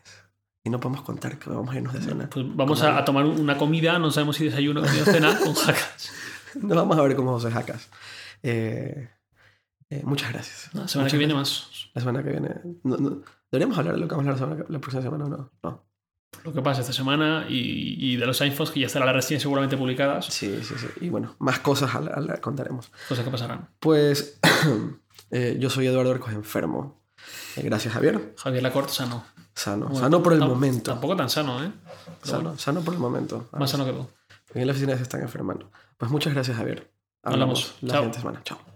Y 0.66 0.70
no 0.70 0.80
podemos 0.80 1.02
contar 1.04 1.38
que 1.40 1.50
vamos 1.50 1.74
a 1.74 1.78
irnos 1.78 1.94
de 1.94 2.02
cena. 2.02 2.30
Pues 2.30 2.46
vamos 2.56 2.82
a, 2.84 2.98
a 2.98 3.04
tomar 3.06 3.26
una 3.26 3.58
comida, 3.58 4.00
no 4.00 4.12
sabemos 4.12 4.38
si 4.38 4.46
desayuno 4.46 4.82
o 4.82 4.86
cena, 4.86 5.38
con 5.38 5.54
jacas. 5.56 6.10
No 6.62 6.76
vamos 6.76 6.98
a 6.98 7.02
ver 7.02 7.16
cómo 7.16 7.32
José 7.34 7.52
Jacas. 7.52 7.90
Eh, 8.44 9.10
eh, 9.90 10.02
muchas 10.06 10.32
gracias. 10.32 10.70
La 10.74 10.88
semana 10.88 11.06
Muchas 11.06 11.12
que 11.12 11.18
viene 11.18 11.34
gracias. 11.34 11.68
más. 11.70 11.90
La 11.96 12.02
semana 12.02 12.24
que 12.24 12.30
viene. 12.30 12.50
no- 12.84 12.98
no- 12.98 13.22
¿Deberíamos 13.52 13.78
hablar 13.78 13.96
de 13.96 14.00
lo 14.02 14.08
que 14.08 14.16
vamos 14.16 14.28
a 14.28 14.32
hablar 14.32 14.50
la, 14.50 14.56
semana 14.56 14.66
la 14.70 14.80
próxima 14.80 15.02
semana 15.04 15.26
o 15.26 15.30
no? 15.30 15.52
No. 15.64 15.84
Lo 16.44 16.54
que 16.54 16.62
pasa 16.62 16.82
esta 16.82 16.94
semana 16.94 17.46
y, 17.50 17.96
y 18.00 18.16
de 18.18 18.26
los 18.26 18.40
iPhones 18.42 18.72
que 18.72 18.80
ya 18.82 18.88
estarán 18.88 19.06
las 19.08 19.16
reseñas 19.16 19.42
seguramente 19.44 19.78
publicadas, 19.78 20.26
Sí, 20.26 20.60
sí, 20.64 20.74
sí. 20.78 20.88
Y 21.02 21.10
bueno, 21.10 21.36
más 21.40 21.60
cosas 21.60 21.92
contaremos. 22.42 22.92
cosas 23.08 23.24
que 23.24 23.32
pasarán. 23.32 23.70
Pues 23.80 24.40
eh, 25.32 25.58
yo 25.60 25.70
soy 25.70 25.88
Eduardo 25.88 26.12
Arcos 26.12 26.34
Enfermo. 26.34 27.02
Eh, 27.56 27.62
gracias, 27.64 27.94
Javier. 27.94 28.34
Javier 28.38 28.64
Lacorte 28.64 28.92
sano. 28.94 29.24
Sano. 29.56 29.86
Bueno, 29.86 30.00
sano 30.00 30.24
por 30.24 30.34
el 30.34 30.40
momento. 30.40 30.92
Tampoco 30.92 31.16
tan 31.16 31.30
sano, 31.30 31.64
¿eh? 31.64 31.72
Pero 32.06 32.18
Sano, 32.24 32.44
bueno, 32.44 32.58
sano 32.60 32.82
por 32.82 32.94
el 32.96 33.00
momento. 33.00 33.50
más 33.54 33.70
sano 33.70 33.86
que 33.86 33.94
tú. 33.94 34.08
En 34.56 34.66
la 34.68 34.72
oficina 34.74 34.96
se 34.98 35.04
están 35.04 35.22
enfermando. 35.22 35.72
Pues 35.98 36.12
muchas 36.12 36.34
gracias, 36.34 36.58
Javier. 36.58 36.92
Hablamos. 37.24 37.76
la 37.82 37.90
Chao. 37.90 37.98
siguiente 38.02 38.20
semana. 38.20 38.42
Chao. 38.44 38.73